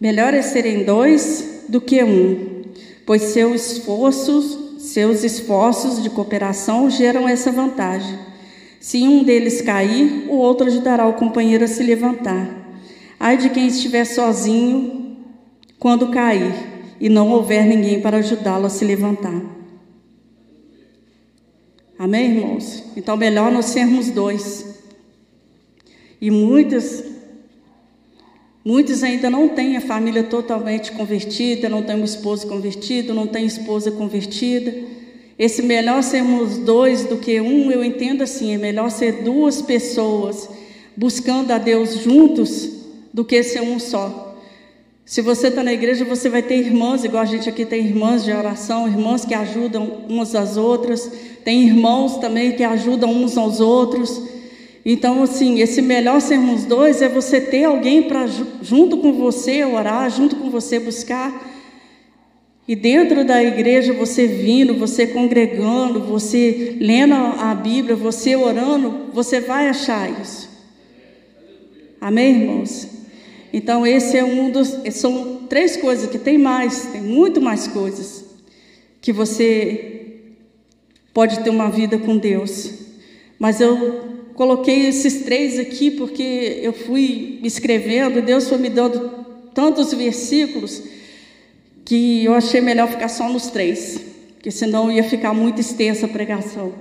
Melhor 0.00 0.34
é 0.34 0.42
serem 0.42 0.82
dois 0.82 1.66
do 1.68 1.80
que 1.80 2.02
um, 2.02 2.64
pois 3.06 3.22
seus 3.22 3.70
esforços, 3.70 4.82
seus 4.82 5.22
esforços 5.22 6.02
de 6.02 6.10
cooperação 6.10 6.90
geram 6.90 7.28
essa 7.28 7.52
vantagem. 7.52 8.18
Se 8.80 9.06
um 9.06 9.22
deles 9.22 9.62
cair, 9.62 10.26
o 10.28 10.34
outro 10.38 10.66
ajudará 10.66 11.06
o 11.06 11.14
companheiro 11.14 11.62
a 11.62 11.68
se 11.68 11.84
levantar. 11.84 12.48
Ai 13.20 13.36
de 13.36 13.48
quem 13.48 13.68
estiver 13.68 14.04
sozinho 14.04 15.18
quando 15.78 16.10
cair 16.10 16.75
e 17.00 17.08
não 17.08 17.30
houver 17.30 17.64
ninguém 17.66 18.00
para 18.00 18.18
ajudá-lo 18.18 18.66
a 18.66 18.70
se 18.70 18.84
levantar. 18.84 19.42
Amém, 21.98 22.36
irmãos? 22.36 22.84
Então, 22.96 23.16
melhor 23.16 23.50
nós 23.50 23.66
sermos 23.66 24.10
dois. 24.10 24.82
E 26.20 26.30
muitas 26.30 27.04
Muitos 28.66 29.04
ainda 29.04 29.30
não 29.30 29.48
têm 29.48 29.76
a 29.76 29.80
família 29.80 30.24
totalmente 30.24 30.90
convertida, 30.90 31.68
não 31.68 31.84
têm 31.84 31.94
um 31.94 32.04
esposo 32.04 32.48
convertido, 32.48 33.14
não 33.14 33.24
têm 33.24 33.46
esposa 33.46 33.92
convertida. 33.92 34.74
Esse 35.38 35.62
melhor 35.62 36.02
sermos 36.02 36.58
dois 36.58 37.04
do 37.04 37.16
que 37.16 37.40
um, 37.40 37.70
eu 37.70 37.84
entendo 37.84 38.22
assim, 38.22 38.54
é 38.54 38.58
melhor 38.58 38.90
ser 38.90 39.22
duas 39.22 39.62
pessoas 39.62 40.50
buscando 40.96 41.52
a 41.52 41.58
Deus 41.58 42.02
juntos 42.02 42.68
do 43.14 43.24
que 43.24 43.40
ser 43.44 43.60
um 43.60 43.78
só. 43.78 44.25
Se 45.06 45.22
você 45.22 45.46
está 45.46 45.62
na 45.62 45.72
igreja, 45.72 46.04
você 46.04 46.28
vai 46.28 46.42
ter 46.42 46.56
irmãs, 46.56 47.04
igual 47.04 47.22
a 47.22 47.26
gente 47.26 47.48
aqui 47.48 47.64
tem 47.64 47.86
irmãs 47.86 48.24
de 48.24 48.32
oração, 48.32 48.88
irmãs 48.88 49.24
que 49.24 49.34
ajudam 49.34 50.02
umas 50.08 50.34
às 50.34 50.56
outras, 50.56 51.08
tem 51.44 51.62
irmãos 51.62 52.16
também 52.16 52.56
que 52.56 52.64
ajudam 52.64 53.12
uns 53.12 53.38
aos 53.38 53.60
outros. 53.60 54.20
Então, 54.84 55.22
assim, 55.22 55.60
esse 55.60 55.80
melhor 55.80 56.20
sermos 56.20 56.64
dois 56.64 57.00
é 57.02 57.08
você 57.08 57.40
ter 57.40 57.64
alguém 57.66 58.02
para 58.02 58.26
junto 58.60 58.96
com 58.96 59.12
você 59.12 59.64
orar, 59.64 60.10
junto 60.10 60.34
com 60.34 60.50
você 60.50 60.80
buscar. 60.80 61.54
E 62.66 62.74
dentro 62.74 63.24
da 63.24 63.40
igreja, 63.40 63.92
você 63.92 64.26
vindo, 64.26 64.74
você 64.74 65.06
congregando, 65.06 66.00
você 66.00 66.76
lendo 66.80 67.14
a 67.14 67.54
Bíblia, 67.54 67.94
você 67.94 68.34
orando, 68.34 69.12
você 69.12 69.40
vai 69.40 69.68
achar 69.68 70.10
isso. 70.20 70.50
Amém, 72.00 72.40
irmãos? 72.40 72.95
Então, 73.56 73.86
esse 73.86 74.18
é 74.18 74.22
um 74.22 74.50
dos. 74.50 74.76
São 74.92 75.46
três 75.48 75.78
coisas 75.78 76.10
que 76.10 76.18
tem 76.18 76.36
mais, 76.36 76.88
tem 76.92 77.00
muito 77.00 77.40
mais 77.40 77.66
coisas 77.66 78.22
que 79.00 79.10
você 79.10 80.34
pode 81.14 81.40
ter 81.40 81.48
uma 81.48 81.70
vida 81.70 81.96
com 81.96 82.18
Deus. 82.18 82.70
Mas 83.38 83.58
eu 83.58 84.26
coloquei 84.34 84.88
esses 84.88 85.22
três 85.24 85.58
aqui 85.58 85.90
porque 85.90 86.60
eu 86.62 86.74
fui 86.74 87.40
escrevendo, 87.42 88.20
Deus 88.20 88.46
foi 88.46 88.58
me 88.58 88.68
dando 88.68 89.24
tantos 89.54 89.94
versículos 89.94 90.82
que 91.82 92.26
eu 92.26 92.34
achei 92.34 92.60
melhor 92.60 92.88
ficar 92.88 93.08
só 93.08 93.26
nos 93.26 93.46
três, 93.46 93.98
porque 94.34 94.50
senão 94.50 94.92
ia 94.92 95.02
ficar 95.02 95.32
muito 95.32 95.62
extensa 95.62 96.04
a 96.04 96.10
pregação. 96.10 96.74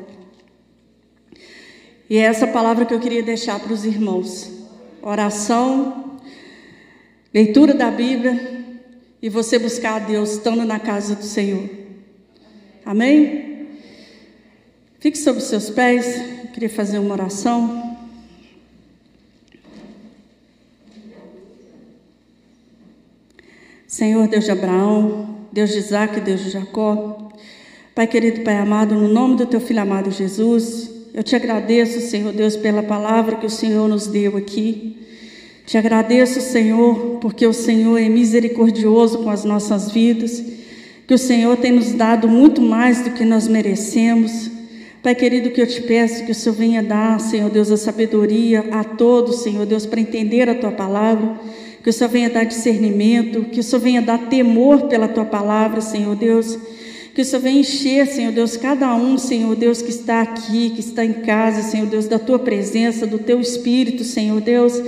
E 2.10 2.18
é 2.18 2.24
essa 2.24 2.46
palavra 2.46 2.86
que 2.86 2.94
eu 2.94 3.00
queria 3.00 3.24
deixar 3.24 3.62
para 3.62 3.72
os 3.72 3.86
irmãos: 3.86 4.52
oração, 5.02 6.05
leitura 7.36 7.74
da 7.74 7.92
Bíblia 7.92 8.64
e 9.22 9.28
você 9.28 9.60
buscar 9.60 9.96
a 9.96 10.00
Deus 10.00 10.32
estando 10.32 10.64
na 10.64 10.80
casa 10.80 11.18
do 11.18 11.26
Senhor. 11.26 11.70
Amém? 12.86 13.68
Fique 15.02 15.18
sobre 15.18 15.42
os 15.42 15.50
seus 15.50 15.70
pés. 15.70 16.06
Queria 16.54 16.70
fazer 16.70 16.98
uma 16.98 17.14
oração. 17.14 17.98
Senhor 23.86 24.30
Deus 24.30 24.46
de 24.46 24.52
Abraão, 24.52 25.48
Deus 25.52 25.72
de 25.72 25.80
Isaac, 25.80 26.22
Deus 26.22 26.42
de 26.42 26.52
Jacó, 26.52 27.32
Pai 27.94 28.08
querido, 28.08 28.44
Pai 28.44 28.58
amado, 28.58 28.96
no 28.96 29.10
nome 29.10 29.36
do 29.36 29.46
Teu 29.46 29.60
Filho 29.60 29.82
amado 29.82 30.10
Jesus, 30.10 30.90
eu 31.14 31.24
te 31.24 31.36
agradeço, 31.36 32.00
Senhor 32.00 32.32
Deus, 32.32 32.56
pela 32.56 32.84
palavra 32.84 33.36
que 33.36 33.46
o 33.46 33.50
Senhor 33.50 33.88
nos 33.90 34.08
deu 34.08 34.38
aqui. 34.38 35.05
Te 35.66 35.80
agradeço, 35.80 36.42
Senhor, 36.42 37.18
porque 37.20 37.48
o 37.48 37.54
Senhor 37.54 37.98
é 37.98 38.08
misericordioso 38.08 39.24
com 39.24 39.32
as 39.32 39.44
nossas 39.44 39.92
vidas, 39.92 40.44
que 41.08 41.14
o 41.14 41.18
Senhor 41.18 41.58
tem 41.58 41.72
nos 41.72 41.92
dado 41.92 42.28
muito 42.28 42.62
mais 42.62 43.02
do 43.02 43.10
que 43.10 43.26
nós 43.26 43.48
merecemos. 43.48 44.52
Pai 45.02 45.16
querido, 45.16 45.50
que 45.50 45.60
eu 45.60 45.66
te 45.66 45.82
peço 45.82 46.24
que 46.24 46.32
o 46.32 46.36
Senhor 46.36 46.56
venha 46.56 46.84
dar, 46.84 47.20
Senhor 47.20 47.50
Deus, 47.50 47.72
a 47.72 47.78
sabedoria 47.78 48.66
a 48.72 48.84
todos, 48.84 49.42
Senhor 49.42 49.66
Deus, 49.66 49.88
para 49.88 50.00
entender 50.00 50.48
a 50.48 50.54
tua 50.54 50.72
palavra, 50.72 51.36
que 51.82 51.90
o 51.90 51.94
Senhor 51.94 52.10
venha 52.12 52.30
dar 52.30 52.44
discernimento, 52.44 53.46
que 53.46 53.60
o 53.60 53.64
Senhor 53.64 53.82
venha 53.82 54.02
dar 54.04 54.30
temor 54.30 54.84
pela 54.84 55.08
tua 55.08 55.26
palavra, 55.26 55.82
Senhor 55.82 56.16
Deus, 56.16 56.60
que 57.16 57.22
o 57.22 57.26
Senhor 57.26 57.42
venha 57.42 57.62
encher, 57.62 58.06
Senhor 58.06 58.32
Deus, 58.32 58.56
cada 58.56 58.96
um, 58.96 59.18
Senhor 59.18 59.56
Deus, 59.56 59.82
que 59.82 59.90
está 59.90 60.22
aqui, 60.22 60.70
que 60.72 60.80
está 60.80 61.04
em 61.04 61.14
casa, 61.14 61.64
Senhor 61.64 61.88
Deus, 61.88 62.08
da 62.08 62.20
tua 62.20 62.38
presença, 62.38 63.08
do 63.08 63.18
teu 63.18 63.40
espírito, 63.40 64.04
Senhor 64.04 64.40
Deus, 64.42 64.80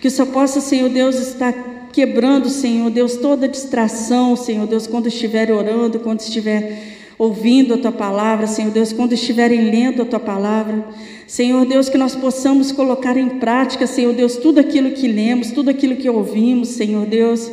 que 0.00 0.08
o 0.08 0.10
Senhor 0.10 0.28
possa, 0.28 0.60
Senhor 0.60 0.88
Deus, 0.88 1.16
estar 1.16 1.52
quebrando, 1.92 2.48
Senhor 2.48 2.90
Deus, 2.90 3.16
toda 3.16 3.48
distração, 3.48 4.34
Senhor 4.34 4.66
Deus, 4.66 4.86
quando 4.86 5.08
estiver 5.08 5.52
orando, 5.52 6.00
quando 6.00 6.20
estiver 6.20 6.98
ouvindo 7.18 7.74
a 7.74 7.78
tua 7.78 7.92
palavra, 7.92 8.46
Senhor 8.46 8.70
Deus, 8.70 8.94
quando 8.94 9.12
estiverem 9.12 9.70
lendo 9.70 10.00
a 10.00 10.06
tua 10.06 10.18
palavra. 10.18 10.82
Senhor 11.26 11.66
Deus, 11.66 11.90
que 11.90 11.98
nós 11.98 12.16
possamos 12.16 12.72
colocar 12.72 13.16
em 13.16 13.28
prática, 13.38 13.86
Senhor 13.86 14.14
Deus, 14.14 14.36
tudo 14.36 14.58
aquilo 14.58 14.92
que 14.92 15.06
lemos, 15.06 15.50
tudo 15.50 15.68
aquilo 15.68 15.96
que 15.96 16.08
ouvimos, 16.08 16.70
Senhor 16.70 17.04
Deus. 17.04 17.52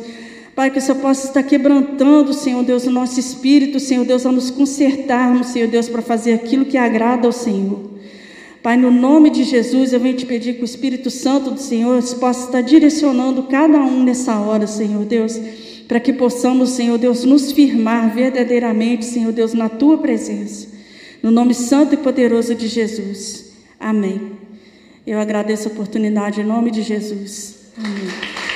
Pai, 0.54 0.70
que 0.70 0.78
o 0.78 0.82
Senhor 0.82 1.00
possa 1.00 1.26
estar 1.26 1.42
quebrantando, 1.42 2.32
Senhor 2.32 2.64
Deus, 2.64 2.86
o 2.86 2.90
nosso 2.90 3.20
espírito, 3.20 3.78
Senhor 3.78 4.06
Deus, 4.06 4.24
a 4.24 4.32
nos 4.32 4.50
consertarmos, 4.50 5.48
Senhor 5.48 5.68
Deus, 5.68 5.88
para 5.88 6.00
fazer 6.00 6.32
aquilo 6.32 6.64
que 6.64 6.78
agrada 6.78 7.26
ao 7.26 7.32
Senhor. 7.32 7.97
Pai, 8.62 8.76
no 8.76 8.90
nome 8.90 9.30
de 9.30 9.44
Jesus, 9.44 9.92
eu 9.92 10.00
venho 10.00 10.16
te 10.16 10.26
pedir 10.26 10.54
que 10.54 10.62
o 10.62 10.64
Espírito 10.64 11.10
Santo 11.10 11.52
do 11.52 11.60
Senhor 11.60 12.02
possa 12.14 12.46
estar 12.46 12.60
direcionando 12.60 13.44
cada 13.44 13.78
um 13.78 14.02
nessa 14.02 14.38
hora, 14.38 14.66
Senhor 14.66 15.04
Deus 15.04 15.38
para 15.88 15.98
que 15.98 16.12
possamos, 16.12 16.70
Senhor 16.70 16.98
Deus, 16.98 17.24
nos 17.24 17.50
firmar 17.50 18.14
verdadeiramente, 18.14 19.06
Senhor 19.06 19.32
Deus, 19.32 19.54
na 19.54 19.70
tua 19.70 19.96
presença. 19.96 20.68
No 21.22 21.30
nome 21.30 21.54
santo 21.54 21.94
e 21.94 21.96
poderoso 21.96 22.54
de 22.54 22.68
Jesus. 22.68 23.52
Amém. 23.80 24.32
Eu 25.06 25.18
agradeço 25.18 25.66
a 25.68 25.72
oportunidade 25.72 26.42
em 26.42 26.44
nome 26.44 26.70
de 26.70 26.82
Jesus. 26.82 27.72
Amém. 27.78 28.47